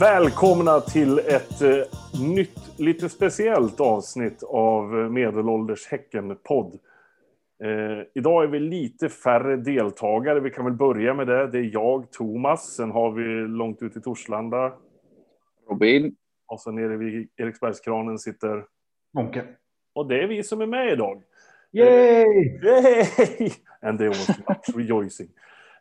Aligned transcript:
Välkomna 0.00 0.80
till 0.80 1.18
ett 1.18 1.62
eh, 1.62 1.70
nytt, 2.22 2.78
lite 2.78 3.08
speciellt 3.08 3.80
avsnitt 3.80 4.42
av 4.42 4.92
Medelålders 4.92 5.86
Häcken-podd. 5.86 6.78
Eh, 7.64 8.06
idag 8.14 8.44
är 8.44 8.48
vi 8.48 8.60
lite 8.60 9.08
färre 9.08 9.56
deltagare. 9.56 10.40
Vi 10.40 10.50
kan 10.50 10.64
väl 10.64 10.74
börja 10.74 11.14
med 11.14 11.26
det. 11.26 11.46
Det 11.46 11.58
är 11.58 11.70
jag, 11.72 12.12
Thomas. 12.12 12.74
Sen 12.74 12.90
har 12.90 13.10
vi 13.10 13.48
långt 13.48 13.82
ut 13.82 13.96
i 13.96 14.00
Torslanda. 14.00 14.72
Robin. 15.70 16.16
Och 16.46 16.60
så 16.60 16.70
nere 16.70 16.96
vid 16.96 17.28
Eriksbergskranen 17.36 18.18
sitter... 18.18 18.64
Monke. 19.14 19.44
Och 19.94 20.08
det 20.08 20.22
är 20.22 20.26
vi 20.26 20.42
som 20.42 20.60
är 20.60 20.66
med 20.66 20.92
idag. 20.92 21.22
Yay! 21.72 22.60
Yay! 22.62 23.50
And 23.82 23.98
there 23.98 24.08
was 24.08 24.28
much 24.28 24.76
rejoicing. 24.76 25.28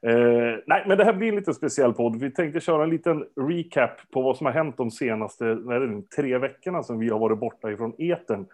Eh, 0.01 0.59
nej, 0.65 0.83
men 0.87 0.97
det 0.97 1.03
här 1.03 1.13
blir 1.13 1.29
en 1.29 1.35
lite 1.35 1.53
speciell 1.53 1.93
podd. 1.93 2.19
Vi 2.19 2.31
tänkte 2.31 2.59
köra 2.59 2.83
en 2.83 2.89
liten 2.89 3.25
recap 3.35 4.11
på 4.11 4.21
vad 4.21 4.37
som 4.37 4.45
har 4.45 4.53
hänt 4.53 4.77
de 4.77 4.91
senaste 4.91 5.45
det, 5.45 6.01
tre 6.15 6.37
veckorna 6.37 6.83
som 6.83 6.99
vi 6.99 7.09
har 7.09 7.19
varit 7.19 7.39
borta 7.39 7.71
ifrån 7.71 7.93
eten. 7.97 8.45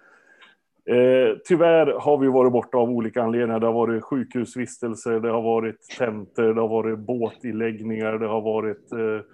Eh, 0.85 1.37
tyvärr 1.45 1.99
har 1.99 2.17
vi 2.17 2.27
varit 2.27 2.51
borta 2.51 2.77
av 2.77 2.89
olika 2.89 3.23
anledningar. 3.23 3.59
Det 3.59 3.65
har 3.65 3.73
varit 3.73 4.03
sjukhusvistelser, 4.03 5.19
det 5.19 5.29
har 5.29 5.41
varit 5.41 5.87
tentor, 5.97 6.53
det 6.53 6.61
har 6.61 6.67
varit 6.67 6.99
båtiläggningar, 6.99 8.13
det 8.13 8.27
har 8.27 8.41
varit 8.41 8.91
eh, 8.91 9.25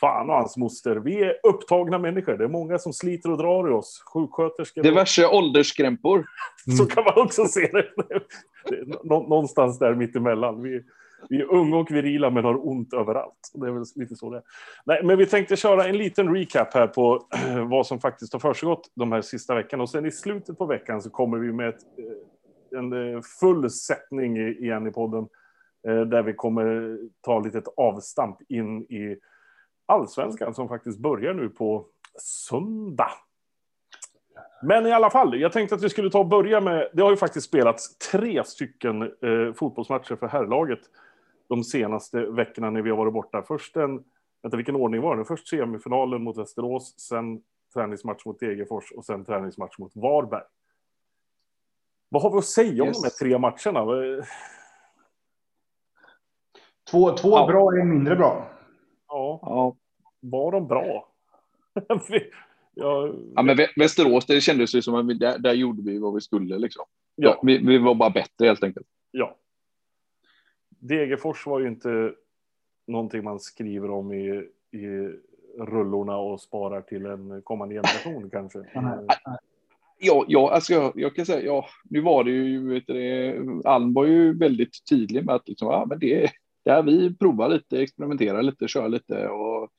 fan 0.00 0.30
och 0.30 0.36
hans 0.36 0.56
moster. 0.56 0.96
Vi 0.96 1.22
är 1.22 1.34
upptagna 1.42 1.98
människor. 1.98 2.36
Det 2.36 2.44
är 2.44 2.48
många 2.48 2.78
som 2.78 2.92
sliter 2.92 3.30
och 3.30 3.38
drar 3.38 3.68
i 3.68 3.72
oss. 3.72 4.02
Sjuksköterskor. 4.14 4.82
Diverse 4.82 5.26
åldersskrämpor. 5.26 6.24
Så 6.78 6.86
kan 6.86 7.04
man 7.04 7.24
också 7.24 7.44
se 7.44 7.70
det. 7.72 7.86
Nå 9.04 9.28
någonstans 9.28 9.78
där 9.78 9.94
mittemellan. 9.94 10.62
Vi, 10.62 10.82
vi 11.28 11.40
är 11.40 11.52
unga 11.52 11.76
och 11.76 11.90
virila 11.90 12.30
men 12.30 12.44
har 12.44 12.68
ont 12.68 12.94
överallt. 12.94 13.50
Det 13.54 13.66
är 13.66 13.70
väl 13.70 13.84
lite 13.94 14.16
så 14.16 14.30
det 14.30 14.36
är. 14.36 14.42
Nej, 14.84 15.00
men 15.04 15.18
vi 15.18 15.26
tänkte 15.26 15.56
köra 15.56 15.84
en 15.84 15.98
liten 15.98 16.34
recap 16.34 16.74
här 16.74 16.86
på 16.86 17.26
vad 17.70 17.86
som 17.86 18.00
faktiskt 18.00 18.32
har 18.32 18.40
försiggått 18.40 18.90
de 18.94 19.12
här 19.12 19.22
sista 19.22 19.54
veckorna. 19.54 19.82
Och 19.82 19.90
sen 19.90 20.06
i 20.06 20.10
slutet 20.10 20.58
på 20.58 20.66
veckan 20.66 21.02
så 21.02 21.10
kommer 21.10 21.38
vi 21.38 21.52
med 21.52 21.68
ett, 21.68 21.82
eh, 21.98 22.78
en 22.78 23.14
eh, 23.14 23.20
full 23.40 23.70
sättning 23.70 24.36
igen 24.36 24.86
i 24.86 24.90
podden. 24.90 25.28
Eh, 25.88 26.00
där 26.00 26.22
vi 26.22 26.32
kommer 26.32 26.98
ta 27.20 27.40
lite 27.40 27.58
ett 27.58 27.74
avstamp 27.76 28.38
in 28.48 28.82
i 28.82 29.16
allsvenskan 29.86 30.54
som 30.54 30.68
faktiskt 30.68 30.98
börjar 30.98 31.34
nu 31.34 31.48
på 31.48 31.86
söndag. 32.18 33.10
Men 34.62 34.86
i 34.86 34.92
alla 34.92 35.10
fall, 35.10 35.40
jag 35.40 35.52
tänkte 35.52 35.74
att 35.74 35.82
vi 35.82 35.88
skulle 35.88 36.10
ta 36.10 36.18
och 36.18 36.26
börja 36.26 36.60
med, 36.60 36.88
det 36.92 37.02
har 37.02 37.10
ju 37.10 37.16
faktiskt 37.16 37.46
spelats 37.46 37.98
tre 37.98 38.44
stycken 38.44 39.02
eh, 39.02 39.52
fotbollsmatcher 39.54 40.16
för 40.16 40.28
herrlaget 40.28 40.80
de 41.48 41.64
senaste 41.64 42.26
veckorna 42.26 42.70
när 42.70 42.82
vi 42.82 42.90
har 42.90 42.96
varit 42.96 43.12
borta. 43.12 43.42
Först 43.42 43.76
en, 43.76 44.04
vänta 44.42 44.56
vilken 44.56 44.76
ordning 44.76 45.00
var 45.00 45.16
det? 45.16 45.24
Först 45.24 45.48
semifinalen 45.48 46.22
mot 46.22 46.38
Västerås, 46.38 46.98
sen 46.98 47.42
träningsmatch 47.74 48.24
mot 48.24 48.40
Degerfors 48.40 48.92
och 48.92 49.04
sen 49.04 49.24
träningsmatch 49.24 49.78
mot 49.78 49.96
Varberg. 49.96 50.42
Vad 52.08 52.22
har 52.22 52.30
vi 52.30 52.38
att 52.38 52.44
säga 52.44 52.84
yes. 52.84 52.96
om 52.96 53.02
de 53.02 53.08
här 53.08 53.18
tre 53.18 53.38
matcherna? 53.38 53.84
Två, 56.90 57.16
två 57.16 57.30
ja. 57.30 57.46
bra, 57.46 57.80
en 57.80 57.90
mindre 57.90 58.16
bra. 58.16 58.50
Ja. 59.08 59.38
ja. 59.42 59.76
Var 60.20 60.52
de 60.52 60.66
bra? 60.66 61.08
ja, 62.74 63.10
ja, 63.34 63.42
men 63.42 63.56
Västerås, 63.76 64.26
det 64.26 64.40
kändes 64.40 64.74
ju 64.74 64.82
som 64.82 64.94
att 64.94 65.06
vi, 65.06 65.14
där, 65.14 65.38
där 65.38 65.52
gjorde 65.52 65.82
vi 65.82 65.98
vad 65.98 66.14
vi 66.14 66.20
skulle. 66.20 66.58
Liksom. 66.58 66.84
Ja. 67.14 67.40
Vi, 67.42 67.58
vi, 67.58 67.78
var 67.78 67.94
bara 67.94 68.10
bättre 68.10 68.46
helt 68.46 68.62
enkelt. 68.62 68.86
Ja. 69.10 69.36
Degerfors 70.88 71.46
var 71.46 71.60
ju 71.60 71.68
inte 71.68 72.14
någonting 72.86 73.24
man 73.24 73.40
skriver 73.40 73.90
om 73.90 74.12
i, 74.12 74.48
i 74.70 74.86
rullorna 75.58 76.16
och 76.16 76.40
sparar 76.40 76.80
till 76.80 77.06
en 77.06 77.42
kommande 77.42 77.74
generation 77.74 78.30
kanske. 78.32 78.58
Ja, 79.98 80.24
ja, 80.28 80.50
alltså 80.52 80.72
jag, 80.72 80.92
jag, 80.94 81.14
kan 81.16 81.26
säga, 81.26 81.46
ja, 81.46 81.66
nu 81.84 82.00
var 82.00 82.24
det 82.24 82.30
ju, 82.30 82.68
vet 82.68 82.86
du, 82.86 83.62
Alm 83.64 83.94
var 83.94 84.04
ju 84.04 84.38
väldigt 84.38 84.88
tydlig 84.90 85.24
med 85.24 85.34
att 85.34 85.48
liksom, 85.48 85.68
ja, 85.68 85.86
men 85.88 85.98
det, 85.98 86.30
där 86.64 86.82
vi 86.82 87.14
provar 87.14 87.48
lite, 87.48 87.82
experimenterar 87.82 88.42
lite, 88.42 88.68
kör 88.68 88.88
lite 88.88 89.28
och 89.28 89.70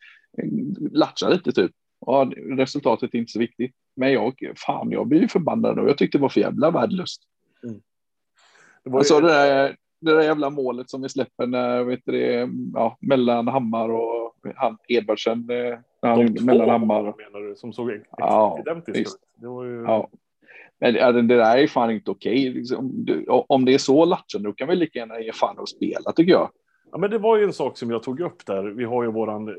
latchar 0.91 1.29
lite 1.29 1.51
typ. 1.51 1.71
Ja, 2.05 2.31
resultatet 2.35 3.13
är 3.13 3.19
inte 3.19 3.31
så 3.31 3.39
viktigt. 3.39 3.75
Men 3.95 4.13
jag, 4.13 4.53
fan, 4.55 4.91
jag 4.91 5.07
blir 5.07 5.21
ju 5.21 5.27
förbannad 5.27 5.79
och 5.79 5.89
jag 5.89 5.97
tyckte 5.97 6.17
det 6.17 6.21
var 6.21 6.29
för 6.29 6.41
jävla 6.41 6.71
värdelöst. 6.71 7.21
Mm. 7.63 7.81
Det 8.83 8.89
var 8.89 8.99
alltså 8.99 9.15
ju... 9.15 9.21
det, 9.21 9.27
där, 9.27 9.75
det 10.05 10.15
där 10.15 10.21
jävla 10.21 10.49
målet 10.49 10.89
som 10.89 11.01
vi 11.01 11.09
släpper 11.09 11.47
när, 11.47 11.83
vet 11.83 11.99
du, 12.05 12.49
ja, 12.73 12.97
mellan 12.99 13.47
Hammar 13.47 13.89
och 13.89 14.35
han, 14.55 14.77
Edvardsen. 14.87 15.49
Eh, 15.49 15.79
De 16.01 16.35
två 16.35 16.45
mellan 16.45 16.69
Hammar. 16.69 17.03
menar 17.03 17.49
du, 17.49 17.55
som 17.55 17.73
såg 17.73 17.91
ja, 18.17 18.59
identiskt 18.59 18.97
ut. 18.99 19.19
Det 19.35 19.47
var 19.47 19.63
ju... 19.65 19.81
Ja. 19.81 20.09
Men 20.79 21.27
det 21.27 21.37
där 21.37 21.57
är 21.57 21.67
fan 21.67 21.91
inte 21.91 22.11
okej. 22.11 22.49
Liksom, 22.49 23.05
om 23.27 23.65
det 23.65 23.73
är 23.73 23.77
så 23.77 24.05
latchande, 24.05 24.49
då 24.49 24.53
kan 24.53 24.67
vi 24.67 24.75
lika 24.75 24.99
gärna 24.99 25.19
ge 25.19 25.31
fan 25.31 25.57
och 25.57 25.69
spela 25.69 26.11
tycker 26.11 26.31
jag. 26.31 26.49
Ja, 26.91 26.97
men 26.97 27.09
det 27.09 27.17
var 27.17 27.37
ju 27.37 27.43
en 27.43 27.53
sak 27.53 27.77
som 27.77 27.91
jag 27.91 28.03
tog 28.03 28.19
upp 28.19 28.45
där. 28.45 28.63
Vi 28.63 28.83
har 28.83 29.03
ju 29.03 29.11
våran 29.11 29.55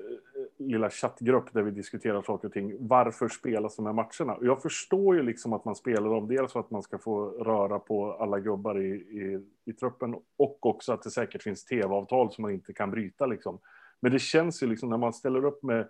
lilla 0.58 0.90
chattgrupp 0.90 1.52
där 1.52 1.62
vi 1.62 1.70
diskuterar 1.70 2.22
saker 2.22 2.48
och 2.48 2.54
ting. 2.54 2.76
Varför 2.80 3.28
spelas 3.28 3.76
de 3.76 3.86
här 3.86 3.92
matcherna? 3.92 4.34
Och 4.34 4.46
jag 4.46 4.62
förstår 4.62 5.16
ju 5.16 5.22
liksom 5.22 5.52
att 5.52 5.64
man 5.64 5.74
spelar 5.76 6.10
dem, 6.10 6.28
dels 6.28 6.52
för 6.52 6.60
att 6.60 6.70
man 6.70 6.82
ska 6.82 6.98
få 6.98 7.28
röra 7.28 7.78
på 7.78 8.12
alla 8.12 8.40
gubbar 8.40 8.78
i, 8.80 8.88
i, 8.94 9.40
i 9.64 9.72
truppen 9.72 10.14
och 10.36 10.66
också 10.66 10.92
att 10.92 11.02
det 11.02 11.10
säkert 11.10 11.42
finns 11.42 11.64
tv-avtal 11.64 12.32
som 12.32 12.42
man 12.42 12.50
inte 12.50 12.72
kan 12.72 12.90
bryta 12.90 13.26
liksom. 13.26 13.58
Men 14.00 14.12
det 14.12 14.18
känns 14.18 14.62
ju 14.62 14.66
liksom 14.66 14.88
när 14.88 14.96
man 14.96 15.12
ställer 15.12 15.44
upp 15.44 15.62
med, 15.62 15.88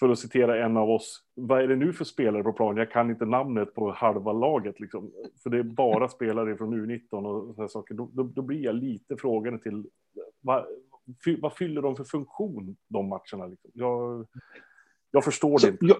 för 0.00 0.08
att 0.08 0.18
citera 0.18 0.64
en 0.64 0.76
av 0.76 0.90
oss, 0.90 1.22
vad 1.34 1.62
är 1.62 1.68
det 1.68 1.76
nu 1.76 1.92
för 1.92 2.04
spelare 2.04 2.42
på 2.42 2.52
plan? 2.52 2.76
Jag 2.76 2.90
kan 2.90 3.10
inte 3.10 3.26
namnet 3.26 3.74
på 3.74 3.92
halva 3.92 4.32
laget 4.32 4.80
liksom. 4.80 5.10
För 5.42 5.50
det 5.50 5.58
är 5.58 5.62
bara 5.62 6.08
spelare 6.08 6.56
från 6.56 6.74
U19 6.74 7.26
och 7.26 7.54
sådana 7.54 7.68
saker. 7.68 7.94
Då, 7.94 8.10
då, 8.12 8.22
då, 8.22 8.42
blir 8.42 8.64
jag 8.64 8.74
lite 8.74 9.16
frågande 9.16 9.58
till 9.58 9.86
vad, 10.40 10.66
vad 11.38 11.56
fyller 11.56 11.82
de 11.82 11.96
för 11.96 12.04
funktion, 12.04 12.76
de 12.88 13.08
matcherna? 13.08 13.46
Liksom? 13.46 13.70
Jag, 13.74 14.26
jag 15.10 15.24
förstår 15.24 15.58
så, 15.58 15.66
det 15.66 15.72
inte. 15.72 15.86
Jag, 15.86 15.96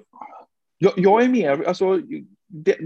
jag, 0.79 0.93
jag, 0.97 1.25
är 1.25 1.29
mer, 1.29 1.63
alltså, 1.69 2.01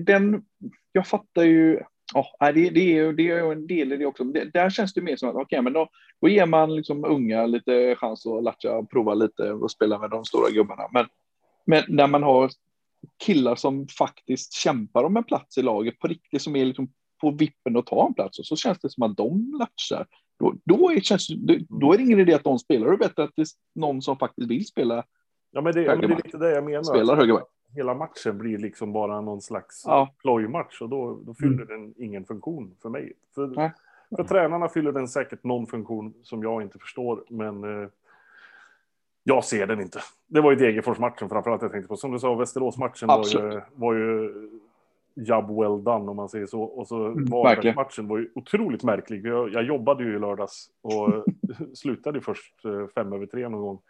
den, 0.06 0.44
jag 0.92 1.06
fattar 1.06 1.42
ju, 1.42 1.80
ja, 2.14 2.52
det, 2.52 2.70
det, 2.70 2.98
är, 2.98 3.12
det 3.12 3.30
är 3.30 3.52
en 3.52 3.66
del 3.66 3.92
i 3.92 3.96
det 3.96 4.06
också. 4.06 4.24
Det, 4.24 4.44
där 4.44 4.70
känns 4.70 4.94
det 4.94 5.00
mer 5.00 5.16
som 5.16 5.28
att, 5.28 5.34
okej, 5.34 5.44
okay, 5.44 5.60
men 5.60 5.72
då, 5.72 5.88
då 6.20 6.28
ger 6.28 6.46
man 6.46 6.76
liksom 6.76 7.04
unga 7.04 7.46
lite 7.46 7.96
chans 7.96 8.26
att 8.26 8.42
latcha 8.42 8.76
och 8.76 8.90
prova 8.90 9.14
lite 9.14 9.52
och 9.52 9.70
spela 9.70 9.98
med 9.98 10.10
de 10.10 10.24
stora 10.24 10.50
gubbarna. 10.50 10.88
Men, 10.92 11.06
men 11.66 11.84
när 11.88 12.06
man 12.06 12.22
har 12.22 12.50
killar 13.24 13.54
som 13.54 13.88
faktiskt 13.88 14.52
kämpar 14.52 15.04
om 15.04 15.16
en 15.16 15.24
plats 15.24 15.58
i 15.58 15.62
laget 15.62 15.98
på 15.98 16.08
riktigt, 16.08 16.42
som 16.42 16.56
är 16.56 16.64
liksom 16.64 16.92
på 17.20 17.30
vippen 17.30 17.76
att 17.76 17.86
ta 17.86 18.06
en 18.06 18.14
plats, 18.14 18.38
och 18.38 18.46
så 18.46 18.56
känns 18.56 18.78
det 18.78 18.90
som 18.90 19.02
att 19.02 19.16
de 19.16 19.56
latchar. 19.58 20.06
Då, 20.38 20.54
då, 20.64 20.90
är, 20.90 21.00
känns, 21.00 21.28
då 21.68 21.92
är 21.92 21.96
det 21.96 22.04
ingen 22.04 22.20
idé 22.20 22.34
att 22.34 22.44
de 22.44 22.58
spelar. 22.58 22.86
Det 22.86 22.92
är 22.92 22.96
bättre 22.96 23.24
att 23.24 23.30
det 23.36 23.42
är 23.42 23.46
någon 23.74 24.02
som 24.02 24.16
faktiskt 24.18 24.50
vill 24.50 24.66
spela. 24.66 25.04
Ja, 25.50 25.60
men 25.60 25.72
det, 25.72 25.82
ja, 25.82 25.96
men 25.96 26.00
det 26.00 26.14
är 26.14 26.22
lite 26.24 26.38
det 26.38 26.50
jag 26.50 26.64
menar. 26.64 26.82
Spelar 26.82 27.16
högerback. 27.16 27.48
Hela 27.74 27.94
matchen 27.94 28.38
blir 28.38 28.58
liksom 28.58 28.92
bara 28.92 29.20
någon 29.20 29.42
slags 29.42 29.82
ja. 29.86 30.14
plojmatch 30.18 30.80
och 30.80 30.88
då, 30.88 31.20
då 31.26 31.34
fyller 31.34 31.62
mm. 31.62 31.66
den 31.66 31.94
ingen 31.96 32.24
funktion 32.24 32.74
för 32.82 32.88
mig. 32.88 33.12
För, 33.34 33.46
Nej. 33.46 33.72
för 34.16 34.24
tränarna 34.24 34.68
fyller 34.68 34.92
den 34.92 35.08
säkert 35.08 35.44
någon 35.44 35.66
funktion 35.66 36.14
som 36.22 36.42
jag 36.42 36.62
inte 36.62 36.78
förstår, 36.78 37.24
men 37.28 37.64
eh, 37.64 37.88
jag 39.28 39.44
ser 39.44 39.66
den 39.66 39.80
inte. 39.80 40.00
Det 40.26 40.40
var 40.40 40.50
ju 40.50 40.56
Degerfors-matchen 40.56 41.28
framförallt 41.28 41.62
jag 41.62 41.72
tänkte 41.72 41.88
på. 41.88 41.96
Som 41.96 42.12
du 42.12 42.18
sa, 42.18 42.34
Västerås-matchen 42.34 43.08
var 43.08 43.26
ju, 43.26 43.60
var 43.74 43.94
ju 43.94 44.32
job 45.16 45.46
well 45.48 45.84
done 45.84 46.10
om 46.10 46.16
man 46.16 46.28
säger 46.28 46.46
så. 46.46 46.62
Och 46.62 46.88
så 46.88 47.06
mm, 47.06 47.24
var 47.24 47.74
matchen 47.74 48.08
var 48.08 48.18
ju 48.18 48.30
otroligt 48.34 48.82
märklig. 48.82 49.26
Jag, 49.26 49.52
jag 49.52 49.64
jobbade 49.64 50.04
ju 50.04 50.16
i 50.16 50.18
lördags 50.18 50.70
och 50.82 51.24
slutade 51.74 52.20
först 52.20 52.64
eh, 52.64 52.86
fem 52.94 53.12
över 53.12 53.26
tre 53.26 53.48
någon 53.48 53.60
gång. 53.60 53.80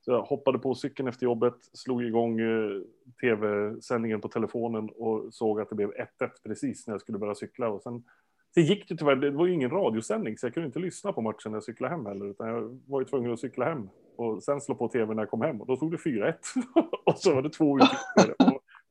Så 0.00 0.10
jag 0.10 0.22
hoppade 0.22 0.58
på 0.58 0.74
cykeln 0.74 1.08
efter 1.08 1.24
jobbet, 1.24 1.54
slog 1.72 2.04
igång 2.04 2.40
eh, 2.40 2.80
tv-sändningen 3.20 4.20
på 4.20 4.28
telefonen 4.28 4.90
och 4.96 5.34
såg 5.34 5.60
att 5.60 5.68
det 5.68 5.74
blev 5.74 5.90
1-1 5.90 6.04
precis 6.44 6.86
när 6.86 6.94
jag 6.94 7.00
skulle 7.00 7.18
börja 7.18 7.34
cykla. 7.34 7.68
Och 7.68 7.82
sen 7.82 8.04
det 8.54 8.60
gick 8.60 8.88
det 8.88 8.96
tyvärr, 8.96 9.16
det 9.16 9.30
var 9.30 9.46
ju 9.46 9.52
ingen 9.52 9.70
radiosändning 9.70 10.38
så 10.38 10.46
jag 10.46 10.54
kunde 10.54 10.66
inte 10.66 10.78
lyssna 10.78 11.12
på 11.12 11.20
matchen 11.20 11.52
när 11.52 11.56
jag 11.56 11.64
cyklade 11.64 11.94
hem 11.94 12.06
heller. 12.06 12.26
Utan 12.26 12.48
jag 12.48 12.80
var 12.86 13.00
ju 13.00 13.04
tvungen 13.04 13.32
att 13.32 13.40
cykla 13.40 13.64
hem 13.64 13.88
och 14.16 14.42
sen 14.42 14.60
slå 14.60 14.74
på 14.74 14.88
tv 14.88 15.14
när 15.14 15.22
jag 15.22 15.30
kom 15.30 15.40
hem 15.40 15.60
och 15.60 15.66
då 15.66 15.76
stod 15.76 15.90
det 15.90 15.96
4-1. 15.96 16.34
och 17.04 17.18
så 17.18 17.34
var 17.34 17.42
det 17.42 17.50
två 17.50 17.78
utgifter 17.78 18.34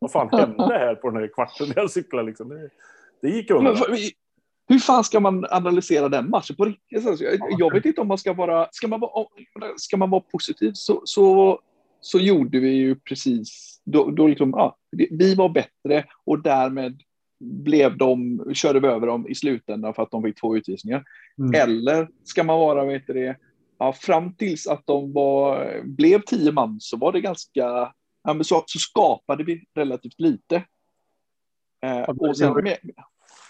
vad 0.03 0.11
fan 0.11 0.29
hände 0.31 0.77
här 0.77 0.95
på 0.95 1.09
den 1.09 1.21
här 1.21 1.27
kvarten 1.33 1.67
när 1.67 1.81
jag 1.81 1.91
cyklade 1.91 2.27
liksom? 2.27 2.49
Det, 2.49 2.69
det 3.21 3.29
gick 3.29 3.51
undan. 3.51 3.77
Hur 4.67 4.79
fan 4.79 5.03
ska 5.03 5.19
man 5.19 5.45
analysera 5.49 6.09
den 6.09 6.29
matchen 6.29 6.55
på 6.55 6.65
riktigt? 6.65 7.07
Alltså, 7.07 7.23
jag, 7.25 7.39
jag 7.59 7.73
vet 7.73 7.85
inte 7.85 8.01
om 8.01 8.07
man 8.07 8.17
ska 8.17 8.33
vara, 8.33 8.67
ska 8.71 8.87
man 8.87 8.99
vara, 8.99 9.27
ska 9.77 9.97
man 9.97 10.09
vara 10.09 10.21
positiv 10.21 10.71
så, 10.73 11.01
så, 11.05 11.59
så 12.01 12.19
gjorde 12.19 12.59
vi 12.59 12.69
ju 12.69 12.95
precis, 12.95 13.81
då, 13.83 14.11
då 14.11 14.27
liksom, 14.27 14.49
ja, 14.49 14.77
vi 15.09 15.35
var 15.35 15.49
bättre 15.49 16.05
och 16.25 16.41
därmed 16.41 17.01
blev 17.39 17.97
de, 17.97 18.41
körde 18.53 18.79
vi 18.79 18.87
över 18.87 19.07
dem 19.07 19.27
i 19.27 19.35
slutändan 19.35 19.93
för 19.93 20.03
att 20.03 20.11
de 20.11 20.23
fick 20.23 20.39
två 20.39 20.57
utvisningar. 20.57 21.03
Mm. 21.37 21.69
Eller 21.69 22.07
ska 22.23 22.43
man 22.43 22.59
vara, 22.59 22.85
vet 22.85 23.07
det, 23.07 23.37
ja, 23.79 23.93
fram 23.93 24.33
tills 24.35 24.67
att 24.67 24.81
de 24.85 25.13
var, 25.13 25.81
blev 25.83 26.21
tio 26.21 26.51
man 26.51 26.77
så 26.79 26.97
var 26.97 27.11
det 27.11 27.21
ganska, 27.21 27.93
så, 28.23 28.63
så 28.65 28.79
skapade 28.79 29.43
vi 29.43 29.63
relativt 29.75 30.19
lite. 30.19 30.63
Eh, 31.83 32.01
och 32.01 32.37
sen, 32.37 32.53
med, 32.53 32.77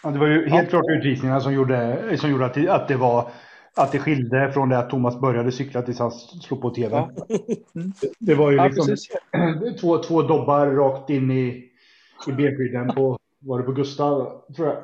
ja, 0.04 0.10
det 0.10 0.20
var 0.20 0.28
ju 0.28 0.50
helt 0.50 0.70
klart 0.70 0.86
utvisningarna 0.90 1.42
som 1.42 1.54
gjorde, 1.54 2.18
som 2.18 2.30
gjorde 2.30 2.46
att, 2.46 2.54
det, 2.54 2.70
att 2.70 2.88
det 2.88 2.98
var 2.98 3.31
att 3.75 3.92
det 3.92 4.00
skilde 4.00 4.52
från 4.52 4.70
det 4.70 4.78
att 4.78 4.90
Thomas 4.90 5.20
började 5.20 5.52
cykla 5.52 5.81
tills 5.81 6.00
han 6.00 6.12
slog 6.12 6.62
på 6.62 6.70
tv. 6.70 6.96
Ja. 6.96 7.12
Mm. 7.75 7.92
Det 8.20 8.36
var 8.36 8.52
ju 8.52 8.64
liksom 8.64 8.96
två, 9.81 9.98
två 9.98 10.22
dobbar 10.22 10.68
rakt 10.68 11.10
in 11.10 11.31
i, 11.31 11.72
i 12.28 12.31
benskydden 12.31 12.96
på, 12.96 13.18
var 13.40 13.60
det 13.60 13.64
på 13.64 13.72
Gustav, 13.72 14.44
tror 14.56 14.68
jag, 14.68 14.78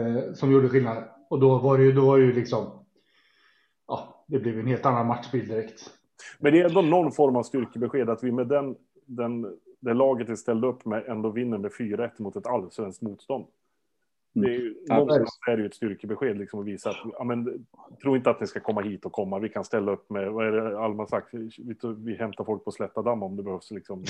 eh, 0.00 0.32
som 0.34 0.52
gjorde 0.52 0.68
skillnad. 0.68 1.04
Och 1.30 1.40
då 1.40 1.58
var 1.58 1.78
det 1.78 1.84
ju, 1.84 1.92
då 1.92 2.06
var 2.06 2.18
det 2.18 2.24
ju 2.24 2.32
liksom, 2.32 2.84
ja, 3.88 4.24
det 4.26 4.38
blev 4.38 4.58
en 4.58 4.66
helt 4.66 4.86
annan 4.86 5.06
matchbild 5.06 5.48
direkt. 5.48 5.90
Men 6.38 6.52
det 6.52 6.60
är 6.60 6.64
ändå 6.64 6.82
någon 6.82 7.12
form 7.12 7.36
av 7.36 7.42
styrkebesked 7.42 8.10
att 8.10 8.24
vi 8.24 8.32
med 8.32 8.48
den, 8.48 8.76
den, 9.06 9.58
det 9.80 9.94
laget 9.94 10.28
vi 10.28 10.36
ställde 10.36 10.66
upp 10.66 10.84
med 10.84 11.04
ändå 11.06 11.30
vinner 11.30 11.58
med 11.58 11.70
4-1 11.70 12.10
mot 12.18 12.36
ett 12.36 12.46
allsvenskt 12.46 13.02
motstånd. 13.02 13.46
Det 14.40 14.46
är 14.46 14.58
ju, 14.58 14.66
mm. 14.66 14.98
någonstans 14.98 15.38
är 15.48 15.56
det 15.56 15.62
ju 15.62 15.66
ett 15.66 15.74
styrkebesked 15.74 16.38
liksom 16.38 16.60
att 16.60 16.66
visa 16.66 16.90
att 16.90 16.96
ja, 17.18 17.24
men, 17.24 17.66
tro 18.02 18.16
inte 18.16 18.30
att 18.30 18.40
ni 18.40 18.46
ska 18.46 18.60
komma 18.60 18.80
hit 18.80 19.06
och 19.06 19.12
komma. 19.12 19.38
Vi 19.38 19.48
kan 19.48 19.64
ställa 19.64 19.92
upp 19.92 20.10
med, 20.10 20.32
vad 20.32 20.46
är 20.46 20.52
det 20.52 20.78
Alma 20.78 21.06
sagt, 21.06 21.28
vi, 21.32 21.50
vi 21.96 22.16
hämtar 22.16 22.44
folk 22.44 22.64
på 22.64 22.70
slätta 22.70 23.02
damm 23.02 23.22
om 23.22 23.36
det 23.36 23.42
behövs. 23.42 23.70
Liksom. 23.70 24.04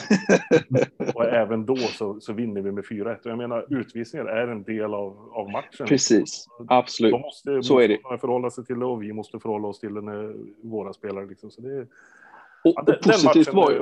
och 1.15 1.25
även 1.25 1.67
då 1.67 1.77
så, 1.77 2.21
så 2.21 2.33
vinner 2.33 2.61
vi 2.61 2.73
med 2.73 2.85
4-1. 2.85 3.17
Jag 3.23 3.39
menar 3.39 3.67
utvisningar 3.81 4.27
är 4.27 4.49
en 4.49 4.63
del 4.63 4.95
av, 4.95 5.31
av 5.33 5.51
matchen. 5.51 5.87
Precis, 5.87 6.47
absolut. 6.69 7.13
De 7.13 7.21
måste, 7.21 7.63
så 7.63 7.81
är 7.81 7.89
det. 7.89 7.99
förhålla 8.21 8.51
sig 8.51 8.65
till 8.65 8.79
det 8.79 8.87
och 8.87 9.03
vi 9.03 9.13
måste 9.13 9.41
förhålla 9.41 9.69
oss 9.69 9.81
till 9.81 9.95
det 9.95 10.01
när 10.01 10.37
våra 10.61 10.93
spelare. 10.93 11.27
Liksom. 11.27 11.51
Så 11.51 11.61
det, 11.61 11.81
och, 11.81 12.73
ja, 12.77 12.83
den, 12.87 12.95
och 12.95 13.03
positivt 13.03 13.55
var 13.55 13.71
ju... 13.71 13.79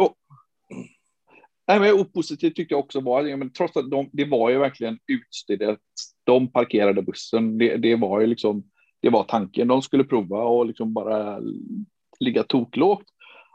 Nej, 1.66 1.80
men 1.80 2.04
positivt 2.04 2.56
tyckte 2.56 2.74
jag 2.74 2.80
också 2.80 3.00
var, 3.00 3.24
ja, 3.24 3.36
men 3.36 3.52
trots 3.52 3.76
att 3.76 3.90
de, 3.90 4.10
det 4.12 4.24
var 4.24 4.50
ju 4.50 4.58
verkligen 4.58 4.98
utstyrt. 5.06 5.78
De 6.24 6.52
parkerade 6.52 7.02
bussen. 7.02 7.58
Det, 7.58 7.76
det, 7.76 7.96
var 7.96 8.20
ju 8.20 8.26
liksom, 8.26 8.64
det 9.02 9.10
var 9.10 9.24
tanken. 9.24 9.68
De 9.68 9.82
skulle 9.82 10.04
prova 10.04 10.42
och 10.42 10.66
liksom 10.66 10.92
bara 10.92 11.40
ligga 12.20 12.42
toklågt. 12.42 13.04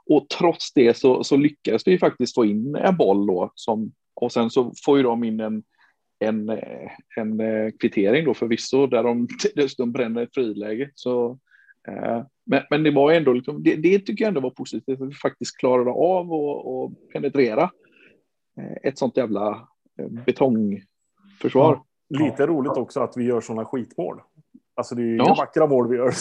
Och 0.09 0.29
trots 0.29 0.73
det 0.73 0.97
så, 0.97 1.23
så 1.23 1.37
lyckades 1.37 1.87
vi 1.87 1.99
faktiskt 1.99 2.35
få 2.35 2.45
in 2.45 2.75
en 2.75 2.97
boll 2.97 3.27
då 3.27 3.51
som, 3.55 3.91
och 4.13 4.31
sen 4.31 4.49
så 4.49 4.73
får 4.85 4.97
ju 4.97 5.03
de 5.03 5.23
in 5.23 5.39
en, 5.39 5.63
en, 6.19 6.49
en 7.15 7.39
eh, 7.39 7.71
kvittering 7.79 8.25
då 8.25 8.33
förvisso 8.33 8.87
där 8.87 9.03
de 9.03 9.27
dessutom 9.55 9.91
bränner 9.91 10.23
ett 10.23 10.33
friläge. 10.33 10.91
Så, 10.95 11.39
eh, 11.87 12.23
men, 12.45 12.63
men 12.69 12.83
det 12.83 12.91
var 12.91 13.11
ändå, 13.11 13.33
liksom, 13.33 13.63
det, 13.63 13.75
det, 13.75 13.99
tycker 13.99 14.23
jag 14.23 14.27
ändå 14.27 14.41
var 14.41 14.49
positivt 14.49 15.01
att 15.01 15.09
vi 15.09 15.13
faktiskt 15.13 15.57
klarade 15.57 15.91
av 15.91 16.33
att 16.33 17.11
penetrera. 17.13 17.71
Eh, 18.59 18.89
ett 18.89 18.97
sånt 18.97 19.17
jävla 19.17 19.67
eh, 19.99 20.07
betongförsvar. 20.25 21.83
Ja, 22.07 22.25
lite 22.25 22.47
roligt 22.47 22.77
också 22.77 22.99
att 22.99 23.17
vi 23.17 23.23
gör 23.23 23.41
sådana 23.41 23.65
skitmål. 23.65 24.21
Alltså 24.79 24.95
det 24.95 25.01
är 25.01 25.05
ju 25.05 25.15
ja. 25.15 25.35
vackra 25.37 25.67
mål 25.67 25.87
vi 25.87 25.97
gör. 25.97 26.13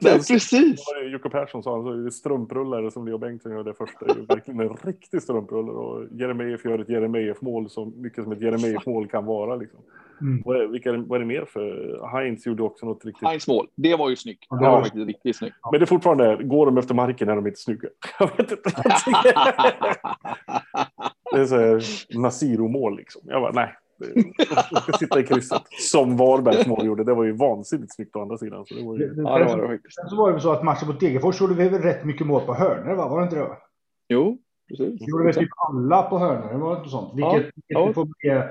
Det 0.00 0.08
är, 0.10 0.14
precis. 0.14 0.80
Jocke 1.12 1.28
Persson 1.28 1.62
sa, 1.62 1.74
alltså, 1.74 1.92
det 1.92 2.08
är 2.08 2.10
strumprullare 2.10 2.90
som 2.90 3.06
Leo 3.06 3.18
Bengtsson 3.18 3.52
gör 3.52 3.64
det 3.64 3.74
första. 3.74 4.06
Det 4.06 4.12
är 4.12 4.26
verkligen 4.26 4.60
en 4.60 4.76
riktig 4.82 5.22
strumprullare. 5.22 5.76
Och 5.76 6.06
Jeremejeff 6.10 6.64
gör 6.64 6.78
ett 6.78 6.88
Jeremejeff-mål 6.88 7.70
så 7.70 7.92
mycket 7.96 8.24
som 8.24 8.32
ett 8.32 8.40
Jeremejeff-mål 8.40 9.08
kan 9.08 9.24
vara. 9.24 9.56
Liksom. 9.56 9.80
Mm. 10.20 10.42
Vad, 10.44 10.56
är, 10.60 10.66
vilka, 10.66 10.92
vad 10.92 11.16
är 11.16 11.20
det 11.20 11.26
mer 11.26 11.44
för? 11.44 12.00
Heinz 12.12 12.46
gjorde 12.46 12.62
också 12.62 12.86
något 12.86 13.04
riktigt. 13.04 13.28
Heinz 13.28 13.48
mål, 13.48 13.66
det 13.74 13.96
var 13.96 14.10
ju 14.10 14.16
snyggt. 14.16 14.46
Det 14.50 14.56
var 14.56 14.82
faktiskt 14.82 15.06
riktigt 15.06 15.36
snyggt. 15.36 15.56
Men 15.70 15.80
det 15.80 15.84
är 15.84 15.86
fortfarande, 15.86 16.44
går 16.44 16.66
de 16.66 16.78
efter 16.78 16.94
marken 16.94 17.28
är 17.28 17.36
de 17.36 17.46
inte 17.46 17.60
snygga. 17.60 17.88
Jag 18.18 18.36
vet 18.36 18.50
inte. 18.50 18.70
det 21.32 21.40
är 21.40 21.46
så 21.46 21.56
här 21.56 21.82
Nasiro-mål 22.18 22.96
liksom. 22.96 23.22
Jag 23.24 23.42
bara, 23.42 23.52
nej. 23.52 23.74
Sitta 24.98 25.20
i 25.20 25.22
krysset. 25.22 25.62
Som 25.90 26.16
Varbergs 26.16 26.66
mål 26.66 26.86
gjorde. 26.86 27.04
Det 27.04 27.14
var 27.14 27.24
ju 27.24 27.32
vansinnigt 27.32 27.94
snyggt 27.94 28.16
å 28.16 28.22
andra 28.22 28.38
sidan. 28.38 28.66
Så 28.66 28.74
det 28.74 28.84
var 28.84 28.96
ju... 28.96 29.14
ja, 29.16 29.38
det 29.38 29.44
var 29.44 29.62
det 29.62 29.68
faktiskt. 29.68 29.94
Sen 29.94 30.08
så 30.08 30.16
var 30.16 30.32
det 30.32 30.40
så 30.40 30.52
att 30.52 30.64
matchen 30.64 30.88
mot 30.88 31.00
Degerfors 31.00 31.40
gjorde 31.40 31.54
vi 31.54 31.68
väl 31.68 31.82
rätt 31.82 32.04
mycket 32.04 32.26
mål 32.26 32.40
på 32.40 32.54
hörnor, 32.54 32.94
va? 32.94 33.08
Var 33.08 33.20
det 33.20 33.24
inte 33.24 33.36
det? 33.36 33.48
Jo, 34.08 34.38
precis. 34.68 35.02
Vi 35.02 35.06
gjorde 35.10 35.24
väl 35.24 35.34
typ 35.34 35.50
alla 35.68 36.02
på 36.02 36.18
hörnor, 36.18 36.58
var 36.58 36.74
det 36.74 36.78
inte 36.78 36.90
sånt? 36.90 37.12
Vilket, 37.14 37.52
ja, 37.66 37.80
vilket 37.80 37.94
får 37.94 38.04
bli, 38.04 38.42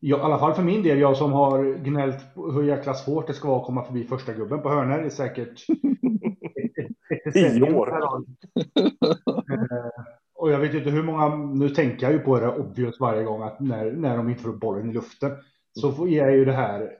i 0.00 0.12
alla 0.12 0.38
fall 0.38 0.54
för 0.54 0.62
min 0.62 0.82
del, 0.82 0.98
jag 0.98 1.16
som 1.16 1.32
har 1.32 1.64
gnällt 1.84 2.24
hur 2.34 2.62
jäkla 2.62 2.94
svårt 2.94 3.26
det 3.26 3.34
ska 3.34 3.48
vara 3.48 3.60
att 3.60 3.66
komma 3.66 3.84
förbi 3.84 4.04
första 4.04 4.32
gubben 4.32 4.62
på 4.62 4.68
hörnor 4.68 4.98
är 4.98 5.10
säkert 5.10 5.66
Tio 7.32 7.74
år. 7.74 7.88
Och 10.38 10.50
jag 10.50 10.58
vet 10.58 10.74
inte 10.74 10.90
hur 10.90 11.02
många, 11.02 11.36
nu 11.36 11.68
tänker 11.68 12.06
jag 12.06 12.12
ju 12.12 12.18
på 12.18 12.40
det 12.40 12.48
obvious 12.48 13.00
varje 13.00 13.24
gång 13.24 13.42
att 13.42 13.60
när, 13.60 13.92
när 13.92 14.16
de 14.16 14.28
inte 14.28 14.42
får 14.42 14.52
bollen 14.52 14.90
i 14.90 14.92
luften 14.92 15.32
så 15.72 15.92
får, 15.92 16.08
ger 16.08 16.30
ju 16.30 16.44
det 16.44 16.52
här 16.52 16.92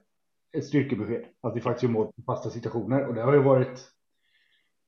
ett 0.56 0.64
styrkebesked. 0.64 1.25
Att 1.43 1.56
vi 1.56 1.61
faktiskt 1.61 1.82
gör 1.82 1.90
mål 1.90 2.06
på 2.06 2.23
fasta 2.26 2.50
situationer 2.50 3.06
och 3.06 3.14
det 3.14 3.23
har 3.23 3.32
ju 3.32 3.43
varit 3.43 3.81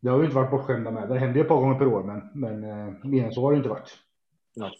det 0.02 0.08
har 0.10 0.18
vi 0.18 0.24
inte 0.24 0.36
varit 0.36 0.50
bortskämda 0.50 0.90
med. 0.90 1.08
Det 1.08 1.18
händer 1.18 1.36
ju 1.36 1.42
ett 1.42 1.48
par 1.48 1.60
gånger 1.60 1.78
per 1.78 1.86
år, 1.86 2.02
men, 2.02 2.22
men 2.34 2.64
eh, 2.64 2.94
mer 3.04 3.24
än 3.24 3.32
så 3.32 3.42
har 3.42 3.52
det 3.52 3.56
inte 3.56 3.68
varit. 3.68 3.96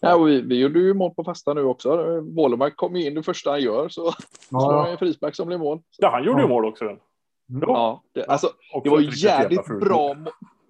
Ja, 0.00 0.16
och 0.16 0.28
vi, 0.28 0.40
vi 0.40 0.60
gjorde 0.60 0.78
ju 0.78 0.94
mål 0.94 1.14
på 1.14 1.24
fasta 1.24 1.54
nu 1.54 1.62
också. 1.62 2.20
Wålemark 2.20 2.76
kom 2.76 2.96
in 2.96 3.14
det 3.14 3.22
första 3.22 3.50
han 3.50 3.60
gör, 3.60 3.88
så 3.88 4.12
ja. 4.50 4.60
så 4.60 4.86
en 4.86 4.98
frispark 4.98 5.34
som 5.34 5.46
blev 5.46 5.58
mål. 5.58 5.80
Ja, 5.98 6.10
han 6.10 6.24
gjorde 6.24 6.42
ju 6.42 6.48
mål 6.48 6.64
också. 6.64 6.84
Den. 6.84 6.98
Ja, 7.60 8.02
det, 8.12 8.24
alltså, 8.24 8.48
det 8.84 8.90
var 8.90 9.00
ju 9.00 9.10
jävligt 9.14 9.66
bra. 9.80 10.16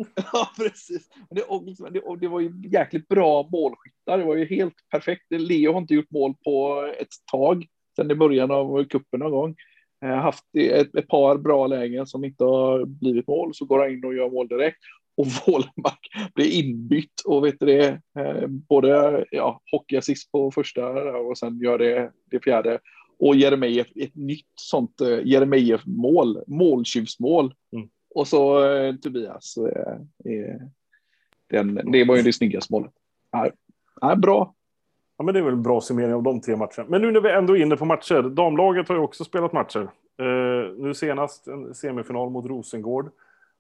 ja, 0.33 0.51
precis. 0.57 1.09
Det, 1.31 1.43
och, 1.43 1.65
liksom, 1.65 1.93
det, 1.93 2.03
det 2.21 2.29
var 2.29 2.41
ju 2.41 2.53
jäkligt 2.73 3.09
bra 3.09 3.49
målskyttar. 3.53 4.19
Det 4.19 4.25
var 4.25 4.37
ju 4.37 4.45
helt 4.45 4.75
perfekt. 4.91 5.27
Leo 5.31 5.73
har 5.73 5.81
inte 5.81 5.95
gjort 5.95 6.11
mål 6.11 6.35
på 6.45 6.85
ett 6.99 7.09
tag 7.33 7.67
sedan 7.97 8.11
i 8.11 8.15
början 8.15 8.51
av 8.51 8.85
kuppen 8.85 9.21
någon 9.21 9.31
gång. 9.31 9.57
Eh, 10.05 10.15
haft 10.17 10.45
ett, 10.57 10.95
ett, 10.95 11.09
par 11.09 11.39
bra 11.39 11.67
lägen 11.67 12.07
som 12.07 12.25
inte 12.25 12.45
har 12.45 12.85
blivit 12.85 13.29
mål, 13.29 13.55
så 13.55 13.65
går 13.65 13.79
han 13.79 13.91
in 13.91 14.05
och 14.05 14.15
gör 14.15 14.31
mål 14.31 14.49
direkt. 14.49 14.79
Och 15.17 15.27
Wålemark 15.47 16.33
blir 16.35 16.51
inbytt 16.53 17.21
och 17.27 17.45
vet 17.45 17.61
du 17.61 17.67
det, 17.67 18.01
eh, 18.19 18.47
både 18.47 19.25
ja, 19.31 19.61
hockeyassist 19.73 20.33
på 20.33 20.51
första 20.51 21.17
och 21.19 21.39
sen 21.39 21.59
gör 21.59 21.79
det 21.79 22.13
det 22.31 22.45
fjärde. 22.45 22.79
Och 23.19 23.37
Jeremejeff, 23.37 23.89
ett 23.95 24.15
nytt 24.15 24.53
sånt 24.55 25.01
eh, 25.01 25.19
Jeremejeff-mål, 25.25 26.43
måltjuvsmål. 26.47 27.55
Mm. 27.77 27.89
Och 28.15 28.29
så 28.29 28.65
eh, 28.65 28.95
Tobias. 28.95 29.57
Eh, 29.57 29.93
eh, 30.33 30.57
den, 31.51 31.75
det 31.93 32.05
var 32.05 32.17
ju 32.17 32.23
det 32.23 32.33
snyggaste 32.33 32.73
målet. 32.73 32.93
Ja, 33.31 33.51
ja, 34.01 34.17
bra. 34.17 34.55
Ja, 35.17 35.25
men 35.25 35.35
det 35.35 35.41
är 35.41 35.45
väl 35.45 35.53
en 35.53 35.63
bra 35.63 35.81
summering 35.81 36.15
av 36.15 36.23
de 36.23 36.41
tre 36.41 36.57
matcherna. 36.57 36.85
Men 36.89 37.03
nu 37.03 37.11
när 37.11 37.21
vi 37.21 37.31
ändå 37.31 37.57
är 37.57 37.63
inne 37.63 37.77
på 37.77 37.85
matcher. 37.85 38.23
Damlaget 38.23 38.89
har 38.89 38.97
ju 38.97 39.03
också 39.03 39.25
spelat 39.25 39.53
matcher. 39.53 39.89
Eh, 40.19 40.73
nu 40.77 40.95
senast 40.95 41.47
en 41.47 41.75
semifinal 41.75 42.31
mot 42.31 42.47
Rosengård. 42.47 43.11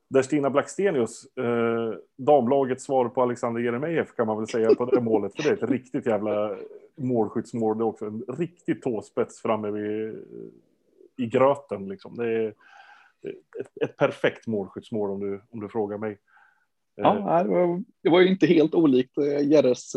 Där 0.08 0.22
Stina 0.22 0.50
Blackstenius, 0.50 1.36
eh, 1.36 1.94
damlagets 2.16 2.84
svar 2.84 3.08
på 3.08 3.22
Alexander 3.22 3.60
Jeremejeff 3.60 4.16
kan 4.16 4.26
man 4.26 4.36
väl 4.36 4.46
säga 4.46 4.74
på 4.74 4.84
det 4.84 5.00
målet. 5.00 5.36
För 5.36 5.42
det 5.42 5.48
är 5.48 5.64
ett 5.64 5.70
riktigt 5.70 6.06
jävla 6.06 6.56
målskyttsmål. 6.96 7.78
Det 7.78 7.82
är 7.82 7.86
också 7.86 8.06
en 8.06 8.24
riktig 8.28 8.82
tåspets 8.82 9.42
framme 9.42 9.70
vid, 9.70 10.24
i 11.16 11.26
gröten. 11.26 11.88
Liksom. 11.88 12.16
Det 12.16 12.32
är 12.32 12.54
ett, 13.60 13.82
ett 13.84 13.96
perfekt 13.96 14.46
målskyttsmål 14.46 15.10
om 15.10 15.20
du, 15.20 15.42
om 15.50 15.60
du 15.60 15.68
frågar 15.68 15.98
mig. 15.98 16.18
Ja, 16.94 17.40
eh, 17.40 17.78
det 18.02 18.10
var 18.10 18.20
ju 18.20 18.28
inte 18.28 18.46
helt 18.46 18.74
olikt 18.74 19.18
eh, 19.18 19.48
Jerres 19.48 19.92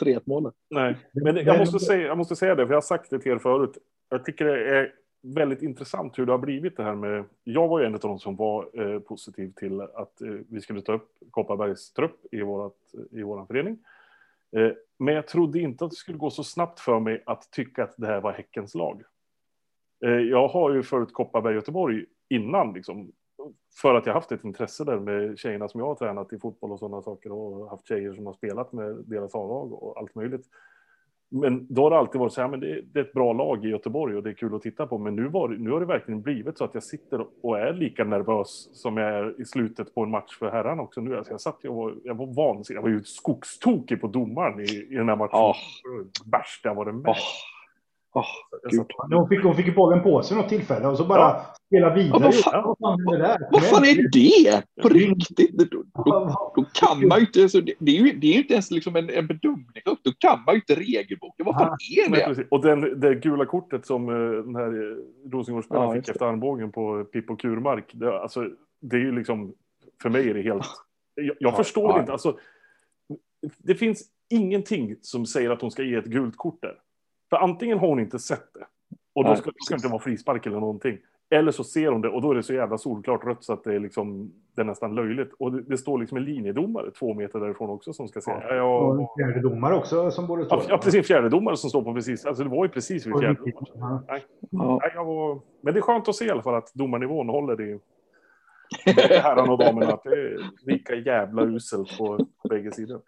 3-1-mål. 0.00 0.46
Eh, 0.46 0.52
Nej, 0.70 0.96
men 1.12 1.36
jag 1.36 1.58
måste, 1.58 1.78
säga, 1.78 2.06
jag 2.06 2.18
måste 2.18 2.36
säga 2.36 2.54
det, 2.54 2.66
för 2.66 2.72
jag 2.72 2.76
har 2.76 2.82
sagt 2.82 3.10
det 3.10 3.18
till 3.18 3.32
er 3.32 3.38
förut. 3.38 3.78
Jag 4.08 4.24
tycker 4.24 4.44
det 4.44 4.78
är 4.78 4.92
väldigt 5.22 5.62
intressant 5.62 6.18
hur 6.18 6.26
det 6.26 6.32
har 6.32 6.38
blivit 6.38 6.76
det 6.76 6.82
här 6.82 6.94
med... 6.94 7.24
Jag 7.44 7.68
var 7.68 7.80
ju 7.80 7.86
en 7.86 7.94
av 7.94 8.00
de 8.00 8.18
som 8.18 8.36
var 8.36 8.70
eh, 8.74 9.00
positiv 9.00 9.52
till 9.56 9.80
att 9.80 10.20
eh, 10.20 10.28
vi 10.48 10.60
skulle 10.60 10.82
ta 10.82 10.92
upp 10.92 11.08
Kopparbergs 11.30 11.92
trupp 11.92 12.26
i, 12.32 12.42
vårat, 12.42 12.76
i 13.10 13.22
vår 13.22 13.46
förening. 13.46 13.78
Eh, 14.56 14.72
men 14.98 15.14
jag 15.14 15.26
trodde 15.26 15.60
inte 15.60 15.84
att 15.84 15.90
det 15.90 15.96
skulle 15.96 16.18
gå 16.18 16.30
så 16.30 16.44
snabbt 16.44 16.80
för 16.80 17.00
mig 17.00 17.22
att 17.26 17.50
tycka 17.50 17.84
att 17.84 17.94
det 17.96 18.06
här 18.06 18.20
var 18.20 18.32
Häckens 18.32 18.74
lag. 18.74 19.02
jag 20.30 20.48
har 20.48 20.74
ju 20.74 20.82
följt 20.82 21.12
Kopparberg 21.12 21.54
Göteborg 21.54 22.06
innan, 22.30 22.72
liksom, 22.72 23.12
för 23.82 23.94
att 23.94 24.06
jag 24.06 24.14
haft 24.14 24.32
ett 24.32 24.44
intresse 24.44 24.84
där 24.84 25.00
med 25.00 25.38
tjejerna 25.38 25.68
som 25.68 25.80
jag 25.80 25.86
har 25.86 25.94
tränat 25.94 26.32
i 26.32 26.38
fotboll 26.38 26.72
och 26.72 26.78
sådana 26.78 27.02
saker 27.02 27.32
och 27.32 27.70
haft 27.70 27.88
tjejer 27.88 28.12
som 28.12 28.26
har 28.26 28.32
spelat 28.32 28.72
med 28.72 29.04
deras 29.06 29.34
A-lag 29.34 29.72
och 29.72 29.98
allt 29.98 30.14
möjligt. 30.14 30.46
Men 31.32 31.66
då 31.74 31.82
har 31.82 31.90
det 31.90 31.98
alltid 31.98 32.18
varit 32.18 32.32
så 32.32 32.40
här, 32.40 32.48
men 32.48 32.60
det 32.60 32.70
är, 32.70 33.00
ett 33.00 33.12
bra 33.12 33.32
lag 33.32 33.64
i 33.64 33.68
Göteborg 33.68 34.16
och 34.16 34.22
det 34.22 34.30
är 34.30 34.34
kul 34.34 34.54
att 34.54 34.62
titta 34.62 34.86
på. 34.86 34.98
Men 34.98 35.16
nu, 35.16 35.28
var, 35.28 35.48
nu 35.48 35.70
har 35.70 35.80
det 35.80 35.86
verkligen 35.86 36.22
blivit 36.22 36.58
så 36.58 36.64
att 36.64 36.74
jag 36.74 36.82
sitter 36.82 37.26
och 37.42 37.58
är 37.58 37.72
lika 37.72 38.04
nervös 38.04 38.68
som 38.72 38.96
jag 38.96 39.10
är 39.10 39.40
i 39.40 39.44
slutet 39.44 39.94
på 39.94 40.02
en 40.02 40.10
match 40.10 40.38
för 40.38 40.50
herrarna 40.50 40.82
också 40.82 41.00
nu. 41.00 41.16
Alltså 41.16 41.32
jag 41.32 41.40
satt 41.40 41.64
och 41.64 41.74
var, 41.76 41.94
jag 42.04 42.14
var 42.14 42.26
vansinnig. 42.26 42.78
Jag 42.78 42.82
var 42.82 42.88
ju 42.88 43.02
skogstokig 43.04 44.00
på 44.00 44.06
domaren 44.06 44.60
i, 44.60 44.86
i 44.90 44.94
den 44.94 45.08
här 45.08 45.16
matchen. 45.16 45.38
Oh. 45.38 45.56
Värsta 46.32 46.74
var 46.74 46.84
det 46.84 46.92
med. 46.92 47.08
Oh. 47.08 47.16
Oh, 48.12 48.24
hon, 49.10 49.28
fick, 49.28 49.42
hon 49.42 49.56
fick 49.56 49.74
bollen 49.74 50.02
på 50.02 50.22
sig 50.22 50.36
något 50.36 50.48
tillfälle 50.48 50.86
och 50.86 50.96
så 50.96 51.04
bara 51.04 51.20
ja. 51.20 51.54
spela 51.66 51.94
vidare. 51.94 52.22
vad, 52.22 52.34
fan, 52.34 52.64
vad, 52.64 52.78
fan 52.78 53.14
är 53.14 53.18
det 53.18 53.48
vad 53.50 53.62
fan 53.62 53.84
är 53.84 54.10
det? 54.12 54.62
På 54.82 54.88
riktigt? 54.88 55.58
Då, 55.58 55.64
då, 55.94 56.52
då 56.56 56.64
kan 56.72 57.08
man 57.08 57.18
ju 57.18 57.26
inte... 57.26 57.42
Alltså, 57.42 57.60
det, 57.60 57.74
det, 57.78 57.90
är 57.90 58.04
ju, 58.04 58.18
det 58.18 58.26
är 58.26 58.32
ju 58.32 58.38
inte 58.38 58.52
ens 58.52 58.70
liksom 58.70 58.96
en, 58.96 59.10
en 59.10 59.26
bedömning. 59.26 59.82
Då 59.84 60.12
kan 60.18 60.44
man 60.46 60.54
ju 60.54 60.60
inte 60.60 60.74
regelboken. 60.74 61.46
Vad 61.46 61.54
fan 61.54 61.76
är 61.96 62.34
det? 62.34 62.46
Och 62.50 62.62
den, 62.62 63.00
det 63.00 63.14
gula 63.14 63.46
kortet 63.46 63.86
som 63.86 64.08
eh, 64.08 64.44
den 64.44 64.56
här 64.56 64.96
Rosengårdsspelaren 65.32 65.88
ja, 65.88 65.94
fick 65.94 66.08
efter 66.08 66.26
armbågen 66.26 66.72
på 66.72 67.04
Pippo 67.04 67.36
Kurmark. 67.36 67.90
Det, 67.92 68.20
alltså, 68.20 68.48
det 68.80 68.96
är 68.96 69.00
ju 69.00 69.12
liksom... 69.12 69.54
För 70.02 70.10
mig 70.10 70.30
är 70.30 70.34
det 70.34 70.42
helt... 70.42 70.66
Jag, 71.14 71.36
jag 71.38 71.56
förstår 71.56 72.00
inte. 72.00 72.12
Alltså, 72.12 72.38
det 73.58 73.74
finns 73.74 74.02
ingenting 74.30 74.96
som 75.00 75.26
säger 75.26 75.50
att 75.50 75.60
hon 75.60 75.70
ska 75.70 75.82
ge 75.82 75.94
ett 75.94 76.04
gult 76.04 76.36
kort 76.36 76.58
där. 76.62 76.74
För 77.30 77.36
antingen 77.36 77.78
har 77.78 77.88
hon 77.88 78.00
inte 78.00 78.18
sett 78.18 78.54
det. 78.54 78.66
Och 79.14 79.24
då 79.24 79.36
ska, 79.36 79.50
det 79.50 79.74
inte 79.74 79.88
vara 79.88 80.02
frispark 80.02 80.46
eller 80.46 80.60
någonting. 80.60 80.98
Eller 81.30 81.52
så 81.52 81.64
ser 81.64 81.90
hon 81.90 82.00
det 82.00 82.08
och 82.08 82.22
då 82.22 82.30
är 82.30 82.34
det 82.34 82.42
så 82.42 82.54
jävla 82.54 82.78
solklart 82.78 83.24
rött 83.24 83.44
så 83.44 83.52
att 83.52 83.64
det 83.64 83.74
är, 83.74 83.80
liksom, 83.80 84.32
det 84.56 84.60
är 84.60 84.64
nästan 84.64 84.94
löjligt. 84.94 85.32
Och 85.38 85.52
det, 85.52 85.62
det 85.62 85.76
står 85.76 85.98
liksom 85.98 86.16
en 86.16 86.24
linjedomare 86.24 86.90
två 86.90 87.14
meter 87.14 87.40
därifrån 87.40 87.70
också 87.70 87.92
som 87.92 88.08
ska 88.08 88.20
se. 88.20 88.30
Ja, 88.30 88.54
ja, 88.54 88.78
och 88.78 89.00
en 89.00 89.06
fjärde 89.16 89.48
domare 89.48 89.76
också 89.76 90.10
som 90.10 90.26
borde 90.26 90.44
stå. 90.44 90.62
Ja, 90.68 90.78
precis. 90.78 90.94
En 90.94 91.04
fjärde 91.04 91.28
domare 91.28 91.56
som 91.56 91.70
står 91.70 91.82
på 91.82 91.94
precis. 91.94 92.26
Alltså 92.26 92.44
det 92.44 92.50
var 92.50 92.64
ju 92.64 92.68
precis 92.68 93.06
vid 93.06 93.18
fjärde 93.18 93.40
domaren. 93.74 94.04
Nej. 94.08 94.24
Nej, 94.50 94.92
jag 94.94 95.04
var, 95.04 95.40
men 95.60 95.74
det 95.74 95.80
är 95.80 95.82
skönt 95.82 96.08
att 96.08 96.14
se 96.14 96.24
i 96.24 96.30
alla 96.30 96.42
fall 96.42 96.54
att 96.54 96.74
domarnivån 96.74 97.28
håller 97.28 97.60
i 97.60 97.80
herrarna 99.22 99.52
och 99.52 99.58
damerna. 99.58 99.92
Att 99.92 100.02
det 100.02 100.10
är 100.10 100.38
lika 100.66 100.94
jävla 100.94 101.42
uselt 101.42 101.98
på 101.98 102.26
bägge 102.48 102.72
sidor. 102.72 103.00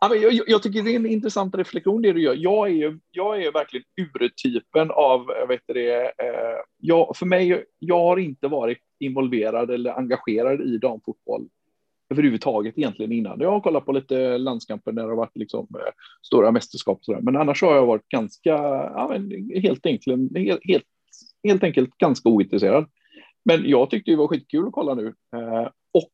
Jag, 0.00 0.40
jag, 0.46 0.62
tycker 0.62 0.82
det 0.82 0.90
är 0.90 0.96
en 0.96 1.06
intressant 1.06 1.54
reflektion 1.54 2.02
det 2.02 2.12
du 2.12 2.22
gör. 2.22 2.34
Jag 2.34 2.68
är 2.68 2.72
ju, 2.72 2.98
jag 3.10 3.42
är 3.42 3.52
verkligen 3.52 3.84
urtypen 4.00 4.90
av, 4.90 5.26
vet 5.48 5.60
det, 5.66 6.02
eh, 6.02 6.58
jag, 6.78 7.16
för 7.16 7.26
mig, 7.26 7.64
jag 7.78 8.00
har 8.00 8.16
inte 8.16 8.48
varit 8.48 8.78
involverad 9.00 9.70
eller 9.70 9.98
engagerad 9.98 10.60
i 10.60 10.78
damfotboll 10.78 11.48
överhuvudtaget 12.10 12.78
egentligen 12.78 13.12
innan. 13.12 13.40
Jag 13.40 13.50
har 13.50 13.60
kollat 13.60 13.86
på 13.86 13.92
lite 13.92 14.38
landskamper 14.38 14.92
när 14.92 15.02
det 15.02 15.08
har 15.08 15.16
varit 15.16 15.36
liksom, 15.36 15.66
eh, 15.74 15.92
stora 16.22 16.52
mästerskap 16.52 16.98
och 16.98 17.04
sådär. 17.04 17.20
Men 17.20 17.36
annars 17.36 17.62
har 17.62 17.74
jag 17.74 17.86
varit 17.86 18.08
ganska, 18.08 18.50
ja, 18.94 19.08
men 19.10 19.50
helt, 19.62 19.86
enkelt, 19.86 20.36
helt, 20.36 20.60
helt, 20.64 20.84
helt 21.44 21.62
enkelt 21.62 21.98
ganska 21.98 22.28
ointresserad. 22.28 22.86
Men 23.44 23.68
jag 23.68 23.90
tyckte 23.90 24.10
det 24.10 24.16
var 24.16 24.28
skitkul 24.28 24.66
att 24.66 24.72
kolla 24.72 24.94
nu. 24.94 25.06
Eh, 25.36 25.68
och 25.96 26.10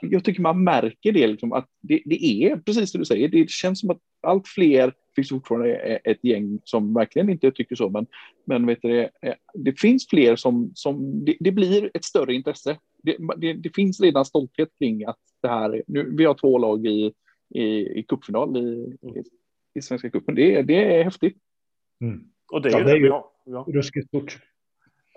jag 0.00 0.24
tycker 0.24 0.42
man 0.42 0.64
märker 0.64 1.12
det, 1.12 1.26
liksom, 1.26 1.52
att 1.52 1.68
det, 1.80 2.02
det, 2.04 2.24
är 2.24 2.56
precis 2.56 2.92
det 2.92 2.98
du 2.98 3.04
säger. 3.04 3.28
Det 3.28 3.50
känns 3.50 3.80
som 3.80 3.90
att 3.90 4.00
allt 4.22 4.48
fler 4.48 4.92
finns 5.16 5.28
fortfarande 5.28 5.74
ett 6.04 6.24
gäng 6.24 6.60
som 6.64 6.94
verkligen 6.94 7.30
inte 7.30 7.50
tycker 7.50 7.76
så, 7.76 7.90
men, 7.90 8.06
men 8.46 8.66
vet 8.66 8.82
du, 8.82 8.88
det, 8.88 9.10
eh, 9.22 9.34
det 9.54 9.80
finns 9.80 10.08
fler 10.08 10.36
som, 10.36 10.72
som 10.74 11.24
det, 11.24 11.36
det 11.40 11.52
blir 11.52 11.90
ett 11.94 12.04
större 12.04 12.34
intresse. 12.34 12.78
Det, 13.02 13.16
det, 13.36 13.52
det, 13.52 13.74
finns 13.74 14.00
redan 14.00 14.24
stolthet 14.24 14.68
kring 14.78 15.04
att 15.04 15.18
det 15.42 15.48
här, 15.48 15.82
nu, 15.86 16.14
vi 16.16 16.24
har 16.24 16.34
två 16.34 16.58
lag 16.58 16.86
i, 16.86 17.12
i, 17.54 17.64
i 17.98 18.04
cupfinal 18.08 18.56
i, 18.56 18.96
i, 19.02 19.22
i 19.74 19.82
Svenska 19.82 20.10
cupen. 20.10 20.34
Det, 20.34 20.62
det 20.62 20.96
är 20.96 21.04
häftigt. 21.04 21.36
Mm. 22.00 22.24
Och 22.52 22.62
det 22.62 22.68
är 22.68 22.72
ja, 22.72 22.84
det, 22.84 22.90
är 22.90 22.96
ju 22.96 23.06
ja. 23.06 23.66
ruskigt 23.68 24.08
stort. 24.08 24.38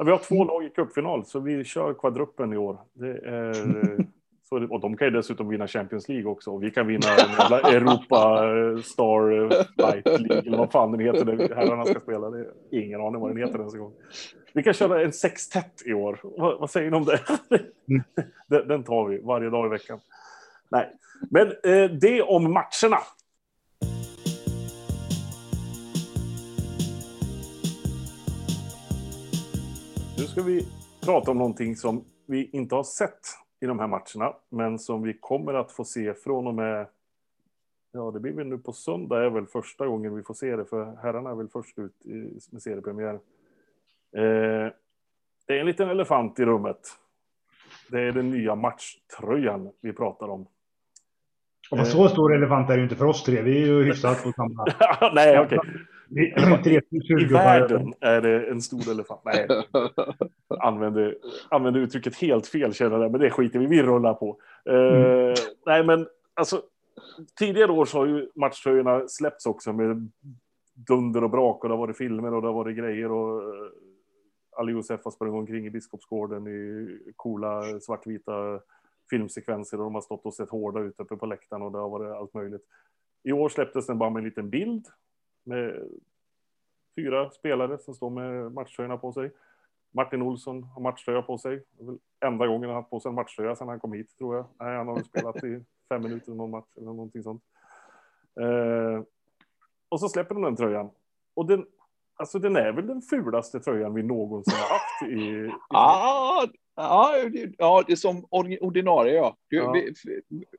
Ja, 0.01 0.05
vi 0.05 0.11
har 0.11 0.17
två 0.17 0.43
lag 0.43 0.63
i 0.63 0.69
cupfinal, 0.69 1.25
så 1.25 1.39
vi 1.39 1.63
kör 1.63 1.93
kvadruppen 1.93 2.53
i 2.53 2.57
år. 2.57 2.79
Är, 3.01 3.53
så, 4.49 4.67
och 4.73 4.79
de 4.79 4.97
kan 4.97 5.07
ju 5.07 5.11
dessutom 5.11 5.49
vinna 5.49 5.67
Champions 5.67 6.09
League 6.09 6.31
också. 6.31 6.51
Och 6.51 6.63
vi 6.63 6.71
kan 6.71 6.87
vinna 6.87 7.07
Europa 7.63 8.17
Star 8.83 9.49
Fight 9.75 10.05
League, 10.05 10.47
eller 10.47 10.57
vad 10.57 10.71
fan 10.71 10.91
den 10.91 10.99
heter, 10.99 11.25
där 11.25 11.55
herrarna 11.55 11.85
ska 11.85 11.99
spela. 11.99 12.29
Det 12.29 12.39
är 12.39 12.83
ingen 12.83 13.01
aning 13.01 13.21
vad 13.21 13.29
den 13.29 13.37
heter 13.37 13.59
ens 13.59 13.73
en 13.73 13.79
gång. 13.79 13.93
Vi 14.53 14.63
kan 14.63 14.73
köra 14.73 15.01
en 15.01 15.13
sextett 15.13 15.81
i 15.85 15.93
år. 15.93 16.19
Vad, 16.23 16.59
vad 16.59 16.69
säger 16.69 16.91
ni 16.91 16.97
om 16.97 17.05
det? 17.05 17.19
Mm. 17.89 18.03
den, 18.47 18.67
den 18.67 18.83
tar 18.83 19.07
vi 19.07 19.17
varje 19.17 19.49
dag 19.49 19.65
i 19.65 19.69
veckan. 19.69 19.99
Nej, 20.69 20.89
men 21.29 21.47
eh, 21.47 21.91
det 22.01 22.21
om 22.21 22.43
matcherna. 22.43 22.97
Nu 30.21 30.27
ska 30.27 30.41
vi 30.41 30.67
prata 31.05 31.31
om 31.31 31.37
någonting 31.37 31.75
som 31.75 32.03
vi 32.25 32.49
inte 32.53 32.75
har 32.75 32.83
sett 32.83 33.19
i 33.61 33.65
de 33.65 33.79
här 33.79 33.87
matcherna, 33.87 34.35
men 34.49 34.79
som 34.79 35.01
vi 35.01 35.13
kommer 35.13 35.53
att 35.53 35.71
få 35.71 35.85
se 35.85 36.13
från 36.13 36.47
och 36.47 36.53
med. 36.53 36.87
Ja, 37.91 38.11
det 38.11 38.19
blir 38.19 38.33
väl 38.33 38.47
nu 38.47 38.57
på 38.57 38.73
söndag 38.73 39.25
är 39.25 39.29
väl 39.29 39.45
första 39.45 39.87
gången 39.87 40.15
vi 40.15 40.23
får 40.23 40.33
se 40.33 40.55
det, 40.55 40.65
för 40.65 40.97
herrarna 41.03 41.29
är 41.29 41.35
väl 41.35 41.47
först 41.47 41.79
ut 41.79 41.93
med 42.51 42.61
seriepremiär. 42.61 43.13
Eh, 44.15 44.71
det 45.47 45.53
är 45.53 45.59
en 45.59 45.65
liten 45.65 45.89
elefant 45.89 46.39
i 46.39 46.45
rummet. 46.45 46.79
Det 47.89 48.01
är 48.01 48.11
den 48.11 48.29
nya 48.29 48.55
matchtröjan 48.55 49.71
vi 49.81 49.93
pratar 49.93 50.27
om. 50.27 50.47
Och 51.71 51.87
så 51.87 52.09
stor 52.09 52.35
elefant 52.35 52.69
är 52.69 52.73
det 52.73 52.79
ju 52.79 52.83
inte 52.83 52.95
för 52.95 53.05
oss 53.05 53.23
tre. 53.23 53.41
Vi 53.41 53.61
är 53.61 53.65
ju 53.65 53.83
hyfsat 53.83 54.23
på 54.23 54.31
samma. 54.31 54.65
Nej, 55.13 55.39
okej. 55.39 55.59
Okay. 55.59 55.71
I 56.15 57.25
världen 57.25 57.93
är 57.99 58.21
det 58.21 58.49
en 58.49 58.61
stor 58.61 58.91
elefant. 58.91 59.21
Nej, 59.25 59.47
använder, 60.59 61.17
använder 61.49 61.79
uttrycket 61.79 62.15
helt 62.15 62.47
fel 62.47 62.73
känner 62.73 62.99
jag, 62.99 63.11
men 63.11 63.21
det 63.21 63.29
skiter 63.29 63.59
vi 63.59 63.65
Vi 63.65 63.83
rullar 63.83 64.13
på. 64.13 64.37
Uh, 64.69 64.75
mm. 64.75 65.35
Nej, 65.65 65.83
men 65.83 66.07
alltså 66.33 66.61
tidigare 67.39 67.71
år 67.71 67.85
så 67.85 67.97
har 67.97 68.05
ju 68.05 68.29
matchtröjorna 68.35 69.07
släppts 69.07 69.45
också 69.45 69.73
med 69.73 70.09
dunder 70.73 71.23
och 71.23 71.29
brak 71.29 71.63
och 71.63 71.69
det 71.69 71.75
har 71.75 71.87
varit 71.87 71.97
filmer 71.97 72.33
och 72.33 72.41
det 72.41 72.47
har 72.47 72.53
varit 72.53 72.77
grejer 72.77 73.11
och 73.11 73.41
uh, 73.41 73.69
Ali 74.57 74.71
Josef 74.71 75.01
har 75.03 75.11
sprungit 75.11 75.39
omkring 75.39 75.65
i 75.65 75.69
Biskopsgården 75.69 76.47
i 76.47 76.87
coola 77.15 77.79
svartvita 77.79 78.59
filmsekvenser 79.09 79.77
och 79.77 79.83
de 79.83 79.93
har 79.93 80.01
stått 80.01 80.25
och 80.25 80.33
sett 80.33 80.49
hårda 80.49 80.79
ut 80.79 80.99
uppe 80.99 81.15
på 81.15 81.25
läktaren 81.25 81.61
och 81.61 81.71
det 81.71 81.77
har 81.77 81.89
varit 81.89 82.15
allt 82.15 82.33
möjligt. 82.33 82.61
I 83.23 83.31
år 83.31 83.49
släpptes 83.49 83.87
den 83.87 83.97
bara 83.97 84.09
med 84.09 84.19
en 84.19 84.25
liten 84.25 84.49
bild 84.49 84.85
med 85.43 85.89
fyra 86.95 87.31
spelare 87.31 87.77
som 87.77 87.93
står 87.93 88.09
med 88.09 88.51
matchtröjorna 88.51 88.97
på 88.97 89.11
sig. 89.11 89.31
Martin 89.91 90.21
Olsson 90.21 90.63
har 90.63 90.81
matchtröja 90.81 91.21
på 91.21 91.37
sig. 91.37 91.63
enda 92.25 92.47
gången 92.47 92.63
han 92.63 92.69
har 92.69 92.81
haft 92.81 92.89
på 92.89 92.99
sig 92.99 93.09
en 93.09 93.15
matchtröja 93.15 93.55
sedan 93.55 93.67
han 93.67 93.79
kom 93.79 93.93
hit, 93.93 94.17
tror 94.17 94.35
jag. 94.35 94.45
Nej, 94.59 94.77
han 94.77 94.87
har 94.87 94.95
väl 94.95 95.05
spelat 95.05 95.43
i 95.43 95.63
fem 95.89 96.01
minuter 96.01 96.31
någon 96.31 96.51
match 96.51 96.77
eller 96.77 96.85
någonting 96.85 97.23
sånt. 97.23 97.43
Eh, 98.39 99.03
och 99.89 99.99
så 99.99 100.09
släpper 100.09 100.35
de 100.35 100.43
den 100.43 100.55
tröjan. 100.55 100.89
Och 101.33 101.45
den, 101.45 101.65
alltså 102.15 102.39
den 102.39 102.55
är 102.55 102.71
väl 102.71 102.87
den 102.87 103.01
fulaste 103.01 103.59
tröjan 103.59 103.93
vi 103.93 104.03
någonsin 104.03 104.57
har 104.57 104.69
haft 104.69 104.90
i... 105.09 105.13
i... 105.13 105.51
Ah, 105.69 106.47
Ja, 106.75 107.15
ja, 107.57 107.83
det 107.87 107.93
är 107.93 107.95
som 107.95 108.25
ordinarie. 108.29 109.15
Ja. 109.15 109.35
ja. 109.49 109.71
Vi, 109.71 109.93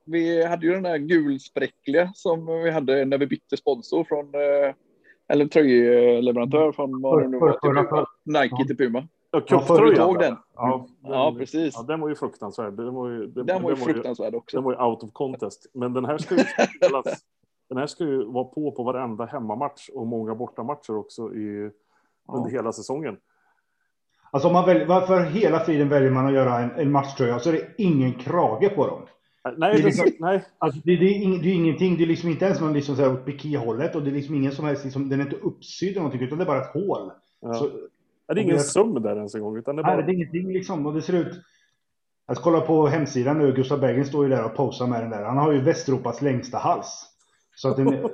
vi, 0.04 0.46
hade 0.46 0.66
ju 0.66 0.72
den 0.72 0.82
där 0.82 0.98
gulspräckliga 0.98 2.10
som 2.14 2.46
vi 2.46 2.70
hade 2.70 3.04
när 3.04 3.18
vi 3.18 3.26
bytte 3.26 3.56
sponsor 3.56 4.04
från 4.04 4.34
eh, 4.34 4.74
eller 5.28 5.46
tröjleverantör 5.46 6.72
från 6.72 7.02
vad 7.02 7.22
det 7.22 7.28
nu 7.28 7.38
var, 7.38 7.52
till 7.52 8.32
Nike 8.32 8.56
ja. 8.58 8.66
till 8.66 8.76
Puma. 8.76 9.08
Ja, 9.30 9.40
cuptröjan. 9.40 10.18
den? 10.18 10.36
Ja, 10.54 10.86
den, 11.02 11.12
ja, 11.12 11.34
precis. 11.38 11.74
Ja, 11.76 11.82
den 11.82 12.00
var 12.00 12.08
ju 12.08 12.14
fruktansvärd. 12.14 12.72
Den 12.72 12.94
var 12.94 13.08
ju, 13.08 13.26
den, 13.26 13.46
den 13.46 13.62
var 13.62 13.70
ju 13.70 13.76
fruktansvärd 13.76 14.34
också. 14.34 14.56
Den 14.56 14.64
var 14.64 14.72
ju 14.72 14.78
out 14.78 15.02
of 15.02 15.12
contest. 15.12 15.66
Men 15.74 15.92
den 15.92 16.04
här 16.04 16.18
ska 16.18 16.34
ju 16.34 16.44
spelas. 16.76 17.04
den 17.68 17.78
här 17.78 17.86
ska 17.86 18.04
ju 18.04 18.24
vara 18.24 18.44
på 18.44 18.72
på 18.72 18.82
varenda 18.82 19.24
hemmamatch 19.24 19.88
och 19.88 20.06
många 20.06 20.34
bortamatcher 20.34 20.96
också 20.96 21.34
i, 21.34 21.70
under 22.32 22.50
hela 22.50 22.72
säsongen. 22.72 23.16
Alltså 24.32 24.50
man 24.52 24.66
väljer, 24.66 24.86
varför 24.86 25.24
hela 25.24 25.58
tiden 25.58 25.88
väljer 25.88 26.10
man 26.10 26.26
att 26.26 26.32
göra 26.32 26.58
en, 26.58 26.70
en 26.70 26.92
matchtröja 26.92 27.38
så 27.38 27.48
är 27.48 27.52
det 27.52 27.68
ingen 27.78 28.12
krage 28.12 28.74
på 28.74 28.86
dem. 28.86 29.02
Nej, 29.56 29.72
det 29.72 29.78
är, 29.78 29.84
liksom, 29.84 30.10
nej. 30.18 30.44
Alltså, 30.58 30.80
det, 30.84 30.96
det, 30.96 31.04
är 31.04 31.22
ing, 31.22 31.42
det 31.42 31.48
är 31.48 31.54
ingenting. 31.54 31.96
Det 31.96 32.02
är 32.02 32.06
liksom 32.06 32.28
inte 32.28 32.44
ens 32.44 32.60
någon 32.60 32.72
liksom 32.72 32.96
så 32.96 33.02
här 33.02 33.12
åt 33.12 33.24
bikihållet 33.24 33.94
och 33.94 34.02
det 34.02 34.10
är 34.10 34.14
liksom 34.14 34.34
ingen 34.34 34.52
som 34.52 34.64
helst, 34.64 34.84
liksom, 34.84 35.08
den 35.08 35.20
är 35.20 35.24
inte 35.24 35.36
uppsydd 35.36 35.88
eller 35.88 36.00
någonting 36.00 36.22
utan 36.22 36.38
det 36.38 36.44
är 36.44 36.46
bara 36.46 36.62
ett 36.62 36.72
hål. 36.72 37.10
Ja. 37.40 37.54
Så, 37.54 37.70
det 38.26 38.40
är 38.40 38.42
ingen 38.42 38.56
det, 38.56 38.62
söm 38.62 39.02
där 39.02 39.16
ens 39.16 39.34
en 39.34 39.40
gång. 39.40 39.56
Utan 39.56 39.76
det 39.76 39.82
är 39.82 39.84
bara... 39.84 39.96
Nej, 39.96 40.04
det 40.04 40.12
är 40.12 40.14
ingenting 40.14 40.52
liksom 40.52 40.86
och 40.86 40.94
det 40.94 41.02
ser 41.02 41.12
ut. 41.12 41.40
Jag 42.26 42.36
ska 42.36 42.44
kolla 42.44 42.60
på 42.60 42.86
hemsidan 42.86 43.38
nu. 43.38 43.52
Gustav 43.52 43.80
Bergen 43.80 44.04
står 44.04 44.24
ju 44.24 44.30
där 44.30 44.44
och 44.44 44.54
posar 44.54 44.86
med 44.86 45.02
den 45.02 45.10
där. 45.10 45.24
Han 45.24 45.38
har 45.38 45.52
ju 45.52 45.60
Västeuropas 45.60 46.22
längsta 46.22 46.58
hals. 46.58 47.06
Så 47.54 47.68
att 47.68 47.76
den, 47.76 47.88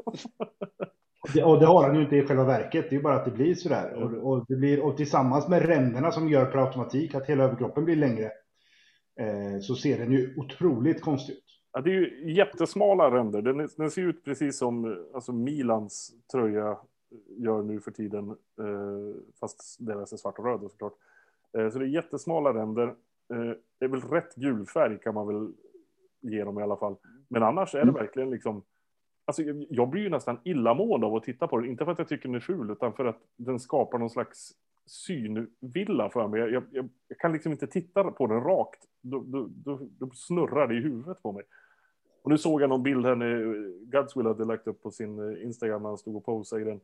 Det, 1.35 1.43
och 1.43 1.61
det 1.61 1.67
har 1.67 1.85
han 1.85 1.97
ju 1.97 2.03
inte 2.03 2.17
i 2.17 2.27
själva 2.27 2.45
verket, 2.45 2.91
det 2.91 2.97
är 2.97 3.01
bara 3.01 3.15
att 3.15 3.25
det 3.25 3.31
blir 3.31 3.55
sådär. 3.55 3.93
Mm. 3.97 4.03
Och, 4.03 4.33
och, 4.33 4.45
det 4.49 4.57
blir, 4.57 4.81
och 4.81 4.97
tillsammans 4.97 5.49
med 5.49 5.67
ränderna 5.67 6.13
som 6.13 6.29
gör 6.29 6.47
per 6.47 6.59
automatik 6.59 7.15
att 7.15 7.27
hela 7.27 7.45
överkroppen 7.45 7.85
blir 7.85 7.97
längre, 7.97 8.31
eh, 9.21 9.61
så 9.61 9.75
ser 9.75 9.99
den 9.99 10.13
ju 10.13 10.35
otroligt 10.37 11.03
konstig 11.03 11.33
ut. 11.33 11.45
Ja, 11.73 11.81
det 11.81 11.91
är 11.91 11.95
ju 11.95 12.33
jättesmala 12.33 13.11
ränder. 13.11 13.43
Den, 13.43 13.69
den 13.77 13.91
ser 13.91 14.03
ut 14.03 14.25
precis 14.25 14.59
som 14.59 15.07
alltså 15.15 15.33
Milans 15.33 16.13
tröja 16.33 16.79
gör 17.29 17.63
nu 17.63 17.81
för 17.81 17.91
tiden, 17.91 18.31
eh, 18.31 19.21
fast 19.41 19.77
deras 19.79 20.13
är 20.13 20.17
svart 20.17 20.39
och 20.39 20.45
röd 20.45 20.61
såklart. 20.71 20.95
Eh, 21.59 21.71
så 21.71 21.79
det 21.79 21.85
är 21.85 21.89
jättesmala 21.89 22.55
ränder. 22.55 22.87
Eh, 23.35 23.53
det 23.79 23.85
är 23.85 23.89
väl 23.89 24.01
rätt 24.01 24.35
gul 24.35 24.67
färg 24.67 24.99
kan 24.99 25.15
man 25.15 25.27
väl 25.27 25.53
ge 26.21 26.45
dem 26.45 26.59
i 26.59 26.63
alla 26.63 26.77
fall. 26.77 26.97
Men 27.29 27.43
annars 27.43 27.75
är 27.75 27.79
det 27.79 27.83
mm. 27.83 27.95
verkligen 27.95 28.31
liksom 28.31 28.63
Alltså, 29.29 29.43
jag 29.69 29.89
blir 29.89 30.03
ju 30.03 30.09
nästan 30.09 30.39
illamående 30.45 31.07
av 31.07 31.15
att 31.15 31.23
titta 31.23 31.47
på 31.47 31.57
den. 31.57 31.71
Inte 31.71 31.85
för 31.85 31.93
att 31.93 31.99
jag 31.99 32.09
tycker 32.09 32.29
den 32.29 32.35
är 32.35 32.41
ful, 32.41 32.71
utan 32.71 32.93
för 32.93 33.05
att 33.05 33.19
den 33.37 33.61
skapar 33.61 33.99
någon 33.99 34.11
slags 34.11 34.53
synvilla 34.87 36.11
för 36.11 36.29
mig. 36.29 36.41
Jag, 36.41 36.67
jag, 36.73 36.89
jag 37.09 37.19
kan 37.19 37.33
liksom 37.33 37.53
inte 37.53 37.67
titta 37.67 38.05
på 38.05 38.27
den 38.27 38.41
rakt. 38.41 38.83
Då, 39.03 39.25
då, 39.27 39.49
då, 39.51 39.81
då, 39.99 40.11
snurrar 40.11 40.69
det 40.69 40.75
i 40.75 40.81
huvudet 40.81 41.23
på 41.23 41.33
mig. 41.33 41.45
Och 42.23 42.31
nu 42.31 42.39
såg 42.39 42.63
jag 42.63 42.69
någon 42.69 42.83
bild 42.83 43.07
här 43.07 43.15
när 43.15 43.41
eh, 43.41 44.01
Godswill 44.01 44.27
hade 44.27 44.45
lagt 44.45 44.67
upp 44.67 44.83
på 44.83 44.91
sin 44.91 45.19
eh, 45.19 45.45
Instagram 45.45 45.83
när 45.83 45.89
han 45.89 45.99
stod 45.99 46.17
och 46.17 46.25
posade 46.25 46.63
i 46.63 46.65
den. 46.65 46.81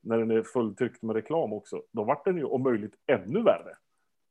När 0.00 0.18
den 0.18 0.30
är 0.30 0.42
fulltryckt 0.42 1.02
med 1.02 1.16
reklam 1.16 1.52
också. 1.52 1.82
Då 1.92 2.04
vart 2.04 2.24
den 2.24 2.36
ju 2.36 2.44
om 2.44 2.62
möjligt 2.62 2.94
ännu 3.06 3.42
värre. 3.42 3.76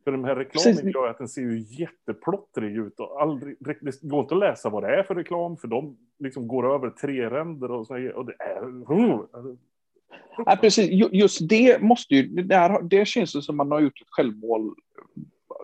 För 0.08 0.12
den 0.12 0.26
här 0.26 0.36
reklamen 0.36 0.76
Precis. 0.76 0.96
gör 0.96 1.08
att 1.08 1.18
den 1.18 1.28
ser 1.28 1.42
ju 1.42 1.60
jätteplottrig 1.60 2.78
ut 2.78 3.00
och 3.00 3.22
aldrig, 3.22 3.58
det 3.60 4.02
går 4.02 4.22
inte 4.22 4.34
att 4.34 4.40
läsa 4.40 4.70
vad 4.70 4.84
det 4.84 4.96
är 4.96 5.04
för 5.04 5.16
reklam 5.16 5.58
för 5.58 5.68
de 5.68 5.98
liksom 6.20 6.48
går 6.48 6.76
över 6.76 6.90
tre 6.90 7.30
ränder 7.30 7.72
och, 7.72 7.88
så, 7.88 8.12
och 8.16 8.26
det 8.26 8.36
är... 8.40 8.86
Ja, 10.46 10.58
precis, 10.62 11.12
just 11.12 11.50
det 11.50 11.82
måste 11.82 12.16
ju, 12.16 12.28
det, 12.28 12.44
där, 12.44 12.82
det 12.82 13.08
känns 13.08 13.46
som 13.46 13.58
man 13.58 13.72
har 13.72 13.80
gjort 13.80 14.02
ett 14.02 14.10
självmål 14.10 14.76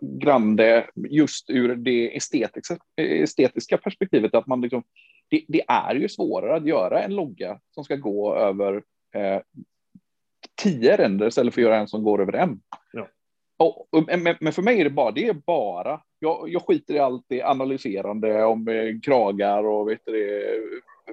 grande 0.01 0.87
just 0.95 1.49
ur 1.49 1.75
det 1.75 2.17
estetiska, 2.17 2.77
estetiska 2.97 3.77
perspektivet. 3.77 4.35
Att 4.35 4.47
man 4.47 4.61
liksom, 4.61 4.83
det, 5.29 5.45
det, 5.47 5.61
är 5.67 5.95
ju 5.95 6.09
svårare 6.09 6.55
att 6.55 6.67
göra 6.67 7.03
en 7.03 7.15
logga 7.15 7.59
som 7.71 7.83
ska 7.83 7.95
gå 7.95 8.35
över 8.35 8.83
eh, 9.15 9.41
tio 10.63 10.97
ränder 10.97 11.27
istället 11.27 11.53
för 11.53 11.61
att 11.61 11.65
göra 11.65 11.77
en 11.77 11.87
som 11.87 12.03
går 12.03 12.21
över 12.21 12.33
en. 12.33 12.61
Ja. 12.93 13.07
Men, 14.07 14.35
men, 14.39 14.53
för 14.53 14.61
mig 14.61 14.79
är 14.79 14.83
det 14.83 14.89
bara, 14.89 15.11
det 15.11 15.27
är 15.27 15.33
bara, 15.33 16.01
jag, 16.19 16.49
jag 16.49 16.61
skiter 16.61 16.93
i 16.93 16.99
allt 16.99 17.25
det 17.27 17.43
analyserande 17.43 18.43
om 18.43 18.67
eh, 18.67 18.99
kragar 19.03 19.63
och 19.63 19.89
vet 19.89 20.05
det, 20.05 20.59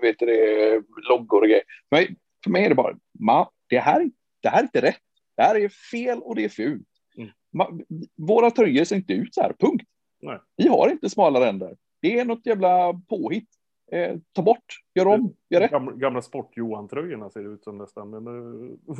vet 0.02 0.18
det, 0.18 0.82
loggor 1.08 1.40
och 1.40 1.48
grejer. 1.48 1.62
För 1.88 1.96
mig, 1.96 2.16
för 2.44 2.50
mig 2.50 2.64
är 2.64 2.68
det 2.68 2.74
bara, 2.74 2.96
ma, 3.18 3.48
det, 3.68 3.78
här, 3.78 4.10
det 4.42 4.48
här 4.48 4.58
är 4.58 4.62
inte 4.62 4.80
rätt. 4.80 5.00
Det 5.36 5.42
här 5.42 5.54
är 5.54 5.68
fel 5.68 6.18
och 6.22 6.34
det 6.34 6.44
är 6.44 6.48
fult. 6.48 6.88
Mm. 7.16 7.30
Ma, 7.52 7.70
våra 8.16 8.50
tröjor 8.50 8.84
ser 8.84 8.96
inte 8.96 9.12
ut 9.12 9.34
så 9.34 9.42
här, 9.42 9.54
punkt. 9.58 9.86
Nej. 10.22 10.38
Vi 10.56 10.68
har 10.68 10.88
inte 10.88 11.10
smala 11.10 11.46
ränder. 11.46 11.76
Det 12.02 12.18
är 12.18 12.24
något 12.24 12.46
jävla 12.46 13.00
påhitt. 13.08 13.48
Eh, 13.92 14.16
ta 14.32 14.42
bort, 14.42 14.64
gör 14.94 15.06
om, 15.06 15.34
gör 15.48 15.60
rätt. 15.60 15.70
Gamla, 15.70 15.92
gamla 15.92 16.22
sport-Johan-tröjorna 16.22 17.30
ser 17.30 17.54
ut 17.54 17.64
som 17.64 17.78
nästan. 17.78 18.10
Men, 18.10 18.26
eh, 18.26 18.76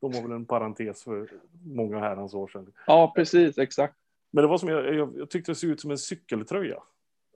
de 0.00 0.12
var 0.12 0.22
väl 0.22 0.32
en 0.32 0.46
parentes 0.46 1.04
för 1.04 1.30
många 1.64 1.98
herrans 1.98 2.34
år 2.34 2.48
sedan. 2.48 2.72
Ja, 2.86 3.12
precis, 3.16 3.58
exakt. 3.58 3.96
Men 4.30 4.42
det 4.42 4.48
var 4.48 4.58
som 4.58 4.68
jag, 4.68 4.94
jag, 4.94 5.12
jag 5.16 5.30
tyckte 5.30 5.50
det 5.50 5.56
såg 5.56 5.70
ut 5.70 5.80
som 5.80 5.90
en 5.90 5.98
cykeltröja. 5.98 6.82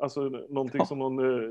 Alltså 0.02 0.20
någonting 0.28 0.78
ja. 0.78 0.86
som 0.86 0.98
någon 0.98 1.18
eh, 1.18 1.50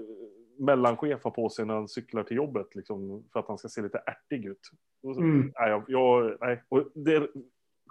mellanchef 0.59 1.23
har 1.23 1.31
på 1.31 1.49
sig 1.49 1.65
när 1.65 1.73
han 1.73 1.87
cyklar 1.87 2.23
till 2.23 2.37
jobbet, 2.37 2.75
liksom, 2.75 3.23
för 3.33 3.39
att 3.39 3.47
han 3.47 3.57
ska 3.57 3.67
se 3.67 3.81
lite 3.81 3.97
ärtig 4.05 4.45
ut. 4.45 4.71
Mm. 5.03 5.53
Nej, 5.59 5.69
jag, 5.69 5.83
jag, 5.87 6.37
nej. 6.41 6.63
Och 6.69 6.91
det 6.95 7.19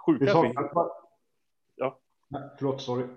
sjuka... 0.05 0.25
Det 0.25 0.31
saknas 0.31 0.73
bara... 0.73 0.89
Ja. 1.75 1.99
Nej, 2.27 2.41
förlåt, 2.57 2.81
sorry. 2.81 3.07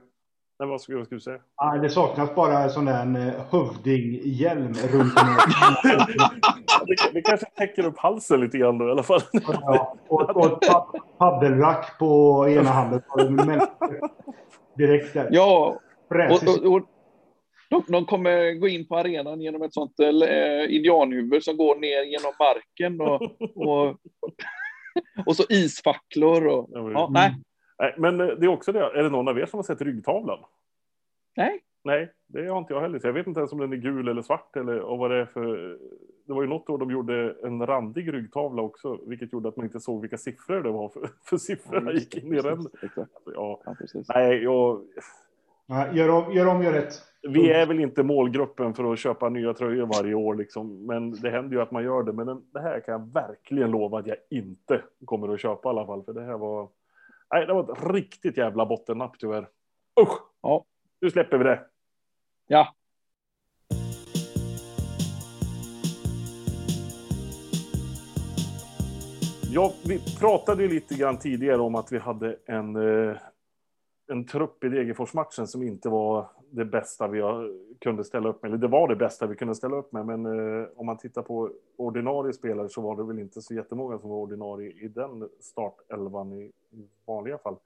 Nej, 0.60 0.68
vad 0.68 0.80
skulle, 0.80 0.98
vad 0.98 1.06
skulle 1.06 1.18
du 1.18 1.22
säga? 1.22 1.38
Ah, 1.54 1.76
det 1.76 1.90
saknas 1.90 2.34
bara 2.34 2.58
en 2.58 2.70
sån 2.70 2.84
där 2.84 3.28
eh, 3.28 3.44
hövdinghjälm 3.50 4.72
runt 4.72 5.14
det, 6.86 7.10
det 7.12 7.22
kanske 7.22 7.46
täcker 7.46 7.86
upp 7.86 7.98
halsen 7.98 8.40
lite 8.40 8.58
grann 8.58 8.78
då 8.78 8.88
i 8.88 8.90
alla 8.90 9.02
fall. 9.02 9.20
Ja, 9.32 9.96
och, 10.08 10.36
och 10.36 10.62
ett 10.62 10.70
paddelrack 11.18 11.98
på 11.98 12.46
ena 12.48 12.70
handen. 12.70 13.02
Direkt 14.76 15.14
där. 15.14 15.28
Ja, 15.30 15.78
och, 16.08 16.48
och, 16.48 16.72
och 16.72 16.82
de, 17.70 17.84
de, 17.88 18.06
kommer 18.06 18.52
gå 18.52 18.68
in 18.68 18.88
på 18.88 18.96
arenan 18.96 19.40
genom 19.40 19.62
ett 19.62 19.74
sånt 19.74 20.00
äh, 20.00 20.74
indianhuvud 20.74 21.44
som 21.44 21.56
går 21.56 21.76
ner 21.76 22.02
genom 22.02 22.32
marken 22.38 23.00
och, 23.00 23.22
och, 23.68 23.96
och 25.26 25.36
så 25.36 25.42
isfacklor. 25.48 26.46
Och, 26.46 26.68
ja, 26.72 27.08
nej. 27.12 27.34
Nej. 27.80 27.94
Men 27.98 28.20
eh, 28.20 28.26
det 28.26 28.46
är 28.46 28.48
också 28.48 28.72
det, 28.72 28.80
är 28.80 29.02
det 29.02 29.10
någon 29.10 29.28
av 29.28 29.38
er 29.38 29.46
som 29.46 29.58
har 29.58 29.64
sett 29.64 29.82
ryggtavlan? 29.82 30.38
Nej. 31.36 31.62
Nej, 31.84 32.12
det 32.26 32.46
har 32.46 32.58
inte 32.58 32.74
jag 32.74 32.80
heller. 32.80 32.98
Så 32.98 33.06
jag 33.06 33.12
vet 33.12 33.26
inte 33.26 33.40
ens 33.40 33.52
om 33.52 33.58
den 33.58 33.72
är 33.72 33.76
gul 33.76 34.08
eller 34.08 34.22
svart 34.22 34.56
eller 34.56 34.80
och 34.80 34.98
vad 34.98 35.10
det 35.10 35.16
är 35.16 35.24
för. 35.24 35.78
Det 36.26 36.32
var 36.32 36.42
ju 36.42 36.48
något 36.48 36.70
år 36.70 36.78
de 36.78 36.90
gjorde 36.90 37.36
en 37.42 37.66
randig 37.66 38.12
ryggtavla 38.12 38.62
också, 38.62 38.98
vilket 39.06 39.32
gjorde 39.32 39.48
att 39.48 39.56
man 39.56 39.66
inte 39.66 39.80
såg 39.80 40.00
vilka 40.00 40.18
siffror 40.18 40.62
det 40.62 40.70
var 40.70 40.88
för, 40.88 41.08
för 41.24 41.36
siffrorna 41.36 41.90
ja, 41.90 41.98
gick 41.98 42.16
in 42.16 42.34
i 42.34 42.40
den. 42.40 42.58
Alltså, 42.58 43.06
ja. 43.34 43.60
ja 43.64 43.74
Nej, 44.08 44.42
jag. 44.42 44.82
Nej, 45.66 45.96
gör 45.96 46.08
om, 46.08 46.32
gör 46.32 46.46
om, 46.46 46.62
gör 46.62 46.72
rätt. 46.72 46.94
Vi 47.22 47.50
är 47.50 47.66
väl 47.66 47.80
inte 47.80 48.02
målgruppen 48.02 48.74
för 48.74 48.92
att 48.92 48.98
köpa 48.98 49.28
nya 49.28 49.54
tröjor 49.54 49.86
varje 49.86 50.14
år, 50.14 50.34
liksom. 50.34 50.86
men 50.86 51.10
det 51.10 51.30
händer 51.30 51.56
ju 51.56 51.62
att 51.62 51.70
man 51.70 51.84
gör 51.84 52.02
det. 52.02 52.12
Men 52.12 52.42
det 52.52 52.60
här 52.60 52.80
kan 52.80 52.92
jag 52.92 53.12
verkligen 53.12 53.70
lova 53.70 53.98
att 53.98 54.06
jag 54.06 54.16
inte 54.30 54.82
kommer 55.04 55.34
att 55.34 55.40
köpa 55.40 55.68
i 55.68 55.70
alla 55.70 55.86
fall, 55.86 56.04
för 56.04 56.12
det 56.12 56.22
här 56.22 56.38
var. 56.38 56.68
Nej, 57.32 57.46
det 57.46 57.52
var 57.52 57.72
ett 57.72 57.94
riktigt 57.94 58.36
jävla 58.36 58.66
bottennapp 58.66 59.18
tyvärr. 59.18 59.48
Usch! 60.00 60.18
Ja. 60.42 60.64
Nu 61.00 61.10
släpper 61.10 61.38
vi 61.38 61.44
det. 61.44 61.66
Ja. 62.46 62.74
Ja, 69.52 69.72
vi 69.84 70.16
pratade 70.20 70.62
ju 70.62 70.68
lite 70.68 70.94
grann 70.94 71.18
tidigare 71.18 71.60
om 71.60 71.74
att 71.74 71.92
vi 71.92 71.98
hade 71.98 72.36
en, 72.46 72.76
eh, 72.76 73.16
en 74.12 74.26
trupp 74.26 74.64
i 74.64 74.68
Degerfors-matchen 74.68 75.46
som 75.46 75.62
inte 75.62 75.88
var 75.88 76.30
det 76.50 76.64
bästa 76.64 77.08
vi 77.08 77.22
kunde 77.78 78.04
ställa 78.04 78.28
upp 78.28 78.42
med. 78.42 78.48
Eller 78.48 78.58
det 78.58 78.68
var 78.68 78.88
det 78.88 78.96
bästa 78.96 79.26
vi 79.26 79.36
kunde 79.36 79.54
ställa 79.54 79.76
upp 79.76 79.92
med, 79.92 80.06
men 80.06 80.26
eh, 80.26 80.68
om 80.76 80.86
man 80.86 80.98
tittar 80.98 81.22
på 81.22 81.50
ordinarie 81.76 82.32
spelare 82.32 82.68
så 82.68 82.80
var 82.80 82.96
det 82.96 83.04
väl 83.04 83.18
inte 83.18 83.42
så 83.42 83.54
jättemånga 83.54 83.98
som 83.98 84.10
var 84.10 84.16
ordinarie 84.16 84.72
i 84.72 84.88
den 84.88 85.28
startelvan 85.40 86.32
i, 86.32 86.52
i 86.70 86.88
vanliga 87.06 87.38
fall. 87.38 87.56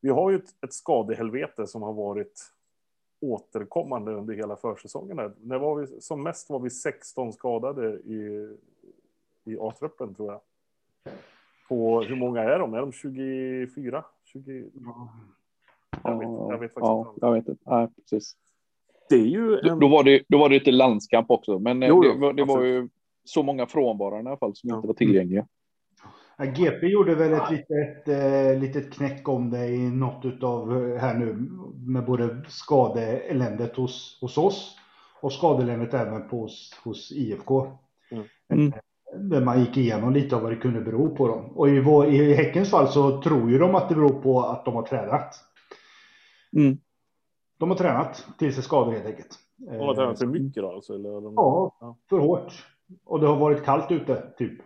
Vi 0.00 0.08
har 0.10 0.30
ju 0.30 0.36
ett, 0.36 0.64
ett 0.64 0.72
skadehelvete 0.72 1.66
som 1.66 1.82
har 1.82 1.92
varit 1.92 2.54
återkommande 3.20 4.12
under 4.12 4.34
hela 4.34 4.56
försäsongen. 4.56 5.18
Här. 5.18 5.32
När 5.40 5.58
var 5.58 5.76
vi, 5.76 6.00
som 6.00 6.22
mest 6.22 6.50
var 6.50 6.60
vi 6.60 6.70
16 6.70 7.32
skadade 7.32 7.94
i, 7.94 8.50
i 9.44 9.56
A-truppen 9.60 10.14
tror 10.14 10.32
jag. 10.32 10.40
På 11.68 12.02
hur 12.02 12.16
många 12.16 12.42
är 12.42 12.58
de? 12.58 12.74
Är 12.74 12.80
de 12.80 12.92
24? 12.92 14.04
20? 14.24 14.70
Jag 16.02 16.18
vet, 16.18 16.28
jag 16.28 16.58
vet 16.58 16.74
faktiskt 16.74 16.80
ja, 16.80 17.08
inte. 17.08 17.26
Jag 17.26 17.32
vet 17.32 17.48
inte. 17.48 17.62
Nej, 17.66 17.88
precis. 17.96 18.36
Det 19.08 19.14
är 19.14 19.26
ju 19.26 19.58
en... 19.58 19.78
då, 19.78 19.88
var 19.88 20.04
det, 20.04 20.22
då 20.28 20.38
var 20.38 20.48
det 20.48 20.54
lite 20.54 20.72
landskamp 20.72 21.30
också, 21.30 21.58
men 21.58 21.82
jo, 21.82 22.00
det, 22.00 22.32
det 22.32 22.44
var 22.44 22.62
ju 22.62 22.88
så 23.24 23.42
många 23.42 23.66
frånvaror 23.66 24.16
i 24.16 24.26
alla 24.26 24.36
fall 24.36 24.56
som 24.56 24.70
ja. 24.70 24.76
inte 24.76 24.86
var 24.86 24.94
tillgängliga. 24.94 25.46
Ja, 26.36 26.44
GP 26.44 26.86
gjorde 26.86 27.14
väl 27.14 27.32
ett 27.32 27.50
litet, 27.50 28.08
eh, 28.08 28.60
litet 28.60 28.92
knäck 28.92 29.28
om 29.28 29.50
det 29.50 29.66
i 29.66 29.90
något 29.90 30.42
av 30.42 30.76
eh, 30.76 31.00
här 31.00 31.14
nu 31.14 31.34
med 31.86 32.04
både 32.04 32.42
skadeeländet 32.48 33.76
hos, 33.76 34.18
hos 34.20 34.38
oss 34.38 34.78
och 35.20 35.32
skadeeländet 35.32 35.94
även 35.94 36.28
på, 36.28 36.40
hos, 36.40 36.80
hos 36.84 37.12
IFK. 37.12 37.66
Mm. 38.10 38.24
mm. 38.52 38.72
Där 39.16 39.40
man 39.40 39.60
gick 39.60 39.76
igenom 39.76 40.12
lite 40.12 40.36
av 40.36 40.42
vad 40.42 40.52
det 40.52 40.56
kunde 40.56 40.80
bero 40.80 41.16
på. 41.16 41.28
Dem. 41.28 41.44
Och 41.56 41.68
i, 41.68 41.80
vår, 41.80 42.06
i 42.06 42.34
Häckens 42.34 42.70
fall 42.70 42.88
så 42.88 43.22
tror 43.22 43.50
ju 43.50 43.58
de 43.58 43.74
att 43.74 43.88
det 43.88 43.94
beror 43.94 44.22
på 44.22 44.40
att 44.40 44.64
de 44.64 44.74
har 44.74 44.82
tränat. 44.82 45.34
Mm. 46.54 46.78
De 47.58 47.70
har 47.70 47.76
tränat 47.76 48.26
till 48.38 48.54
sig 48.54 48.62
skador 48.62 48.92
helt 48.92 49.06
enkelt. 49.06 49.38
De 49.56 49.78
har 49.78 49.94
tränat 49.94 50.18
för 50.18 50.26
mycket 50.26 50.62
då? 50.62 50.72
Alltså, 50.72 50.94
eller 50.94 51.20
de... 51.20 51.34
Ja, 51.36 51.96
för 52.08 52.18
hårt. 52.18 52.66
Och 53.04 53.20
det 53.20 53.26
har 53.26 53.36
varit 53.36 53.64
kallt 53.64 53.90
ute, 53.90 54.32
typ. 54.38 54.60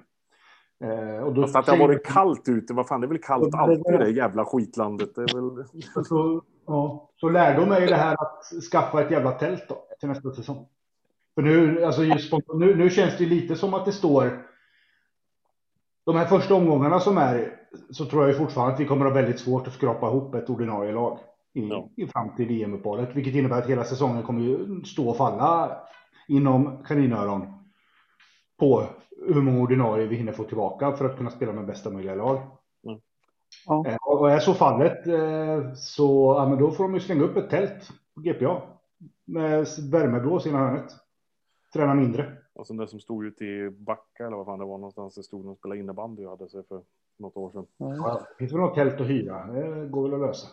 Eh, 0.85 1.23
och 1.23 1.35
då 1.35 1.43
Fast 1.43 1.57
att 1.57 1.67
det 1.67 1.73
har 1.73 1.89
varit 1.89 2.07
kallt 2.07 2.49
ute, 2.49 2.75
vad 2.75 2.89
fan, 2.89 3.01
det 3.01 3.07
är 3.07 3.09
väl 3.09 3.23
kallt 3.23 3.55
alltid 3.55 3.95
i 3.95 3.99
det 3.99 4.11
jävla 4.11 4.45
skitlandet. 4.45 5.15
Det 5.15 5.23
är 5.23 5.55
väl... 5.55 5.65
så, 6.05 6.43
ja, 6.67 7.11
så 7.17 7.29
lärdom 7.29 7.73
är 7.73 7.81
ju 7.81 7.87
det 7.87 7.95
här 7.95 8.13
att 8.13 8.45
skaffa 8.73 9.03
ett 9.03 9.11
jävla 9.11 9.33
tält 9.33 9.65
då, 9.69 9.87
till 10.01 10.09
nästa 10.09 10.33
säsong. 10.33 10.67
För 11.35 11.43
nu, 11.43 11.85
alltså 11.85 12.05
just 12.05 12.33
nu, 12.55 12.77
nu 12.77 12.91
känns 12.91 13.19
det 13.19 13.27
lite 13.27 13.57
som 13.57 13.75
att 13.75 13.85
det 13.85 13.93
står 13.93 14.47
de 16.05 16.17
här 16.17 16.27
första 16.27 16.55
omgångarna 16.55 17.01
som 17.01 17.19
är 17.19 17.55
så 17.91 18.05
tror 18.05 18.27
jag 18.27 18.37
fortfarande 18.37 18.75
att 18.75 18.81
vi 18.81 18.85
kommer 18.85 19.07
att 19.07 19.13
ha 19.13 19.21
väldigt 19.21 19.41
svårt 19.41 19.67
att 19.67 19.73
skrapa 19.73 20.09
ihop 20.09 20.35
ett 20.35 20.51
ordinarie 20.51 20.93
lag 20.93 21.19
i, 21.59 21.69
ja. 21.69 21.89
i 21.97 22.07
fram 22.07 22.37
till 22.37 22.63
EM-uppehållet, 22.63 23.17
vilket 23.17 23.35
innebär 23.35 23.59
att 23.59 23.71
hela 23.71 23.85
säsongen 23.85 24.23
kommer 24.23 24.43
ju 24.43 24.85
stå 24.85 25.09
och 25.09 25.17
falla 25.17 25.79
inom 26.29 26.85
kaninöron 26.85 27.47
på 28.59 28.85
hur 29.27 29.43
många 29.43 29.63
ordinarie 29.63 30.07
vi 30.07 30.17
hinner 30.17 30.33
få 30.33 30.45
tillbaka 30.45 30.93
för 30.93 31.05
att 31.05 31.17
kunna 31.17 31.31
spela 31.31 31.53
med 31.53 31.67
bästa 31.67 31.91
möjliga 31.91 32.15
lag. 32.15 32.37
Mm. 32.87 33.01
Ja. 33.67 33.85
Eh, 33.87 33.97
och 33.97 34.31
är 34.31 34.39
så 34.39 34.55
fallet 34.55 35.07
eh, 35.07 35.73
så 35.75 36.35
ja, 36.39 36.49
men 36.49 36.59
då 36.59 36.71
får 36.71 36.85
de 36.85 36.95
ju 36.95 37.01
slänga 37.01 37.23
upp 37.23 37.37
ett 37.37 37.51
tält 37.51 37.91
på 38.15 38.21
GPA 38.21 38.63
med 39.25 39.67
värmeblås 39.91 40.47
i 40.47 40.51
hörnet. 40.51 40.93
Träna 41.73 41.95
mindre. 41.95 42.37
Och 42.55 42.67
sen 42.67 42.77
det 42.77 42.89
som 42.89 43.01
stod 43.01 43.25
ute 43.25 43.45
i 43.45 43.71
Backa 43.71 44.27
eller 44.27 44.37
vad 44.37 44.47
fan 44.47 44.59
det 44.59 44.65
var 44.65 44.79
någonstans. 44.79 45.15
Det 45.15 45.23
stod 45.23 45.47
och 45.47 45.59
spelade 45.59 45.81
innebandy 45.81 46.25
och 46.25 46.31
hade 46.31 46.49
sig 46.49 46.63
för 46.69 46.83
något 47.19 47.37
år 47.37 47.51
sedan. 47.51 47.67
Ja, 47.77 48.27
det 48.29 48.39
finns 48.39 48.53
väl 48.53 48.61
något 48.61 48.75
tält 48.75 49.01
att 49.01 49.07
hyra. 49.07 49.47
Det 49.47 49.89
går 49.89 50.03
väl 50.03 50.15
att 50.15 50.29
lösa. 50.29 50.49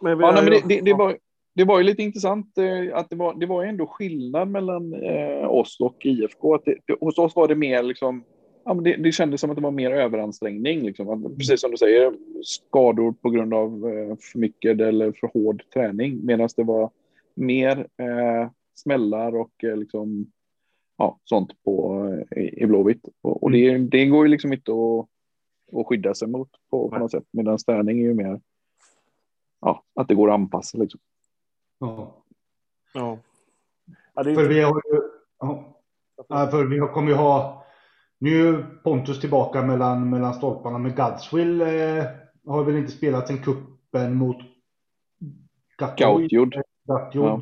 Men, 0.00 0.20
ja, 0.20 0.32
nej, 0.32 0.44
men 0.44 0.52
det, 0.52 0.62
det, 0.68 0.80
det, 0.80 0.94
var, 0.94 1.18
det 1.54 1.64
var 1.64 1.78
ju 1.78 1.84
lite 1.84 2.02
intressant 2.02 2.58
eh, 2.58 2.98
att 2.98 3.10
det 3.10 3.16
var, 3.16 3.34
det 3.34 3.46
var 3.46 3.64
ändå 3.64 3.86
skillnad 3.86 4.48
mellan 4.48 4.94
eh, 4.94 5.50
oss 5.50 5.80
och 5.80 6.06
IFK. 6.06 6.54
Att 6.54 6.64
det, 6.64 6.76
hos 7.00 7.18
oss 7.18 7.36
var 7.36 7.48
det 7.48 7.54
mer 7.54 7.82
liksom, 7.82 8.24
ja, 8.64 8.74
men 8.74 8.84
det, 8.84 8.96
det 8.96 9.12
kändes 9.12 9.40
som 9.40 9.50
att 9.50 9.56
det 9.56 9.62
var 9.62 9.70
mer 9.70 9.90
överansträngning. 9.90 10.82
Liksom. 10.82 11.34
Precis 11.38 11.60
som 11.60 11.70
du 11.70 11.76
säger, 11.76 12.12
skador 12.42 13.12
på 13.12 13.30
grund 13.30 13.54
av 13.54 13.70
eh, 13.88 14.16
för 14.32 14.38
mycket 14.38 14.80
eller 14.80 15.12
för 15.12 15.26
hård 15.26 15.62
träning. 15.74 16.20
Medan 16.26 16.48
det 16.56 16.64
var 16.64 16.90
mer 17.34 17.78
eh, 17.78 18.50
smällar 18.74 19.36
och 19.36 19.64
eh, 19.64 19.76
liksom, 19.76 20.26
ja, 20.98 21.18
sånt 21.24 21.62
på, 21.64 22.24
i, 22.36 22.62
i 22.62 22.66
Blåvitt. 22.66 23.08
Och, 23.22 23.42
och 23.42 23.50
det, 23.50 23.78
det 23.78 24.06
går 24.06 24.26
ju 24.26 24.30
liksom 24.30 24.52
inte 24.52 24.72
att, 24.72 25.08
att 25.80 25.86
skydda 25.86 26.14
sig 26.14 26.28
mot 26.28 26.50
på, 26.70 26.90
på 26.90 26.98
något 26.98 27.10
sätt. 27.10 27.24
Medan 27.30 27.58
träning 27.58 27.98
är 27.98 28.02
ju 28.02 28.14
mer 28.14 28.40
ja, 29.66 29.84
att 29.94 30.08
det 30.08 30.14
går 30.14 30.28
att 30.28 30.34
anpassa. 30.34 30.78
Liksom. 30.78 31.00
Ja. 31.78 32.14
Ja. 32.94 33.18
ja 34.14 34.22
det 34.22 34.30
är... 34.30 34.34
För 34.34 34.48
vi 34.48 34.60
har 34.60 34.82
ju, 34.92 35.00
ja. 35.38 35.76
för 36.50 36.64
vi 36.64 36.78
kommer 36.78 37.08
ju 37.08 37.16
ha, 37.16 37.64
nu 38.18 38.48
är 38.48 38.66
Pontus 38.84 39.20
tillbaka 39.20 39.62
mellan, 39.62 40.10
mellan 40.10 40.34
stolparna, 40.34 40.78
med 40.78 40.96
Godswill 40.96 41.60
eh, 41.60 42.04
har 42.46 42.64
väl 42.64 42.76
inte 42.76 42.92
spelat 42.92 43.26
sen 43.26 43.42
kuppen 43.42 44.14
mot 44.14 44.36
Gautjord. 45.78 46.54
Ja, 46.86 47.40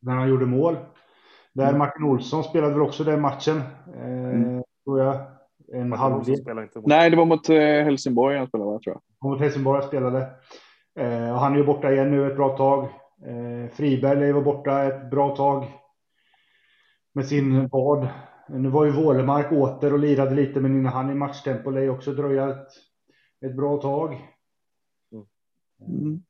när 0.00 0.14
han 0.14 0.28
gjorde 0.28 0.46
mål. 0.46 0.76
Där 1.52 1.68
mm. 1.68 1.78
Martin 1.78 2.04
Olsson 2.04 2.44
spelade 2.44 2.72
väl 2.72 2.82
också 2.82 3.04
den 3.04 3.20
matchen. 3.20 3.62
Eh, 3.96 4.34
mm. 4.34 4.62
Tror 4.84 5.00
jag. 5.00 5.20
En 5.72 5.92
halvlek. 5.92 6.40
Nej, 6.84 7.10
det 7.10 7.16
var 7.16 7.24
mot 7.24 7.48
eh, 7.48 7.56
Helsingborg 7.56 8.38
han 8.38 8.46
spelade, 8.46 8.80
tror 8.80 8.96
jag. 8.96 9.30
Mot 9.30 9.40
Helsingborg 9.40 9.80
han 9.80 9.88
spelade. 9.88 10.26
Eh, 10.94 11.36
han 11.36 11.52
är 11.52 11.56
ju 11.56 11.64
borta 11.64 11.92
igen 11.92 12.10
nu 12.10 12.26
ett 12.26 12.36
bra 12.36 12.56
tag. 12.56 12.84
Eh, 13.24 13.70
Friberg 13.70 14.32
var 14.32 14.42
borta 14.42 14.82
ett 14.82 15.10
bra 15.10 15.36
tag 15.36 15.64
med 17.12 17.26
sin 17.26 17.68
vad. 17.68 18.08
Nu 18.48 18.68
var 18.68 18.84
ju 18.84 18.90
Wålemark 18.90 19.52
åter 19.52 19.92
och 19.92 19.98
lirade 19.98 20.34
lite, 20.34 20.60
men 20.60 20.74
innan 20.74 20.92
han 20.92 21.10
i 21.10 21.14
matchtempo 21.14 21.70
lär 21.70 21.90
också 21.90 22.12
dröja 22.12 22.48
ett, 22.50 22.68
ett 23.40 23.56
bra 23.56 23.76
tag. 23.76 24.28
Mm. 25.88 26.22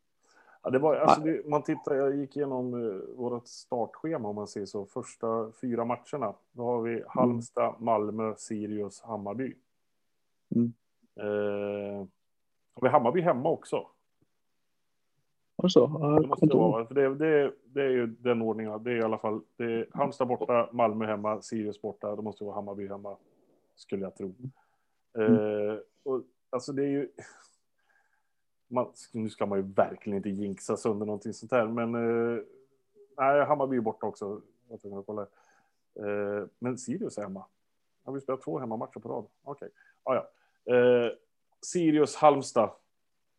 Ja, 0.62 0.70
det 0.70 0.79
var, 0.79 0.96
alltså 0.96 1.20
det, 1.20 1.48
man 1.48 1.62
tittar, 1.62 1.94
jag 1.94 2.16
gick 2.16 2.37
igenom 2.37 2.75
uh, 2.75 3.03
vårt 3.16 3.46
startschema 3.46 4.29
om 4.29 4.37
man 4.37 4.48
ser 4.48 4.66
så. 4.66 4.87
Första 4.87 5.53
fyra 5.61 5.85
matcherna. 5.85 6.35
Då 6.53 6.64
har 6.64 6.83
vi 6.83 7.05
Halmstad, 7.09 7.75
Malmö, 7.79 8.35
Sirius, 8.37 9.03
Hammarby. 9.03 9.55
Mm. 10.55 10.72
Uh, 11.20 12.07
har 12.75 12.83
vi 12.83 12.88
Hammarby 12.88 13.20
hemma 13.20 13.48
också? 13.48 13.87
Så? 15.68 15.87
Det 16.20 16.27
måste 16.27 16.46
det 16.46 16.57
vara. 16.57 16.87
För 16.87 16.94
det, 16.94 17.14
det, 17.14 17.53
det 17.64 17.83
är 17.83 17.90
ju 17.90 18.07
den 18.07 18.42
ordningen. 18.42 18.83
Det 18.83 18.90
är 18.90 18.96
i 18.96 19.03
alla 19.03 19.18
fall 19.18 19.40
det 19.57 19.64
är 19.64 19.87
Halmstad 19.92 20.29
borta, 20.29 20.68
Malmö 20.72 21.07
hemma, 21.07 21.42
Sirius 21.42 21.83
borta. 21.83 22.16
Det 22.16 22.22
måste 22.22 22.44
vara 22.44 22.55
Hammarby 22.55 22.88
hemma, 22.88 23.16
skulle 23.77 24.03
jag 24.03 24.16
tro. 24.16 24.35
Mm. 25.14 25.33
Uh, 25.33 25.79
och, 26.03 26.22
alltså 26.51 26.72
det 26.72 26.83
är 26.83 26.88
ju... 26.88 27.09
Man, 28.68 28.92
nu 29.12 29.31
ska 29.31 29.46
man 29.46 29.59
ju 29.59 29.64
verkligen 29.64 30.16
inte 30.16 30.31
jinxa 30.31 30.77
sönder 30.77 31.07
någonting 31.07 31.33
sånt 31.33 31.53
här, 31.53 31.66
men... 31.66 31.94
Uh, 31.94 32.42
nej, 33.18 33.44
Hammarby 33.44 33.77
är 33.77 33.81
borta 33.81 34.07
också. 34.07 34.40
Jag 34.68 35.07
kolla. 35.07 35.27
Uh, 36.01 36.46
men 36.59 36.79
Sirius 36.79 37.18
är 37.18 37.22
hemma. 37.22 37.44
Har 38.05 38.12
vi 38.12 38.20
spelat 38.20 38.42
två 38.42 38.59
hemmamatcher 38.59 39.01
på 39.01 39.09
rad? 39.09 39.27
Okej. 39.42 39.68
Okay. 39.68 39.68
Ah, 40.03 40.14
ja. 40.14 40.29
Sirius, 41.61 42.16
Halmstad. 42.16 42.70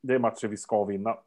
Det 0.01 0.13
är 0.13 0.19
matcher 0.19 0.47
vi 0.47 0.57
ska 0.57 0.83
vinna. 0.83 1.17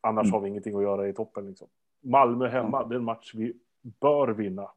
Annars 0.00 0.24
mm. 0.24 0.32
har 0.32 0.40
vi 0.40 0.48
ingenting 0.48 0.76
att 0.76 0.82
göra 0.82 1.08
i 1.08 1.12
toppen. 1.12 1.46
Liksom. 1.46 1.68
Malmö 2.00 2.48
hemma, 2.48 2.86
det 2.86 2.94
är 2.94 2.98
en 2.98 3.04
match 3.04 3.34
vi 3.34 3.56
bör 3.82 4.28
vinna 4.28 4.70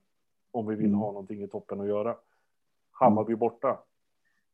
om 0.52 0.68
vi 0.68 0.76
vill 0.76 0.86
mm. 0.86 1.00
ha 1.00 1.08
någonting 1.08 1.44
i 1.44 1.48
toppen 1.48 1.82
att 1.82 1.88
göra. 1.88 2.16
Hammarby 2.92 3.36
borta. 3.36 3.80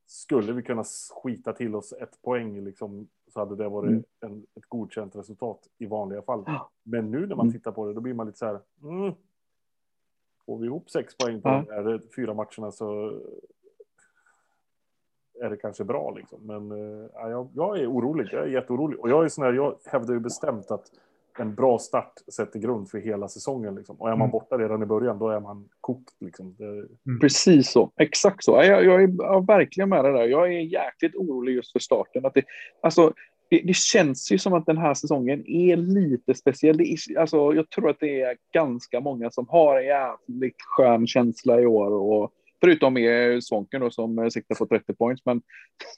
Skulle 0.05 0.53
vi 0.53 0.63
kunna 0.63 0.83
skita 1.23 1.53
till 1.53 1.75
oss 1.75 1.93
ett 1.93 2.21
poäng 2.21 2.63
liksom, 2.63 3.07
så 3.27 3.39
hade 3.39 3.55
det 3.55 3.69
varit 3.69 3.89
mm. 3.89 4.03
en, 4.19 4.45
ett 4.55 4.65
godkänt 4.65 5.15
resultat 5.15 5.67
i 5.77 5.85
vanliga 5.85 6.21
fall. 6.21 6.45
Men 6.83 7.11
nu 7.11 7.27
när 7.27 7.35
man 7.35 7.45
mm. 7.45 7.53
tittar 7.53 7.71
på 7.71 7.87
det, 7.87 7.93
då 7.93 8.01
blir 8.01 8.13
man 8.13 8.25
lite 8.25 8.37
så 8.37 8.45
här. 8.45 8.59
Mm, 8.83 9.13
får 10.45 10.57
vi 10.57 10.65
ihop 10.65 10.89
sex 10.89 11.17
poäng 11.17 11.41
på 11.41 11.49
ja. 11.49 11.81
de 11.81 11.99
fyra 12.15 12.33
matcherna 12.33 12.71
så 12.71 13.19
är 15.41 15.49
det 15.49 15.57
kanske 15.57 15.83
bra 15.83 16.13
liksom. 16.15 16.39
Men 16.41 16.71
äh, 16.71 17.29
jag, 17.29 17.49
jag, 17.55 17.79
är 17.79 17.91
orolig, 17.91 18.27
jag 18.31 18.43
är 18.43 18.47
jätteorolig. 18.47 18.99
Och 18.99 19.09
jag 19.09 19.25
är 19.25 19.27
sån 19.27 19.43
här, 19.43 19.53
jag 19.53 19.75
hävdar 19.85 20.13
ju 20.13 20.19
bestämt 20.19 20.71
att 20.71 20.85
en 21.39 21.55
bra 21.55 21.79
start 21.79 22.13
sätter 22.33 22.59
grund 22.59 22.89
för 22.89 22.97
hela 22.97 23.27
säsongen. 23.27 23.75
Liksom. 23.75 23.95
Och 23.95 24.07
är 24.07 24.15
man 24.15 24.21
mm. 24.21 24.31
borta 24.31 24.57
redan 24.57 24.83
i 24.83 24.85
början, 24.85 25.19
då 25.19 25.29
är 25.29 25.39
man 25.39 25.69
kokt. 25.81 26.15
Liksom. 26.19 26.55
Det... 26.57 26.65
Mm. 26.65 27.19
Precis 27.21 27.71
så, 27.71 27.91
exakt 27.97 28.43
så. 28.43 28.51
Jag, 28.51 28.85
jag 28.85 29.03
är 29.03 29.15
jag 29.17 29.47
verkligen 29.47 29.89
med 29.89 30.05
det 30.05 30.11
där. 30.11 30.27
Jag 30.27 30.53
är 30.53 30.59
jäkligt 30.59 31.15
orolig 31.15 31.53
just 31.53 31.71
för 31.71 31.79
starten. 31.79 32.25
Att 32.25 32.33
det, 32.33 32.43
alltså, 32.81 33.13
det, 33.49 33.61
det, 33.65 33.75
känns 33.75 34.31
ju 34.31 34.37
som 34.37 34.53
att 34.53 34.65
den 34.65 34.77
här 34.77 34.93
säsongen 34.93 35.43
är 35.47 35.75
lite 35.75 36.33
speciell. 36.33 36.77
Det 36.77 36.83
är, 36.83 37.19
alltså, 37.19 37.53
jag 37.53 37.69
tror 37.69 37.89
att 37.89 37.99
det 37.99 38.21
är 38.21 38.37
ganska 38.53 38.99
många 38.99 39.31
som 39.31 39.47
har 39.49 39.77
en 39.77 39.85
jävligt 39.85 40.61
skön 40.61 41.07
känsla 41.07 41.61
i 41.61 41.65
år. 41.65 41.91
Och 41.91 42.31
Förutom 42.61 42.93
med 42.93 43.43
Svånken 43.43 43.81
då, 43.81 43.91
som 43.91 44.31
siktar 44.31 44.55
på 44.55 44.65
30 44.65 44.93
points. 44.93 45.25
Men, 45.25 45.41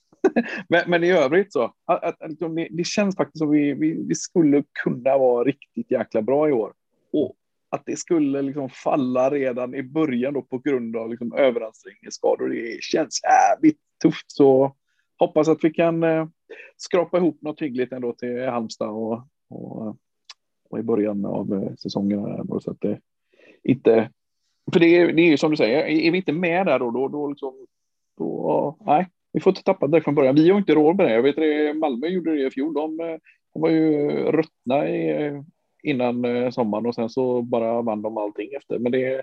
men, 0.69 0.89
men, 0.89 1.03
i 1.03 1.11
övrigt 1.11 1.53
så, 1.53 1.73
att, 1.85 2.03
att, 2.03 2.29
liksom, 2.29 2.55
det, 2.55 2.67
det, 2.71 2.83
känns 2.83 3.15
faktiskt 3.15 3.37
som 3.37 3.49
vi, 3.49 3.73
vi, 3.73 4.05
vi, 4.07 4.15
skulle 4.15 4.63
kunna 4.83 5.17
vara 5.17 5.43
riktigt 5.43 5.91
jäkla 5.91 6.21
bra 6.21 6.49
i 6.49 6.51
år. 6.51 6.73
Och 7.13 7.35
att 7.69 7.83
det 7.85 7.99
skulle 7.99 8.41
liksom 8.41 8.69
falla 8.69 9.29
redan 9.29 9.75
i 9.75 9.83
början 9.83 10.33
då 10.33 10.41
på 10.41 10.57
grund 10.57 10.95
av 10.95 11.09
liksom 11.09 11.33
överansträngningsskador, 11.33 12.49
det 12.49 12.83
känns 12.83 13.19
jävligt 13.23 13.79
tufft. 14.03 14.31
Så 14.31 14.75
hoppas 15.17 15.47
att 15.47 15.63
vi 15.63 15.69
kan 15.69 16.03
eh, 16.03 16.27
skrapa 16.77 17.17
ihop 17.17 17.41
något 17.41 17.61
hyggligt 17.61 17.93
ändå 17.93 18.13
till 18.13 18.47
Halmstad 18.47 18.89
och, 18.89 19.27
och, 19.49 19.97
och 20.69 20.79
i 20.79 20.83
början 20.83 21.25
av 21.25 21.53
eh, 21.53 21.75
säsongen. 21.75 22.25
säsongen. 22.25 22.61
så 22.61 22.71
att 22.71 22.81
det 22.81 22.99
inte 23.63 24.09
för 24.73 24.79
det 24.79 24.97
är, 24.97 25.13
det 25.13 25.21
är 25.21 25.29
ju 25.29 25.37
som 25.37 25.51
du 25.51 25.57
säger, 25.57 25.77
är 25.85 26.11
vi 26.11 26.17
inte 26.17 26.31
med 26.33 26.65
där 26.65 26.79
då, 26.79 26.91
då, 26.91 27.07
då, 27.07 27.27
liksom, 27.27 27.53
då 28.17 28.77
nej, 28.85 29.07
vi 29.33 29.39
får 29.39 29.51
inte 29.51 29.63
tappa 29.63 29.87
det 29.87 30.01
från 30.01 30.15
början. 30.15 30.35
Vi 30.35 30.49
har 30.49 30.57
inte 30.57 30.73
råd 30.73 30.95
med 30.95 31.05
det. 31.05 31.13
Jag 31.13 31.23
vet 31.23 31.35
det, 31.35 31.73
Malmö 31.73 32.07
gjorde 32.07 32.35
det 32.35 32.47
i 32.47 32.51
fjol. 32.51 32.73
De, 32.73 32.97
de 33.53 33.61
var 33.61 33.69
ju 33.69 34.09
ruttna 34.31 34.89
i, 34.89 35.43
innan 35.83 36.25
eh, 36.25 36.49
sommaren 36.49 36.85
och 36.85 36.95
sen 36.95 37.09
så 37.09 37.41
bara 37.41 37.81
vann 37.81 38.01
de 38.01 38.17
allting 38.17 38.53
efter. 38.53 38.79
Men 38.79 38.91
det, 38.91 39.21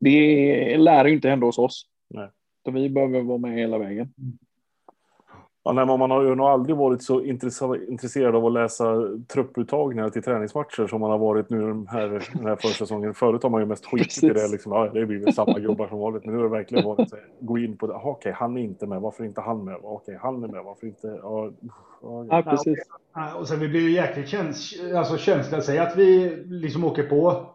det 0.00 0.76
lär 0.76 1.04
ju 1.04 1.14
inte 1.14 1.28
hända 1.28 1.46
hos 1.46 1.58
oss. 1.58 1.86
Nej. 2.08 2.28
Så 2.64 2.70
vi 2.70 2.90
behöver 2.90 3.20
vara 3.20 3.38
med 3.38 3.58
hela 3.58 3.78
vägen. 3.78 4.14
Ja, 5.64 5.72
nej, 5.72 5.86
man 5.86 6.10
har 6.10 6.22
ju 6.22 6.34
nog 6.34 6.46
aldrig 6.46 6.76
varit 6.76 7.02
så 7.02 7.24
intresserad 7.24 8.36
av 8.36 8.46
att 8.46 8.52
läsa 8.52 8.84
trupputtagningar 9.32 10.10
till 10.10 10.22
träningsmatcher 10.22 10.86
som 10.86 11.00
man 11.00 11.10
har 11.10 11.18
varit 11.18 11.50
nu 11.50 11.60
den 11.60 11.86
här, 11.86 12.28
den 12.34 12.46
här 12.46 12.56
försäsongen. 12.56 13.14
Förut 13.14 13.42
har 13.42 13.50
man 13.50 13.60
ju 13.60 13.66
mest 13.66 13.86
skitit 13.86 14.24
i 14.24 14.28
det. 14.28 14.48
Liksom, 14.48 14.72
ja, 14.72 14.90
det 14.94 15.06
blir 15.06 15.18
väl 15.18 15.34
samma 15.34 15.58
gubbar 15.58 15.88
som 15.88 15.98
vanligt. 15.98 16.24
Men 16.24 16.34
nu 16.34 16.40
har 16.40 16.48
det 16.48 16.56
verkligen 16.56 16.84
varit 16.84 17.10
så 17.10 17.16
gå 17.40 17.58
in 17.58 17.76
på 17.76 17.86
det. 17.86 17.94
Okej, 17.94 18.10
okay, 18.10 18.32
han 18.32 18.56
är 18.56 18.60
inte 18.60 18.86
med. 18.86 19.00
Varför 19.00 19.24
inte 19.24 19.40
han 19.40 19.64
med? 19.64 19.74
Okej, 19.74 19.88
okay, 19.88 20.16
han 20.16 20.44
är 20.44 20.48
med. 20.48 20.64
Varför 20.64 20.86
inte? 20.86 21.18
Ja, 21.22 21.50
ja, 22.02 22.26
ja 22.30 22.42
precis. 22.42 22.78
Och 23.38 23.48
sen 23.48 23.60
vi 23.60 23.68
blir 23.68 23.80
ju 23.80 23.90
jäkligt 23.90 24.28
käns 24.28 24.74
alltså, 24.96 25.16
känsliga. 25.16 25.60
Säg 25.60 25.78
att 25.78 25.96
vi 25.96 26.36
liksom 26.46 26.84
åker 26.84 27.02
på 27.02 27.46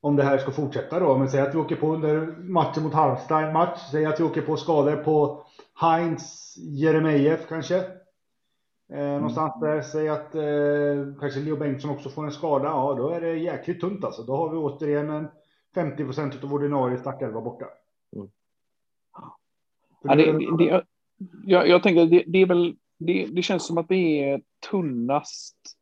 om 0.00 0.16
det 0.16 0.22
här 0.22 0.38
ska 0.38 0.50
fortsätta 0.50 1.00
då. 1.00 1.18
Men 1.18 1.28
säg 1.28 1.40
att 1.40 1.54
vi 1.54 1.58
åker 1.58 1.76
på 1.76 1.94
under 1.94 2.26
matchen 2.38 2.82
mot 2.82 2.94
Halmstad 2.94 3.52
match. 3.52 3.80
Säg 3.90 4.06
att 4.06 4.20
vi 4.20 4.24
åker 4.24 4.42
på 4.42 4.56
skador 4.56 4.96
på 4.96 5.42
Heinz 5.80 6.54
Jeremejeff 6.58 7.48
kanske. 7.48 7.76
Eh, 8.92 8.98
mm. 8.98 9.16
någonstans 9.16 9.60
där. 9.60 9.82
Säg 9.82 10.08
att 10.08 10.34
eh, 10.34 11.20
kanske 11.20 11.40
Leo 11.40 11.56
Bengtsson 11.56 11.90
också 11.90 12.10
får 12.10 12.24
en 12.24 12.32
skada. 12.32 12.64
Ja, 12.64 12.94
då 12.98 13.08
är 13.08 13.20
det 13.20 13.38
jäkligt 13.38 13.80
tunt 13.80 14.04
alltså. 14.04 14.22
Då 14.22 14.36
har 14.36 14.50
vi 14.50 14.56
återigen 14.56 15.10
en 15.10 15.28
50 15.74 16.04
procent 16.04 16.44
av 16.44 16.54
ordinarie 16.54 16.98
startelva 16.98 17.40
borta. 17.40 17.66
Mm. 18.16 18.28
Ja, 20.02 20.14
det, 20.14 20.32
det, 20.58 20.84
jag, 21.44 21.68
jag 21.68 21.82
tänker 21.82 22.06
det, 22.06 22.24
det 22.26 22.38
är 22.38 22.46
väl 22.46 22.76
det, 22.98 23.26
det 23.26 23.42
känns 23.42 23.66
som 23.66 23.78
att 23.78 23.86
vi 23.88 24.18
är 24.18 24.42
tunnast 24.70 25.77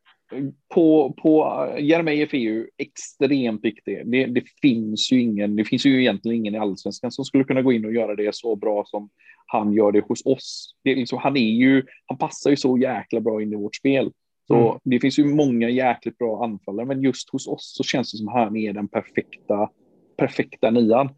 på, 0.74 1.14
på 1.22 1.66
Jeremejeff 1.78 2.34
är 2.34 2.38
ju 2.38 2.68
extremt 2.78 3.64
viktig. 3.64 4.02
Det, 4.06 4.26
det, 4.26 4.42
finns 4.62 5.12
ju 5.12 5.20
ingen, 5.20 5.56
det 5.56 5.64
finns 5.64 5.86
ju 5.86 6.00
egentligen 6.00 6.36
ingen 6.36 6.54
i 6.54 6.58
allsvenskan 6.58 7.12
som 7.12 7.24
skulle 7.24 7.44
kunna 7.44 7.62
gå 7.62 7.72
in 7.72 7.84
och 7.84 7.92
göra 7.92 8.14
det 8.14 8.34
så 8.34 8.56
bra 8.56 8.84
som 8.86 9.10
han 9.46 9.72
gör 9.72 9.92
det 9.92 10.00
hos 10.00 10.26
oss. 10.26 10.74
Det 10.84 10.90
är 10.90 10.96
liksom, 10.96 11.18
han 11.18 11.36
är 11.36 11.50
ju, 11.50 11.82
han 12.06 12.18
passar 12.18 12.50
ju 12.50 12.56
så 12.56 12.78
jäkla 12.78 13.20
bra 13.20 13.42
in 13.42 13.52
i 13.52 13.56
vårt 13.56 13.76
spel. 13.76 14.12
Så 14.46 14.68
mm. 14.70 14.80
det 14.84 15.00
finns 15.00 15.18
ju 15.18 15.24
många 15.24 15.68
jäkligt 15.68 16.18
bra 16.18 16.44
anfallare, 16.44 16.86
men 16.86 17.02
just 17.02 17.30
hos 17.30 17.46
oss 17.48 17.74
så 17.76 17.82
känns 17.82 18.12
det 18.12 18.18
som 18.18 18.28
han 18.28 18.56
är 18.56 18.72
den 18.72 18.88
perfekta, 18.88 19.70
perfekta 20.16 20.70
nian. 20.70 21.08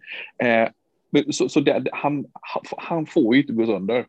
Eh, 0.42 0.68
så 1.30 1.48
så 1.48 1.60
det, 1.60 1.88
han, 1.92 2.26
han 2.76 3.06
får 3.06 3.34
ju 3.34 3.40
inte 3.40 3.52
gå 3.52 3.66
sönder. 3.66 4.06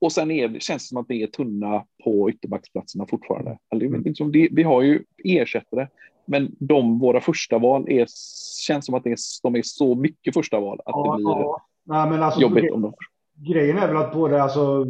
Och 0.00 0.12
sen 0.12 0.30
är, 0.30 0.48
det 0.48 0.60
känns 0.60 0.82
det 0.82 0.88
som 0.88 0.98
att 0.98 1.08
det 1.08 1.22
är 1.22 1.26
tunna 1.26 1.84
på 2.04 2.30
ytterbacksplatserna 2.30 3.06
fortfarande. 3.06 3.58
Alltså, 3.70 3.88
liksom, 3.88 4.32
det, 4.32 4.48
vi 4.52 4.62
har 4.62 4.82
ju 4.82 5.04
ersättare, 5.24 5.88
men 6.26 6.56
de, 6.58 6.98
våra 6.98 7.20
första 7.20 7.58
val 7.58 7.88
är, 7.88 8.06
känns 8.66 8.86
som 8.86 8.94
att 8.94 9.04
det 9.04 9.10
är, 9.10 9.18
de 9.42 9.56
är 9.56 9.62
så 9.64 9.94
mycket 9.94 10.34
första 10.34 10.60
val 10.60 10.78
att 10.78 10.84
ja, 10.86 11.12
det 11.12 11.16
blir 11.16 11.32
ja. 11.32 11.66
Nej, 11.84 12.18
alltså, 12.18 12.40
jobbigt 12.40 12.72
om 12.72 12.82
de 12.82 12.94
Grejen 13.38 13.78
är 13.78 13.88
väl 13.88 13.96
att 13.96 14.12
både 14.12 14.42
alltså, 14.42 14.86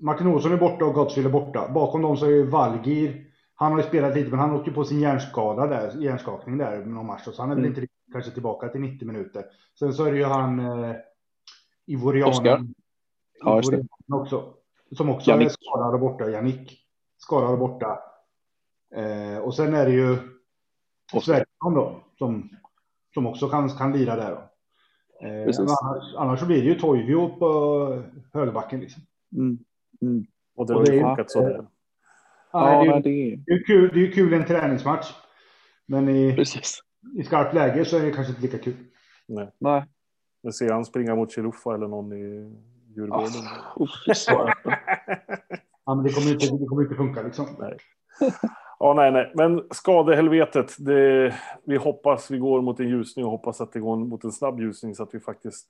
Martin 0.00 0.26
Olsson 0.26 0.52
är 0.52 0.56
borta 0.56 0.84
och 0.84 0.94
Gottsvill 0.94 1.26
är 1.26 1.30
borta. 1.30 1.68
Bakom 1.74 2.02
dem 2.02 2.16
så 2.16 2.26
är 2.26 2.30
ju 2.30 2.46
Valgir. 2.46 3.26
Han 3.54 3.72
har 3.72 3.78
ju 3.78 3.86
spelat 3.86 4.16
lite, 4.16 4.30
men 4.30 4.38
han 4.38 4.54
åkte 4.54 4.70
på 4.70 4.84
sin 4.84 5.00
hjärnskada 5.00 5.66
där, 5.66 6.00
hjärnskakning 6.00 6.58
där 6.58 6.84
någon 6.84 7.06
match. 7.06 7.22
Så 7.24 7.42
han 7.42 7.50
är 7.50 7.54
väl 7.54 7.64
mm. 7.64 7.76
inte 7.76 7.92
kanske 8.12 8.30
tillbaka 8.30 8.68
till 8.68 8.80
90 8.80 9.06
minuter. 9.06 9.44
Sen 9.78 9.92
så 9.92 10.04
är 10.04 10.12
det 10.12 10.18
ju 10.18 10.24
han 10.24 10.60
eh, 10.60 10.94
Ivorianen. 11.86 12.74
Ja, 13.44 13.56
just 13.56 13.70
det. 13.70 13.86
Också, 14.08 14.54
som 14.96 15.10
också 15.10 15.30
Jannik. 15.30 15.46
är 15.46 15.50
skadad 15.50 15.94
och 15.94 16.00
borta. 16.00 16.30
Jannik. 16.30 16.86
Skadad 17.18 17.52
och 17.52 17.58
borta. 17.58 17.98
Eh, 18.94 19.38
och 19.38 19.54
sen 19.54 19.74
är 19.74 19.86
det 19.86 19.92
ju 19.92 20.16
Svensson 21.22 21.74
då, 21.74 22.04
som, 22.18 22.50
som 23.14 23.26
också 23.26 23.48
kan, 23.48 23.68
kan 23.68 23.92
lira 23.92 24.16
där. 24.16 24.30
Då. 24.30 24.50
Eh, 25.26 25.54
annars, 25.58 26.14
annars, 26.16 26.40
så 26.40 26.46
blir 26.46 26.62
det 26.62 26.68
ju 26.68 26.74
Toivio 26.74 27.28
på 27.28 28.02
högerbacken. 28.32 28.80
Liksom. 28.80 29.02
Mm. 29.36 29.58
Mm. 30.02 30.26
Och 30.56 30.66
det 30.66 30.74
har 30.74 30.86
ju 30.86 31.00
funkat 31.00 31.30
så. 31.30 31.40
Det. 31.40 31.66
Ja, 32.52 32.84
det, 32.84 32.90
är, 32.90 33.00
det... 33.46 33.52
är 33.52 33.64
kul, 33.64 33.90
det 33.94 34.00
är 34.06 34.12
kul 34.12 34.32
i 34.32 34.36
en 34.36 34.44
träningsmatch. 34.44 35.12
Men 35.86 36.08
i, 36.08 36.36
Precis. 36.36 36.80
i 37.16 37.22
skarpt 37.22 37.54
läge 37.54 37.84
så 37.84 37.96
är 37.96 38.02
det 38.02 38.10
kanske 38.10 38.30
inte 38.30 38.42
lika 38.42 38.58
kul. 38.58 38.76
Nej. 39.26 39.50
Nej. 39.58 39.84
Men 40.42 40.52
ser 40.52 40.72
han 40.72 40.84
springa 40.84 41.14
mot 41.14 41.32
Chiluffa 41.32 41.74
eller 41.74 41.88
någon 41.88 42.12
i 42.12 42.56
Djurgården? 43.00 43.42
Oh, 43.76 43.88
ja, 45.84 45.94
men 45.94 46.04
det 46.04 46.12
kommer 46.12 46.32
inte, 46.32 46.46
det 46.56 46.66
kommer 46.66 46.82
inte 46.82 46.94
funka 46.94 47.22
liksom. 47.22 47.46
Nej. 47.58 47.76
Ja, 48.82 48.94
nej, 48.94 49.12
nej, 49.12 49.32
men 49.34 49.66
skadehelvetet. 49.70 50.76
Det, 50.78 51.34
vi 51.64 51.76
hoppas 51.76 52.30
vi 52.30 52.38
går 52.38 52.62
mot 52.62 52.80
en 52.80 52.88
ljusning 52.88 53.24
och 53.24 53.30
hoppas 53.30 53.60
att 53.60 53.72
det 53.72 53.80
går 53.80 53.96
mot 53.96 54.24
en 54.24 54.32
snabb 54.32 54.60
ljusning 54.60 54.94
så 54.94 55.02
att 55.02 55.14
vi 55.14 55.20
faktiskt 55.20 55.66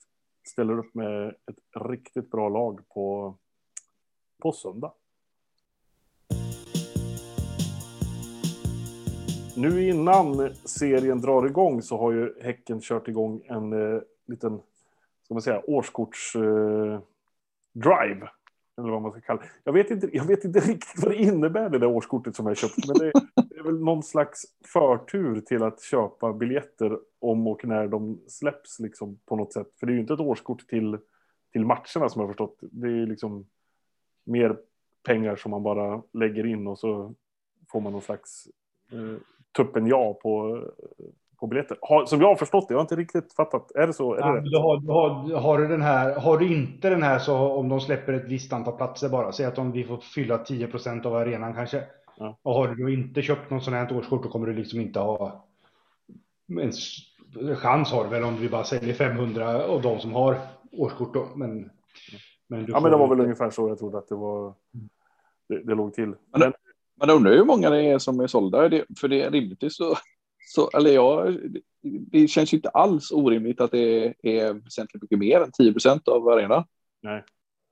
ställer 0.49 0.79
upp 0.79 0.95
med 0.95 1.29
ett 1.29 1.85
riktigt 1.91 2.31
bra 2.31 2.49
lag 2.49 2.81
på, 2.89 3.35
på 4.43 4.53
söndag. 4.53 4.93
Nu 9.57 9.89
innan 9.89 10.55
serien 10.55 11.21
drar 11.21 11.47
igång 11.47 11.83
så 11.83 11.99
har 11.99 12.13
ju 12.13 12.43
Häcken 12.43 12.81
kört 12.81 13.09
igång 13.09 13.43
en 13.49 13.73
eh, 13.73 14.01
liten 14.27 14.61
ska 15.31 15.35
man 15.35 15.43
säga, 15.43 15.63
årskortsdrive. 15.67 16.95
Eh, 16.95 17.01
Drive, 17.73 18.29
eller 18.79 18.91
vad 18.91 19.03
man 19.03 19.13
ska 19.13 19.21
kalla 19.21 19.43
jag 19.65 19.73
vet 19.73 19.91
inte. 19.91 20.09
Jag 20.13 20.25
vet 20.25 20.45
inte 20.45 20.61
riktigt 20.71 21.03
vad 21.03 21.13
det 21.13 21.17
innebär 21.17 21.71
det 21.71 21.79
där 21.79 21.87
årskortet 21.87 22.37
som 22.37 22.47
jag 22.47 22.57
köpt. 22.57 22.89
Men 22.89 22.97
det, 22.99 23.13
det 23.51 23.57
är 23.57 23.63
väl 23.63 23.81
någon 23.81 24.03
slags 24.03 24.43
förtur 24.73 25.41
till 25.41 25.63
att 25.63 25.83
köpa 25.83 26.33
biljetter 26.33 26.99
om 27.19 27.47
och 27.47 27.65
när 27.65 27.89
de 27.89 28.21
släpps 28.27 28.81
liksom 28.81 29.19
på 29.27 29.37
något 29.37 29.53
sätt. 29.53 29.69
För 29.81 29.87
det 29.87 29.93
är 29.93 29.95
ju 29.95 30.01
inte 30.01 30.15
ett 30.15 30.21
årskort 30.21 30.69
till, 30.69 30.99
till 31.53 31.65
matcherna 31.65 32.09
som 32.09 32.21
jag 32.21 32.23
har 32.23 32.27
förstått. 32.27 32.59
Det 32.61 32.87
är 32.87 32.93
ju 32.93 33.07
liksom 33.07 33.47
mer 34.25 34.57
pengar 35.03 35.37
som 35.37 35.51
man 35.51 35.63
bara 35.63 36.03
lägger 36.13 36.47
in 36.47 36.67
och 36.67 36.79
så 36.79 37.15
får 37.69 37.81
man 37.81 37.93
någon 37.93 38.03
slags 38.03 38.49
eh, 38.93 39.17
tuppen 39.57 39.87
ja 39.87 40.15
på, 40.15 40.57
eh, 40.57 41.05
på 41.41 41.47
biljetter. 41.47 41.79
Har, 41.81 42.07
som 42.07 42.21
jag 42.21 42.29
har 42.29 42.37
förstått 42.37 42.69
det, 42.69 42.75
jag 42.75 42.79
har 42.79 42.85
inte 42.85 42.97
riktigt 42.97 43.33
fattat. 43.33 43.71
Är 43.75 43.87
det 43.87 43.93
så? 43.93 44.15
Är 44.15 44.21
ja, 44.21 44.33
det 44.33 44.51
du 44.51 44.57
har, 44.59 44.81
du 44.81 44.93
har, 44.93 45.41
har, 45.41 45.59
du 45.59 45.69
den 45.69 45.83
här, 45.83 46.21
har 46.21 46.39
du 46.39 46.53
inte 46.53 46.91
den 46.91 47.03
här 47.03 47.19
så 47.19 47.37
om 47.37 47.69
de 47.69 47.81
släpper 47.81 48.13
ett 48.13 48.29
visst 48.29 48.53
antal 48.53 48.77
platser 48.77 49.09
bara, 49.09 49.33
säg 49.33 49.47
att 49.47 49.57
de, 49.57 49.73
vi 49.73 49.85
får 49.85 49.97
fylla 49.97 50.39
10 50.39 50.67
procent 50.67 51.07
av 51.07 51.15
arenan 51.15 51.55
kanske. 51.55 51.83
Ja. 52.19 52.39
Och 52.43 52.55
har 52.55 52.69
du 52.69 52.95
inte 52.95 53.23
köpt 53.23 53.51
någon 53.51 53.61
sån 53.61 53.75
här 53.75 53.97
årskort 53.97 54.23
då 54.23 54.29
kommer 54.29 54.47
du 54.47 54.55
liksom 54.55 54.81
inte 54.81 54.99
ha 54.99 55.47
en 56.59 56.73
chans 57.57 57.93
har 57.93 58.05
du 58.05 58.11
väl 58.11 58.25
om 58.25 58.37
du 58.37 58.49
bara 58.49 58.65
säljer 58.65 58.95
500 58.95 59.65
av 59.65 59.83
de 59.83 60.01
som 60.01 60.15
har 60.15 60.39
årskort 60.73 61.15
då. 61.15 61.29
Men, 61.35 61.71
men 62.47 62.67
ja, 62.69 62.81
men 62.81 62.91
det 62.91 62.97
var 62.97 63.09
väl 63.09 63.21
ungefär 63.21 63.51
så 63.51 63.69
jag 63.69 63.79
trodde 63.79 63.99
att 63.99 64.09
det 64.09 64.15
var. 64.15 64.55
Det, 65.49 65.63
det 65.63 65.75
låg 65.75 65.95
till. 65.95 66.15
Men, 66.37 66.53
man 67.01 67.11
undrar 67.11 67.33
hur 67.33 67.45
många 67.45 67.71
det 67.71 67.83
är 67.83 67.99
som 67.99 68.21
är 68.21 68.27
sålda, 68.27 68.71
för 69.01 69.09
det 69.09 69.23
är 69.23 69.31
rimligtvis 69.31 69.77
så, 69.77 69.95
så 70.47 70.71
eller 70.71 70.91
ja, 70.91 71.33
det 71.83 72.29
känns 72.29 72.53
ju 72.53 72.57
inte 72.57 72.69
alls 72.69 73.11
orimligt 73.11 73.61
att 73.61 73.71
det 73.71 74.15
är 74.23 74.53
väsentligt 74.53 75.03
mycket 75.03 75.19
mer 75.19 75.41
än 75.41 75.53
10 75.53 75.73
procent 75.73 76.09
av 76.09 76.29
arenan. 76.29 76.65
Nej. 77.03 77.25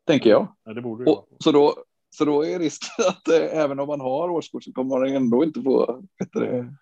Tänker 0.06 0.30
jag. 0.30 0.54
Ja, 0.64 0.72
det 0.72 0.82
borde 0.82 1.04
det 1.04 1.10
Och, 1.10 1.28
så, 1.38 1.52
då, 1.52 1.74
så 2.10 2.24
då 2.24 2.44
är 2.44 2.58
risken 2.58 2.88
att 3.08 3.28
eh, 3.28 3.58
även 3.58 3.80
om 3.80 3.86
man 3.86 4.00
har 4.00 4.30
årskort 4.30 4.64
så 4.64 4.72
kommer 4.72 4.98
man 4.98 5.08
ändå 5.08 5.44
inte 5.44 5.62
få 5.62 6.02
bättre. 6.18 6.74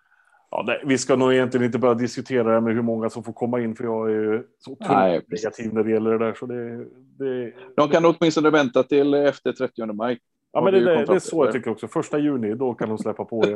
Ja, 0.50 0.64
nej, 0.66 0.82
vi 0.86 0.98
ska 0.98 1.16
nog 1.16 1.32
egentligen 1.32 1.66
inte 1.66 1.78
börja 1.78 1.94
diskutera 1.94 2.54
det 2.54 2.60
med 2.60 2.74
hur 2.74 2.82
många 2.82 3.10
som 3.10 3.24
får 3.24 3.32
komma 3.32 3.60
in, 3.60 3.76
för 3.76 3.84
jag 3.84 4.12
är 4.12 4.44
så 4.58 4.72
otroligt 4.72 5.28
negativ 5.28 5.74
när 5.74 5.84
det 5.84 5.90
gäller 5.90 6.10
det 6.10 6.26
där. 6.26 6.34
Så 6.34 6.46
det, 6.46 6.84
det... 7.24 7.52
De 7.76 7.88
kan 7.88 8.04
åtminstone 8.04 8.50
vänta 8.50 8.82
till 8.82 9.14
efter 9.14 9.52
30 9.52 9.86
maj. 9.92 10.18
Ja, 10.56 10.62
men 10.62 10.74
det, 10.74 10.80
det, 10.80 11.04
det 11.04 11.14
är 11.14 11.18
så 11.18 11.44
jag 11.44 11.52
tycker 11.52 11.70
också. 11.70 11.88
Första 11.88 12.18
juni, 12.18 12.54
då 12.54 12.74
kan 12.74 12.88
de 12.88 12.98
släppa 12.98 13.24
på 13.24 13.46
er. 13.46 13.54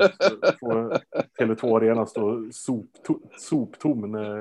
Tele2 1.38 1.76
Arena 1.76 2.06
stå 2.06 2.48
soptom 2.52 3.20
sop 3.38 3.84
när 3.84 4.38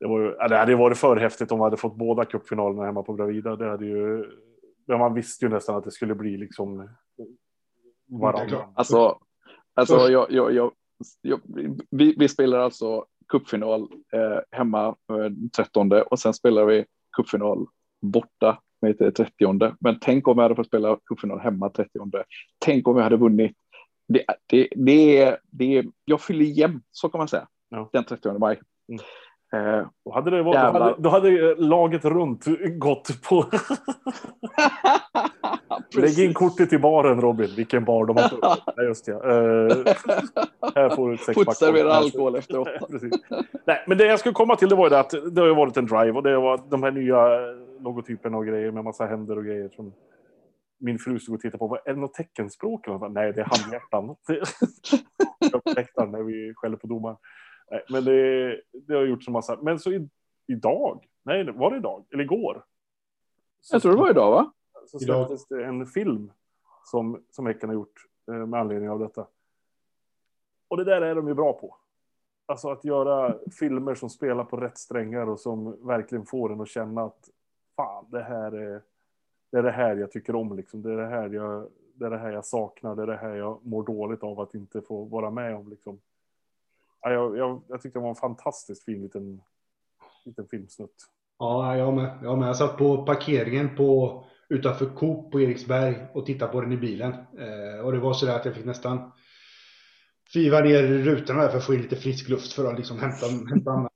det, 0.00 0.06
var 0.06 0.20
ju, 0.20 0.30
det 0.48 0.56
hade 0.56 0.76
varit 0.76 0.98
för 0.98 1.16
häftigt 1.16 1.52
om 1.52 1.58
man 1.58 1.66
hade 1.66 1.76
fått 1.76 1.96
båda 1.96 2.24
cupfinalerna 2.24 2.84
hemma 2.84 3.02
på 3.02 3.12
Bravida. 3.12 3.56
Det 3.56 3.70
hade 3.70 3.86
ju, 3.86 4.26
man 4.88 5.14
visste 5.14 5.44
ju 5.44 5.48
nästan 5.48 5.76
att 5.76 5.84
det 5.84 5.90
skulle 5.90 6.14
bli 6.14 6.36
liksom 6.36 6.88
varandra. 8.08 8.68
Alltså, 8.74 9.18
alltså 9.74 9.96
jag, 9.96 10.30
jag, 10.30 10.54
jag, 10.54 10.72
jag 11.20 11.40
vi, 11.90 12.14
vi, 12.18 12.28
spelar 12.28 12.58
alltså 12.58 13.06
cupfinal 13.28 13.82
eh, 14.12 14.40
hemma 14.50 14.86
eh, 14.88 15.32
13 15.56 15.92
och 15.92 16.18
sen 16.18 16.34
spelar 16.34 16.64
vi 16.64 16.84
cupfinal 17.16 17.66
borta 18.00 18.58
med 18.82 19.16
30. 19.16 19.76
Men 19.80 19.98
tänk 20.00 20.28
om 20.28 20.36
vi 20.36 20.42
hade 20.42 20.54
fått 20.54 20.66
spela 20.66 20.98
cupfinal 21.06 21.40
hemma 21.40 21.68
30. 21.68 21.90
Tänk 22.58 22.88
om 22.88 22.96
vi 22.96 23.02
hade 23.02 23.16
vunnit. 23.16 23.56
Det, 24.08 24.24
det, 24.46 24.68
det, 24.76 25.36
det 25.50 25.84
jag 26.04 26.20
fyller 26.20 26.44
jämnt, 26.44 26.84
så 26.90 27.08
kan 27.08 27.18
man 27.18 27.28
säga, 27.28 27.48
ja. 27.68 27.90
den 27.92 28.04
30 28.04 28.38
maj. 28.38 28.60
Mm. 28.88 29.00
Eh, 29.52 29.86
då, 30.04 30.12
hade 30.12 30.30
det 30.30 30.42
varit, 30.42 30.74
då, 30.74 30.78
hade, 30.78 30.94
då 30.98 31.08
hade 31.08 31.54
laget 31.54 32.04
runt 32.04 32.44
gått 32.78 33.22
på... 33.22 33.44
Lägg 35.94 36.18
in 36.18 36.34
kortet 36.34 36.72
i 36.72 36.78
baren 36.78 37.20
Robin, 37.20 37.50
vilken 37.56 37.84
bar 37.84 38.06
de 38.06 38.16
har. 38.16 38.30
Nej, 38.76 38.86
just 38.88 39.08
ja. 39.08 39.14
Uh, 39.14 39.84
här 40.74 40.96
får 40.96 41.08
du 41.08 41.14
ett 41.14 41.20
sexpack. 41.20 41.56
servera 41.56 41.92
alkohol 41.92 42.36
efter 42.36 42.58
åtta. 42.58 42.86
Nej, 43.66 43.84
men 43.86 43.98
det 43.98 44.06
jag 44.06 44.18
skulle 44.20 44.32
komma 44.32 44.56
till 44.56 44.68
det 44.68 44.74
var 44.74 44.84
ju 44.84 44.90
det 44.90 45.00
att 45.00 45.14
det 45.34 45.40
har 45.40 45.54
varit 45.54 45.76
en 45.76 45.86
drive 45.86 46.12
och 46.12 46.22
det 46.22 46.36
var 46.36 46.60
de 46.70 46.82
här 46.82 46.90
nya 46.90 47.16
logotyperna 47.80 48.36
och 48.36 48.46
grejer 48.46 48.70
med 48.70 48.84
massa 48.84 49.06
händer 49.06 49.38
och 49.38 49.44
grejer 49.44 49.68
som 49.68 49.92
min 50.78 50.98
fru 50.98 51.18
stod 51.18 51.34
och 51.34 51.40
tittade 51.40 51.58
på. 51.58 51.78
Är 51.84 51.94
det 51.94 52.00
något 52.00 52.14
teckenspråk? 52.14 52.86
Nej, 53.10 53.32
det 53.32 53.40
är 53.40 53.44
handhjärtan. 53.44 54.06
när 56.12 56.22
vi 56.22 56.54
skäller 56.54 56.76
på 56.76 56.86
domaren. 56.86 57.16
Nej, 57.70 57.84
men 57.90 58.04
det, 58.04 58.60
det 58.72 58.94
har 58.94 59.02
gjort 59.02 59.24
så 59.24 59.30
massa. 59.30 59.58
Men 59.62 59.78
så 59.78 59.92
i, 59.92 60.08
idag, 60.46 61.04
nej, 61.22 61.52
var 61.52 61.70
det 61.70 61.76
idag? 61.76 62.04
Eller 62.12 62.24
igår? 62.24 62.64
Jag 63.72 63.82
tror 63.82 63.92
det 63.92 63.98
var 63.98 64.10
idag, 64.10 64.30
va? 64.30 64.52
Så 64.86 64.98
släpptes 64.98 65.48
det 65.48 65.64
en 65.64 65.86
film 65.86 66.32
som, 66.84 67.24
som 67.30 67.46
Häcken 67.46 67.68
har 67.68 67.74
gjort 67.74 68.06
eh, 68.28 68.46
med 68.46 68.60
anledning 68.60 68.90
av 68.90 68.98
detta. 68.98 69.26
Och 70.68 70.76
det 70.76 70.84
där 70.84 71.02
är 71.02 71.14
de 71.14 71.28
ju 71.28 71.34
bra 71.34 71.52
på. 71.52 71.76
Alltså 72.46 72.70
att 72.70 72.84
göra 72.84 73.36
filmer 73.58 73.94
som 73.94 74.10
spelar 74.10 74.44
på 74.44 74.56
rätt 74.56 74.78
strängar 74.78 75.28
och 75.28 75.40
som 75.40 75.86
verkligen 75.86 76.26
får 76.26 76.52
en 76.52 76.60
att 76.60 76.68
känna 76.68 77.02
att 77.02 77.28
fan, 77.80 78.06
det 78.10 78.22
här 78.22 78.52
är 78.52 78.82
det, 79.50 79.58
är 79.58 79.62
det 79.62 79.70
här 79.70 79.96
jag 79.96 80.12
tycker 80.12 80.34
om. 80.34 80.56
Liksom. 80.56 80.82
Det, 80.82 80.92
är 80.92 80.96
det, 80.96 81.06
här 81.06 81.28
jag, 81.28 81.68
det 81.94 82.06
är 82.06 82.10
det 82.10 82.18
här 82.18 82.32
jag 82.32 82.44
saknar. 82.44 82.96
Det 82.96 83.02
är 83.02 83.06
det 83.06 83.16
här 83.16 83.34
jag 83.34 83.66
mår 83.66 83.82
dåligt 83.82 84.22
av 84.22 84.40
att 84.40 84.54
inte 84.54 84.82
få 84.82 85.04
vara 85.04 85.30
med 85.30 85.56
om. 85.56 85.70
Liksom. 85.70 86.00
Ja, 87.02 87.12
jag, 87.12 87.36
jag, 87.36 87.62
jag 87.68 87.82
tyckte 87.82 87.98
det 87.98 88.02
var 88.02 88.08
en 88.08 88.14
fantastiskt 88.14 88.84
fin 88.84 89.02
liten, 89.02 89.40
liten 90.24 90.46
filmsnutt. 90.46 90.94
Ja, 91.38 91.76
jag 91.76 91.94
med. 91.94 92.18
Jag 92.22 92.38
med. 92.38 92.48
Jag 92.48 92.56
satt 92.56 92.76
på 92.76 93.06
parkeringen 93.06 93.76
på, 93.76 94.20
utanför 94.48 94.86
Coop 94.86 95.32
på 95.32 95.40
Eriksberg 95.40 96.06
och 96.12 96.26
tittade 96.26 96.52
på 96.52 96.60
den 96.60 96.72
i 96.72 96.76
bilen. 96.76 97.12
Eh, 97.12 97.84
och 97.84 97.92
det 97.92 97.98
var 97.98 98.12
så 98.12 98.26
där 98.26 98.36
att 98.36 98.44
jag 98.44 98.54
fick 98.54 98.64
nästan 98.64 99.12
fiva 100.32 100.60
ner 100.60 100.82
rutorna 100.82 101.48
för 101.48 101.58
att 101.58 101.64
få 101.64 101.74
in 101.74 101.82
lite 101.82 101.96
frisk 101.96 102.28
luft 102.28 102.52
för 102.52 102.72
att 102.72 102.78
liksom 102.78 102.98
hämta, 102.98 103.26
hämta 103.48 103.89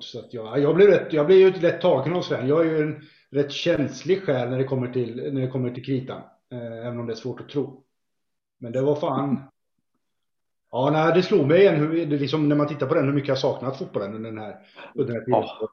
så 0.00 0.18
att 0.18 0.34
jag, 0.34 0.58
jag, 0.58 0.76
blev 0.76 0.88
rätt, 0.88 1.12
jag 1.12 1.26
blev 1.26 1.38
ju 1.38 1.52
lätt 1.52 1.80
tagen 1.80 2.12
av 2.12 2.22
Sven. 2.22 2.48
Jag 2.48 2.66
är 2.66 2.70
ju 2.70 2.82
en 2.82 3.00
rätt 3.30 3.52
känslig 3.52 4.22
själ 4.22 4.50
när 4.50 4.58
det 4.58 4.64
kommer 4.64 4.92
till, 4.92 5.32
när 5.32 5.40
det 5.40 5.48
kommer 5.48 5.70
till 5.70 5.84
kritan. 5.84 6.22
Eh, 6.52 6.86
även 6.86 7.00
om 7.00 7.06
det 7.06 7.12
är 7.12 7.16
svårt 7.16 7.40
att 7.40 7.48
tro. 7.48 7.84
Men 8.58 8.72
det 8.72 8.80
var 8.80 8.94
fan, 8.94 9.48
Ja, 10.70 10.90
nej, 10.90 11.12
det 11.14 11.22
slog 11.22 11.46
mig 11.46 11.60
igen 11.60 11.76
hur, 11.76 12.06
det 12.06 12.16
liksom, 12.16 12.48
när 12.48 12.56
man 12.56 12.68
tittar 12.68 12.86
på 12.86 12.94
den 12.94 13.04
hur 13.04 13.12
mycket 13.12 13.28
jag 13.28 13.38
saknat 13.38 13.78
fotbollen 13.78 14.14
under 14.14 14.30
den 14.30 14.38
här, 14.38 14.56
under 14.94 15.12
den 15.12 15.20
här 15.20 15.24
tiden. 15.24 15.40
Ja. 15.60 15.68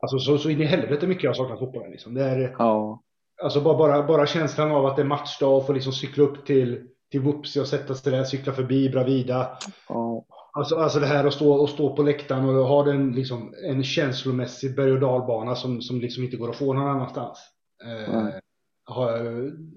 Alltså 0.00 0.18
så, 0.18 0.38
så 0.38 0.50
in 0.50 0.60
i 0.60 0.64
helvete 0.64 1.06
mycket 1.06 1.24
jag 1.24 1.36
saknar 1.36 1.56
fotbollen 1.56 1.90
liksom. 1.90 2.14
Det 2.14 2.24
är, 2.24 2.56
ja. 2.58 3.02
Alltså 3.42 3.60
bara, 3.60 3.78
bara, 3.78 4.02
bara 4.02 4.26
känslan 4.26 4.70
av 4.70 4.86
att 4.86 4.96
det 4.96 5.02
är 5.02 5.06
matchdag 5.06 5.56
och 5.56 5.66
få 5.66 5.72
liksom 5.72 5.92
cykla 5.92 6.24
upp 6.24 6.46
till, 6.46 6.86
till 7.10 7.20
Whoopsie 7.20 7.62
och 7.62 7.68
sätta 7.68 7.94
sig 7.94 8.12
där, 8.12 8.24
cykla 8.24 8.52
förbi 8.52 8.90
Bravida. 8.90 9.58
Ja. 9.88 10.24
Alltså, 10.58 10.76
alltså 10.76 11.00
det 11.00 11.06
här 11.06 11.24
att 11.24 11.34
stå, 11.34 11.52
och 11.52 11.68
stå 11.68 11.96
på 11.96 12.02
läktaren 12.02 12.44
och 12.44 12.66
ha 12.66 12.84
den 12.84 13.12
liksom, 13.12 13.54
en 13.64 13.84
känslomässig 13.84 14.76
berg 14.76 14.92
och 14.92 15.00
dalbana 15.00 15.54
som, 15.54 15.82
som 15.82 16.00
liksom 16.00 16.24
inte 16.24 16.36
går 16.36 16.50
att 16.50 16.56
få 16.56 16.72
någon 16.72 16.88
annanstans. 16.88 17.38
Eh, 17.84 18.26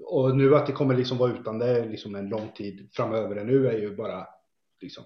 och 0.06 0.36
nu 0.38 0.56
att 0.56 0.66
det 0.66 0.72
kommer 0.72 0.96
liksom 0.96 1.18
vara 1.18 1.32
utan 1.32 1.60
det 1.60 1.86
liksom 1.86 2.16
en 2.16 2.30
lång 2.30 2.52
tid 2.56 2.90
framöver 2.94 3.44
nu 3.44 3.68
är 3.68 3.78
ju 3.78 3.96
bara 3.96 4.28
liksom. 4.82 5.04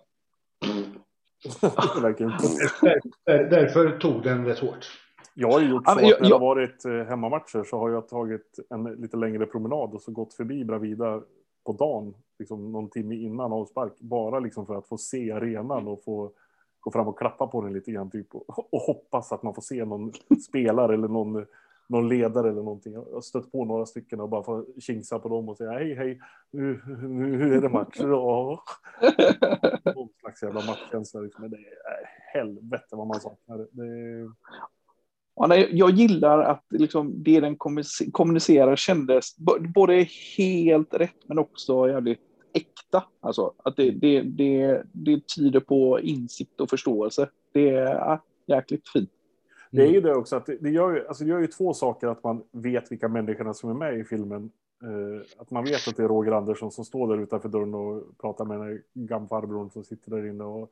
där, 3.25 3.49
därför 3.49 3.97
tog 3.97 4.23
den 4.23 4.45
rätt 4.45 4.59
hårt. 4.59 4.85
Jag 5.33 5.51
har 5.51 5.59
ju 5.59 5.69
gjort 5.69 5.85
så 5.85 5.91
att 5.91 6.01
när 6.01 6.19
det 6.19 6.33
har 6.33 6.39
varit 6.39 6.85
eh, 6.85 6.91
hemmamatcher 6.91 7.63
så 7.63 7.79
har 7.79 7.89
jag 7.89 8.07
tagit 8.07 8.59
en 8.69 8.83
lite 8.83 9.17
längre 9.17 9.45
promenad 9.45 9.93
och 9.93 10.01
så 10.01 10.11
gått 10.11 10.33
förbi 10.33 10.65
Bravida 10.65 11.21
på 11.65 11.73
dagen, 11.73 12.13
liksom 12.39 12.71
någon 12.71 12.89
timme 12.89 13.15
innan 13.15 13.53
avspark, 13.53 13.99
bara 13.99 14.39
liksom 14.39 14.65
för 14.65 14.75
att 14.75 14.87
få 14.87 14.97
se 14.97 15.31
arenan 15.31 15.87
och 15.87 16.03
få 16.03 16.31
gå 16.79 16.91
fram 16.91 17.07
och 17.07 17.19
klappa 17.19 17.47
på 17.47 17.61
den 17.61 17.73
lite 17.73 17.91
grann 17.91 18.11
typ 18.11 18.35
och, 18.35 18.73
och 18.73 18.81
hoppas 18.81 19.31
att 19.31 19.43
man 19.43 19.53
får 19.53 19.61
se 19.61 19.85
någon 19.85 20.13
spelare 20.47 20.93
eller 20.93 21.07
någon 21.07 21.45
någon 21.87 22.09
ledare 22.09 22.49
eller 22.49 22.61
någonting. 22.61 22.93
Jag 22.93 23.05
har 23.13 23.21
stött 23.21 23.51
på 23.51 23.65
några 23.65 23.85
stycken 23.85 24.19
och 24.19 24.29
bara 24.29 24.43
får 24.43 24.65
kingsa 24.79 25.19
på 25.19 25.29
dem 25.29 25.49
och 25.49 25.57
säga 25.57 25.71
hej, 25.71 25.95
hej, 25.95 26.19
hur, 26.51 26.81
hur 27.37 27.53
är 27.53 27.61
det 27.61 27.69
match? 27.69 27.99
Någon 29.95 30.09
slags 30.19 30.43
jävla 30.43 30.65
matchkänsla. 30.65 31.19
Liksom. 31.19 31.41
Men 31.41 31.51
det 31.51 31.57
är 31.57 32.33
helvete 32.33 32.95
vad 32.95 33.07
man 33.07 33.19
saknar 33.19 33.57
det. 33.57 33.67
det... 33.71 34.31
Ja, 35.35 35.47
nej, 35.47 35.69
jag 35.71 35.91
gillar 35.91 36.39
att 36.39 36.63
liksom, 36.69 37.23
det 37.23 37.39
den 37.39 37.55
kommunicerar 38.11 38.75
kändes 38.75 39.37
både 39.75 40.07
helt 40.37 40.93
rätt 40.93 41.15
men 41.25 41.39
också 41.39 41.89
jävligt 41.89 42.19
äkta. 42.53 43.03
Alltså, 43.19 43.53
att 43.63 43.75
det, 43.75 43.91
det, 43.91 44.21
det, 44.21 44.83
det 44.91 45.27
tyder 45.35 45.59
på 45.59 45.99
insikt 45.99 46.61
och 46.61 46.69
förståelse. 46.69 47.29
Det 47.53 47.69
är 47.69 47.95
ja, 47.95 48.23
jäkligt 48.45 48.89
fint. 48.89 49.09
Det 49.71 49.81
är 49.81 49.87
ju 49.87 49.97
mm. 49.97 50.03
det 50.03 50.15
också, 50.15 50.35
att 50.35 50.49
det, 50.59 50.69
gör 50.69 50.91
ju, 50.91 51.07
alltså 51.07 51.23
det 51.23 51.29
gör 51.29 51.39
ju 51.39 51.47
två 51.47 51.73
saker 51.73 52.07
att 52.07 52.23
man 52.23 52.43
vet 52.51 52.91
vilka 52.91 53.07
människorna 53.07 53.53
som 53.53 53.69
är 53.69 53.73
med 53.73 53.99
i 53.99 54.03
filmen. 54.03 54.51
Eh, 54.83 55.41
att 55.41 55.51
man 55.51 55.63
vet 55.63 55.87
att 55.87 55.97
det 55.97 56.03
är 56.03 56.07
Roger 56.07 56.31
Andersson 56.31 56.71
som 56.71 56.85
står 56.85 57.07
där 57.07 57.23
utanför 57.23 57.49
dörren 57.49 57.73
och 57.73 58.17
pratar 58.17 58.45
med 58.45 58.59
den 58.59 58.67
här 58.67 58.81
gamfarbrorn 58.93 59.69
som 59.69 59.83
sitter 59.83 60.11
där 60.11 60.27
inne. 60.27 60.43
Och, 60.43 60.71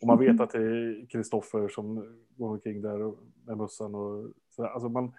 och 0.00 0.06
man 0.06 0.18
vet 0.18 0.40
att 0.40 0.50
det 0.50 0.58
är 0.58 1.06
Kristoffer 1.06 1.68
som 1.68 2.16
går 2.36 2.50
omkring 2.50 2.82
där 2.82 3.12
med 3.46 3.56
mössan. 3.56 3.94
Och 3.94 4.30
så, 4.50 4.66
alltså 4.66 4.88
man, 4.88 5.12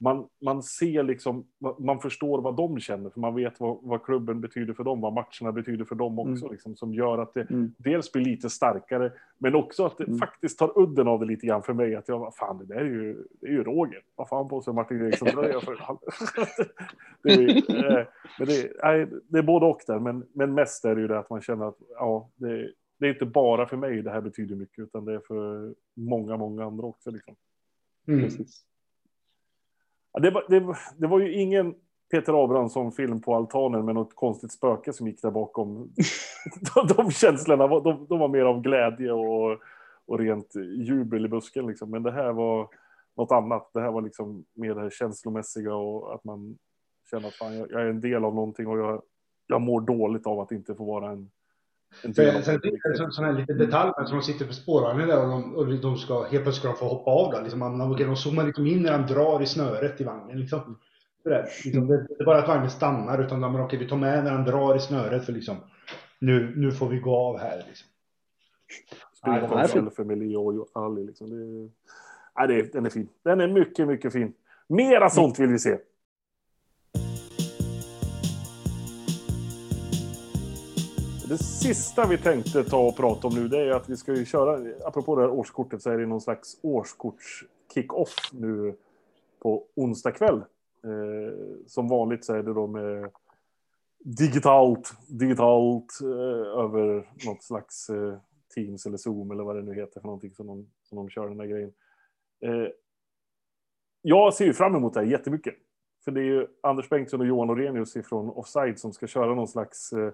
man, 0.00 0.28
man 0.40 0.62
ser 0.62 1.02
liksom, 1.02 1.46
man 1.78 2.00
förstår 2.00 2.40
vad 2.40 2.56
de 2.56 2.80
känner, 2.80 3.10
för 3.10 3.20
man 3.20 3.34
vet 3.34 3.60
vad, 3.60 3.78
vad 3.82 4.02
klubben 4.02 4.40
betyder 4.40 4.74
för 4.74 4.84
dem, 4.84 5.00
vad 5.00 5.12
matcherna 5.12 5.52
betyder 5.52 5.84
för 5.84 5.94
dem 5.94 6.18
också, 6.18 6.44
mm. 6.44 6.52
liksom, 6.52 6.76
som 6.76 6.94
gör 6.94 7.18
att 7.18 7.34
det 7.34 7.50
mm. 7.50 7.74
dels 7.78 8.12
blir 8.12 8.24
lite 8.24 8.50
starkare, 8.50 9.12
men 9.38 9.54
också 9.54 9.86
att 9.86 9.98
det 9.98 10.04
mm. 10.04 10.18
faktiskt 10.18 10.58
tar 10.58 10.78
udden 10.78 11.08
av 11.08 11.20
det 11.20 11.26
lite 11.26 11.46
grann 11.46 11.62
för 11.62 11.72
mig, 11.72 11.94
att 11.94 12.08
jag, 12.08 12.34
fan 12.34 12.58
det 12.58 12.64
där 12.64 12.80
är 12.80 12.84
ju, 12.84 13.24
det 13.40 13.46
är 13.46 13.50
ju 13.50 13.64
Roger, 13.64 14.02
vad 14.16 14.28
fan 14.28 14.48
på 14.48 14.62
sig 14.62 14.74
Martin 14.74 15.06
Eriksson 15.06 15.28
dröjer 15.28 15.60
för? 15.60 15.76
det, 17.22 17.32
är, 17.32 17.98
eh, 17.98 18.06
men 18.38 18.48
det, 18.48 18.72
nej, 18.82 19.06
det 19.28 19.38
är 19.38 19.42
både 19.42 19.66
och 19.66 19.80
där, 19.86 19.98
men, 19.98 20.26
men 20.32 20.54
mest 20.54 20.84
är 20.84 20.94
det 20.94 21.00
ju 21.00 21.08
det 21.08 21.18
att 21.18 21.30
man 21.30 21.40
känner 21.40 21.68
att, 21.68 21.78
ja, 21.98 22.30
det, 22.36 22.70
det 23.04 23.08
är 23.08 23.12
inte 23.12 23.26
bara 23.26 23.66
för 23.66 23.76
mig 23.76 24.02
det 24.02 24.10
här 24.10 24.20
betyder 24.20 24.56
mycket, 24.56 24.78
utan 24.78 25.04
det 25.04 25.14
är 25.14 25.18
för 25.18 25.74
många, 25.94 26.36
många 26.36 26.64
andra 26.64 26.86
också. 26.86 27.10
Liksom. 27.10 27.36
Mm. 28.08 28.20
Precis. 28.20 28.64
Det 30.22 30.30
var, 30.30 30.44
det, 30.48 30.76
det 30.96 31.06
var 31.06 31.20
ju 31.20 31.32
ingen 31.32 31.74
Peter 32.10 32.44
Abrahamsson-film 32.44 33.20
på 33.20 33.34
altanen 33.34 33.84
med 33.84 33.94
något 33.94 34.14
konstigt 34.14 34.52
spöke 34.52 34.92
som 34.92 35.06
gick 35.06 35.22
där 35.22 35.30
bakom. 35.30 35.92
de, 36.74 36.86
de 36.86 37.10
känslorna 37.10 37.66
var, 37.66 37.80
de, 37.80 38.06
de, 38.08 38.18
var 38.18 38.28
mer 38.28 38.44
av 38.44 38.60
glädje 38.60 39.12
och, 39.12 39.58
och 40.06 40.18
rent 40.18 40.54
jubel 40.76 41.24
i 41.24 41.28
busken. 41.28 41.66
Liksom. 41.66 41.90
Men 41.90 42.02
det 42.02 42.12
här 42.12 42.32
var 42.32 42.68
något 43.16 43.32
annat. 43.32 43.70
Det 43.72 43.80
här 43.80 43.90
var 43.90 44.02
liksom 44.02 44.44
mer 44.54 44.74
det 44.74 44.80
här 44.80 44.90
känslomässiga 44.90 45.74
och 45.74 46.14
att 46.14 46.24
man 46.24 46.58
känner 47.10 47.28
att 47.28 47.34
fan, 47.34 47.58
jag, 47.58 47.72
jag 47.72 47.80
är 47.80 47.86
en 47.86 48.00
del 48.00 48.24
av 48.24 48.34
någonting 48.34 48.66
och 48.66 48.78
jag, 48.78 49.02
jag 49.46 49.60
mår 49.60 49.80
dåligt 49.80 50.26
av 50.26 50.40
att 50.40 50.52
inte 50.52 50.74
få 50.74 50.84
vara 50.84 51.10
en 51.10 51.30
Sen, 52.02 52.14
sen 52.14 52.60
det 52.62 52.68
är 52.68 53.04
en 53.04 53.12
sån 53.12 53.24
här 53.24 53.32
liten 53.32 53.58
detalj 53.58 53.92
som 53.96 54.18
de 54.18 54.22
sitter 54.22 54.46
på 54.46 54.52
spårvagnen 54.52 55.08
där 55.08 55.22
och 55.22 55.28
de, 55.28 55.56
och 55.56 55.80
de 55.80 55.96
ska 55.96 56.22
helt 56.22 56.30
plötsligt 56.30 56.54
ska 56.54 56.68
de 56.68 56.76
få 56.76 56.88
hoppa 56.88 57.10
av 57.10 57.32
då. 57.32 57.40
Liksom, 57.40 57.58
man, 57.58 57.96
de 57.96 58.16
zoomar 58.16 58.44
liksom 58.44 58.66
in 58.66 58.82
när 58.82 58.98
de 58.98 59.14
drar 59.14 59.42
i 59.42 59.46
snöret 59.46 60.00
i 60.00 60.04
vagnen. 60.04 60.40
Liksom. 60.40 60.78
Det, 61.24 61.46
liksom, 61.64 61.86
det, 61.86 61.96
det 61.96 62.20
är 62.20 62.24
bara 62.24 62.38
att 62.38 62.48
vagnen 62.48 62.70
stannar 62.70 63.24
utan 63.24 63.40
de 63.40 63.56
okej, 63.56 63.78
vi 63.78 63.88
tar 63.88 63.96
med 63.96 64.24
när 64.24 64.32
de 64.32 64.44
drar 64.44 64.76
i 64.76 64.80
snöret 64.80 65.24
för 65.24 65.32
liksom 65.32 65.56
nu, 66.18 66.52
nu 66.56 66.72
får 66.72 66.88
vi 66.88 66.98
gå 66.98 67.16
av 67.16 67.38
här. 67.38 67.64
Liksom. 67.68 67.88
Spelkontroll 69.14 69.90
för 69.90 70.04
Melio 70.04 70.36
och 70.36 70.68
Ali. 70.72 71.04
Liksom. 71.04 71.30
Det, 71.30 71.70
nej, 72.36 72.48
det, 72.48 72.72
den 72.72 72.86
är 72.86 72.90
fin. 72.90 73.08
Den 73.22 73.40
är 73.40 73.48
mycket, 73.48 73.88
mycket 73.88 74.12
fin. 74.12 74.32
Mera 74.68 75.10
sånt 75.10 75.38
vill 75.38 75.48
vi 75.48 75.58
se. 75.58 75.78
Det 81.28 81.38
sista 81.38 82.06
vi 82.06 82.18
tänkte 82.18 82.64
ta 82.64 82.88
och 82.88 82.96
prata 82.96 83.26
om 83.26 83.34
nu 83.34 83.48
det 83.48 83.58
är 83.58 83.70
att 83.70 83.88
vi 83.88 83.96
ska 83.96 84.14
ju 84.14 84.24
köra, 84.24 84.74
apropå 84.84 85.16
det 85.16 85.22
här 85.22 85.30
årskortet 85.30 85.82
så 85.82 85.90
är 85.90 85.98
det 85.98 86.06
någon 86.06 86.20
slags 86.20 86.58
årskorts 86.62 87.44
kick-off 87.74 88.30
nu 88.32 88.76
på 89.42 89.64
onsdag 89.74 90.12
kväll. 90.12 90.36
Eh, 90.84 91.64
som 91.66 91.88
vanligt 91.88 92.24
så 92.24 92.34
är 92.34 92.42
det 92.42 92.54
då 92.54 92.66
med 92.66 93.10
digitalt, 93.98 94.92
digitalt 95.08 96.00
eh, 96.02 96.60
över 96.64 97.10
något 97.26 97.42
slags 97.42 97.90
eh, 97.90 98.18
Teams 98.54 98.86
eller 98.86 98.96
Zoom 98.96 99.30
eller 99.30 99.44
vad 99.44 99.56
det 99.56 99.62
nu 99.62 99.74
heter 99.74 100.00
för 100.00 100.06
någonting 100.06 100.34
som 100.34 100.46
de, 100.46 100.70
som 100.82 100.96
de 100.96 101.08
kör 101.08 101.28
den 101.28 101.38
där 101.38 101.46
grejen. 101.46 101.72
Eh, 102.40 102.68
jag 104.02 104.34
ser 104.34 104.44
ju 104.44 104.52
fram 104.52 104.74
emot 104.74 104.94
det 104.94 105.00
här 105.00 105.06
jättemycket. 105.06 105.54
För 106.04 106.12
det 106.12 106.20
är 106.20 106.24
ju 106.24 106.46
Anders 106.60 106.88
Bengtsson 106.88 107.20
och 107.20 107.26
Johan 107.26 107.50
Orenius 107.50 107.96
ifrån 107.96 108.30
Offside 108.30 108.78
som 108.78 108.92
ska 108.92 109.06
köra 109.06 109.34
någon 109.34 109.48
slags 109.48 109.92
eh, 109.92 110.12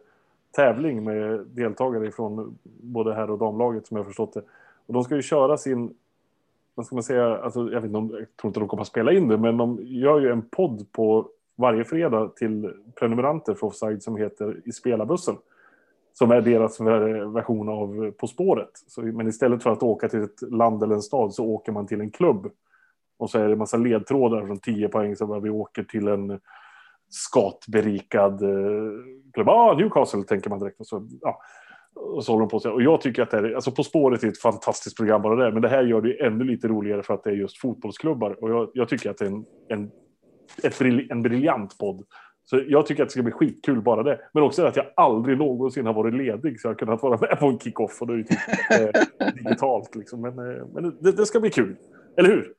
tävling 0.52 1.04
med 1.04 1.40
deltagare 1.46 2.10
från 2.10 2.58
både 2.64 3.14
herr 3.14 3.30
och 3.30 3.38
damlaget 3.38 3.86
som 3.86 3.96
jag 3.96 4.06
förstått 4.06 4.32
det. 4.32 4.42
Och 4.86 4.94
de 4.94 5.04
ska 5.04 5.16
ju 5.16 5.22
köra 5.22 5.56
sin, 5.56 5.94
vad 6.74 6.86
ska 6.86 6.96
man 6.96 7.02
säga, 7.02 7.38
alltså, 7.38 7.72
jag, 7.72 7.80
vet 7.80 7.90
inte, 7.90 8.16
jag 8.16 8.36
tror 8.36 8.48
inte 8.48 8.60
de 8.60 8.68
kommer 8.68 8.82
att 8.82 8.88
spela 8.88 9.12
in 9.12 9.28
det, 9.28 9.38
men 9.38 9.56
de 9.56 9.78
gör 9.82 10.20
ju 10.20 10.30
en 10.30 10.42
podd 10.42 10.92
på 10.92 11.28
varje 11.56 11.84
fredag 11.84 12.28
till 12.36 12.74
prenumeranter 12.94 13.54
för 13.54 13.66
Offside 13.66 14.02
som 14.02 14.16
heter 14.16 14.60
I 14.64 14.72
spelarbussen. 14.72 15.36
Som 16.12 16.30
är 16.30 16.40
deras 16.40 16.80
version 16.80 17.68
av 17.68 18.10
På 18.10 18.26
spåret. 18.26 18.70
Så, 18.86 19.02
men 19.02 19.28
istället 19.28 19.62
för 19.62 19.70
att 19.70 19.82
åka 19.82 20.08
till 20.08 20.22
ett 20.22 20.42
land 20.42 20.82
eller 20.82 20.94
en 20.94 21.02
stad 21.02 21.34
så 21.34 21.46
åker 21.46 21.72
man 21.72 21.86
till 21.86 22.00
en 22.00 22.10
klubb. 22.10 22.50
Och 23.18 23.30
så 23.30 23.38
är 23.38 23.46
det 23.46 23.52
en 23.52 23.58
massa 23.58 23.76
ledtrådar 23.76 24.46
från 24.46 24.58
10 24.58 24.88
poäng 24.88 25.16
så 25.16 25.40
vi 25.40 25.50
åker 25.50 25.82
till 25.82 26.08
en 26.08 26.40
skatberikad 27.10 28.42
eh, 28.42 28.92
klubb. 29.32 29.48
Ah, 29.48 29.74
Newcastle 29.74 30.22
tänker 30.22 30.50
man 30.50 30.58
direkt. 30.58 30.80
Och 30.80 30.86
så, 30.86 31.08
ja, 31.20 31.40
och 31.94 32.24
så 32.24 32.32
håller 32.32 32.42
de 32.42 32.48
på 32.48 32.60
sig. 32.60 32.70
Och 32.70 32.82
jag 32.82 33.00
tycker 33.00 33.22
att 33.22 33.30
det 33.30 33.36
är, 33.36 33.54
alltså 33.54 33.70
På 33.70 33.84
spåret 33.84 34.22
är 34.22 34.28
ett 34.28 34.40
fantastiskt 34.40 34.96
program 34.96 35.22
bara 35.22 35.44
det, 35.44 35.52
men 35.52 35.62
det 35.62 35.68
här 35.68 35.82
gör 35.82 36.00
det 36.00 36.26
ännu 36.26 36.44
lite 36.44 36.68
roligare 36.68 37.02
för 37.02 37.14
att 37.14 37.24
det 37.24 37.30
är 37.30 37.34
just 37.34 37.60
fotbollsklubbar. 37.60 38.44
Och 38.44 38.50
jag, 38.50 38.70
jag 38.74 38.88
tycker 38.88 39.10
att 39.10 39.18
det 39.18 39.24
är 39.24 39.30
en, 39.30 39.44
en, 39.68 39.90
ett, 40.62 40.80
en 41.10 41.22
briljant 41.22 41.78
podd. 41.78 42.04
Så 42.44 42.60
jag 42.68 42.86
tycker 42.86 43.02
att 43.02 43.08
det 43.08 43.12
ska 43.12 43.22
bli 43.22 43.32
skitkul 43.32 43.82
bara 43.82 44.02
det. 44.02 44.20
Men 44.32 44.42
också 44.42 44.64
att 44.64 44.76
jag 44.76 44.86
aldrig 44.96 45.38
någonsin 45.38 45.86
har 45.86 45.94
varit 45.94 46.14
ledig 46.14 46.60
så 46.60 46.68
jag 46.68 46.70
har 46.70 46.78
kunnat 46.78 47.02
vara 47.02 47.18
med 47.20 47.38
på 47.38 47.46
en 47.46 47.58
kickoff 47.58 48.00
och 48.00 48.06
det 48.06 48.12
är 48.12 48.16
ju 48.16 48.24
typ 48.24 48.38
eh, 48.70 49.34
digitalt 49.34 49.94
liksom. 49.94 50.20
Men, 50.20 50.38
eh, 50.38 50.66
men 50.74 50.96
det, 51.00 51.12
det, 51.12 51.26
ska 51.26 51.40
bli 51.40 51.50
kul. 51.50 51.76
Eller 52.16 52.28
hur? 52.28 52.52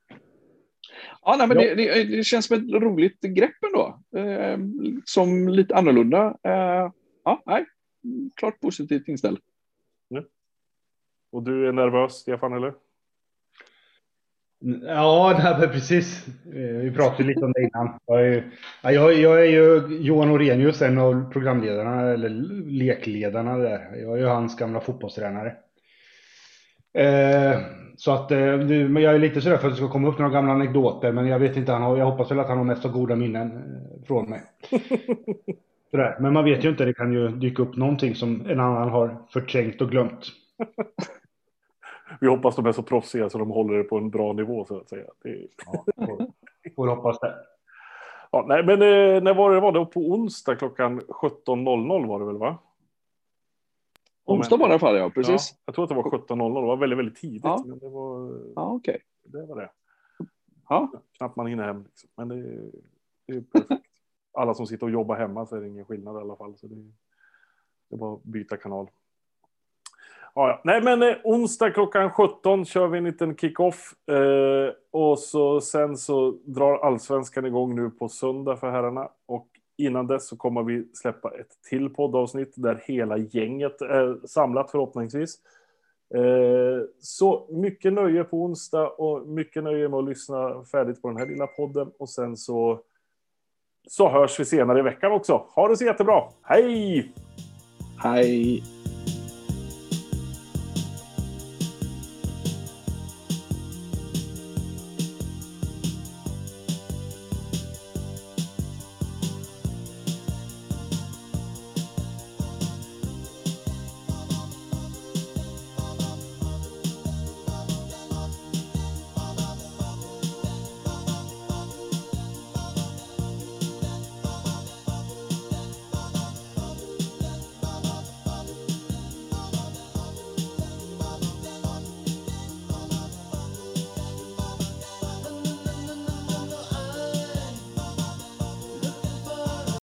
Ja, 1.22 1.36
nej, 1.38 1.48
men. 1.48 1.58
Det, 1.58 1.76
det, 1.76 2.04
det, 2.04 2.24
känns 2.24 2.46
som 2.46 2.58
ett 2.58 2.82
roligt 2.82 3.22
grepp 3.22 3.64
ändå. 3.66 4.00
Eh, 4.16 4.58
som 5.06 5.50
lite 5.50 5.76
annorlunda. 5.76 6.38
Eh, 6.44 6.92
ja, 7.24 7.44
nej, 7.46 7.66
klart 8.36 8.60
positivt 8.60 9.08
inställd. 9.08 9.40
Ja. 10.08 10.24
Och 11.32 11.44
du 11.44 11.68
är 11.68 11.72
nervös, 11.72 12.14
Stefan, 12.14 12.54
eller? 12.54 12.74
Ja, 14.86 15.56
nej, 15.60 15.68
precis. 15.68 16.28
Eh, 16.46 16.82
vi 16.82 16.92
pratade 16.92 17.24
lite 17.24 17.46
om 17.46 17.52
det 17.52 17.62
innan. 17.62 18.00
Jag 18.06 18.28
är, 18.28 18.52
jag, 18.82 19.14
jag 19.14 19.42
är 19.42 19.52
ju 19.52 19.98
Johan 19.98 20.32
Orenius, 20.32 20.82
en 20.82 20.98
av 20.98 21.32
programledarna, 21.32 22.02
eller 22.02 22.30
lekledarna 22.70 23.58
där. 23.58 23.96
Jag 23.96 24.14
är 24.14 24.18
ju 24.18 24.26
hans 24.26 24.58
gamla 24.58 24.82
fotbollstränare. 24.82 25.56
Eh, 26.94 27.60
så 28.02 28.12
att, 28.12 28.32
eh, 28.32 28.58
men 28.58 29.04
jag 29.04 29.16
är 29.16 29.20
lite 29.20 29.42
sådär 29.42 29.58
för 29.58 29.68
att 29.68 29.74
det 29.74 29.78
ska 29.78 29.90
komma 29.90 30.08
upp 30.08 30.20
några 30.20 30.32
gamla 30.32 30.54
anekdoter, 30.54 31.12
men 31.12 31.28
jag 31.28 31.40
vet 31.40 31.58
inte, 31.58 31.72
han 31.72 31.82
har, 31.82 31.98
jag 31.98 32.06
hoppas 32.06 32.32
väl 32.32 32.40
att 32.40 32.48
han 32.48 32.58
har 32.58 32.66
mest 32.66 32.86
av 32.86 32.92
goda 32.92 33.16
minnen 33.16 33.52
eh, 33.52 34.08
från 34.08 34.30
mig. 34.30 34.42
sådär. 35.92 36.18
Men 36.20 36.34
man 36.34 36.44
vet 36.44 36.66
ju 36.66 36.70
inte, 36.70 36.86
det 36.86 36.94
kan 36.94 37.14
ju 37.14 37.28
dyka 37.28 37.62
upp 37.62 37.76
någonting 37.76 38.16
som 38.16 38.46
en 38.46 38.60
annan 38.60 38.90
har 38.90 39.18
förträngt 39.30 39.82
och 39.82 39.92
glömt. 39.92 40.28
vi 42.22 42.28
hoppas 42.28 42.56
de 42.56 42.66
är 42.66 42.72
så 42.72 42.84
proffsiga 42.84 43.30
så 43.30 43.38
de 43.38 43.50
håller 43.50 43.78
det 43.78 43.84
på 43.84 43.98
en 43.98 44.10
bra 44.10 44.34
nivå 44.34 44.66
så 44.66 44.78
att 44.78 44.90
säga. 44.90 45.06
Det... 45.24 45.48
Ja, 45.66 45.86
får 46.76 46.88
hoppas 46.88 47.20
det. 47.20 47.36
Ja, 48.32 48.46
nej, 48.48 48.64
men 48.64 48.82
eh, 48.82 49.24
när 49.24 49.34
var 49.34 49.54
det? 49.54 49.60
Var 49.60 49.72
det 49.72 49.86
på 49.86 50.00
onsdag 50.00 50.56
klockan 50.56 51.02
17.00 51.02 52.08
var 52.08 52.20
det 52.20 52.26
väl 52.26 52.38
va? 52.38 52.58
Onsdag 54.26 54.58
var 54.58 54.68
det 54.68 54.72
i 54.72 54.74
alla 54.74 54.80
fall, 54.80 54.98
ja. 54.98 55.10
Precis. 55.10 55.52
Ja, 55.52 55.58
jag 55.66 55.76
tror 55.76 55.84
att 55.84 55.90
det 55.90 55.96
var 55.96 56.04
17.00. 56.04 56.62
Det 56.62 56.68
var 56.68 56.78
väldigt, 56.78 57.00
väldigt 57.00 57.16
tidigt. 57.16 57.44
Ja, 57.44 57.64
men 57.68 57.80
det 57.80 57.90
var, 57.90 58.42
ja. 58.56 58.72
Okay. 58.72 58.98
Det 59.24 59.46
var 59.46 59.56
det. 59.56 59.70
Ja. 60.70 60.92
Knappt 61.18 61.36
man 61.36 61.48
hinner 61.48 61.64
hem. 61.64 61.84
Liksom. 61.84 62.10
Men 62.18 62.28
det, 62.28 62.72
det 63.28 63.34
är 63.34 63.42
perfekt. 63.42 63.88
Alla 64.34 64.54
som 64.54 64.68
sitter 64.68 64.86
och 64.86 64.92
jobbar 64.92 65.16
hemma 65.16 65.46
så 65.46 65.56
är 65.56 65.62
det 65.62 65.68
ingen 65.68 65.86
skillnad 65.86 66.16
i 66.16 66.20
alla 66.20 66.36
fall. 66.36 66.58
Så 66.58 66.68
det, 66.68 66.76
det 67.90 67.96
är 67.96 67.98
bara 67.98 68.14
att 68.14 68.24
byta 68.24 68.58
kanal. 68.58 68.90
Ja, 70.36 70.50
ja. 70.50 70.62
Nej, 70.64 70.82
men 70.82 71.04
eh, 71.04 71.16
onsdag 71.24 71.72
klockan 71.72 72.12
17 72.12 72.66
kör 72.66 72.88
vi 72.88 72.98
en 72.98 73.04
liten 73.04 73.36
kick-off. 73.36 73.94
Eh, 74.10 74.74
och 74.92 75.20
så 75.20 75.62
sen 75.62 75.98
så 75.98 76.32
drar 76.32 76.78
allsvenskan 76.78 77.46
igång 77.46 77.76
nu 77.76 77.90
på 77.90 78.10
söndag 78.10 78.58
för 78.58 78.72
herrarna. 78.72 79.10
Och 79.26 79.48
innan 79.78 80.08
dess 80.08 80.28
så 80.28 80.38
kommer 80.38 80.64
vi 80.64 80.88
släppa 80.94 81.30
ett 81.40 81.50
till 81.70 81.90
poddavsnitt 81.90 82.54
där 82.56 82.84
hela 82.86 83.18
gänget 83.18 83.82
är 83.82 84.28
samlat 84.28 84.72
förhoppningsvis. 84.72 85.40
Eh, 86.16 86.84
så 87.00 87.48
mycket 87.50 87.94
nöje 87.94 88.24
på 88.24 88.44
onsdag 88.44 88.88
och 88.88 89.28
mycket 89.28 89.64
nöje 89.64 89.90
med 89.90 90.00
att 90.00 90.06
lyssna 90.06 90.64
färdigt 90.72 91.02
på 91.02 91.08
den 91.08 91.18
här 91.18 91.28
lilla 91.28 91.48
podden. 91.48 91.92
Och 92.00 92.10
sen 92.10 92.38
så, 92.38 92.82
så 93.88 94.10
hörs 94.10 94.40
vi 94.40 94.46
senare 94.46 94.80
i 94.80 94.82
veckan 94.82 95.12
också. 95.12 95.46
Ha 95.56 95.68
det 95.68 95.78
så 95.78 95.86
jättebra. 95.86 96.24
Hej! 96.42 97.14
Hej! 98.04 98.64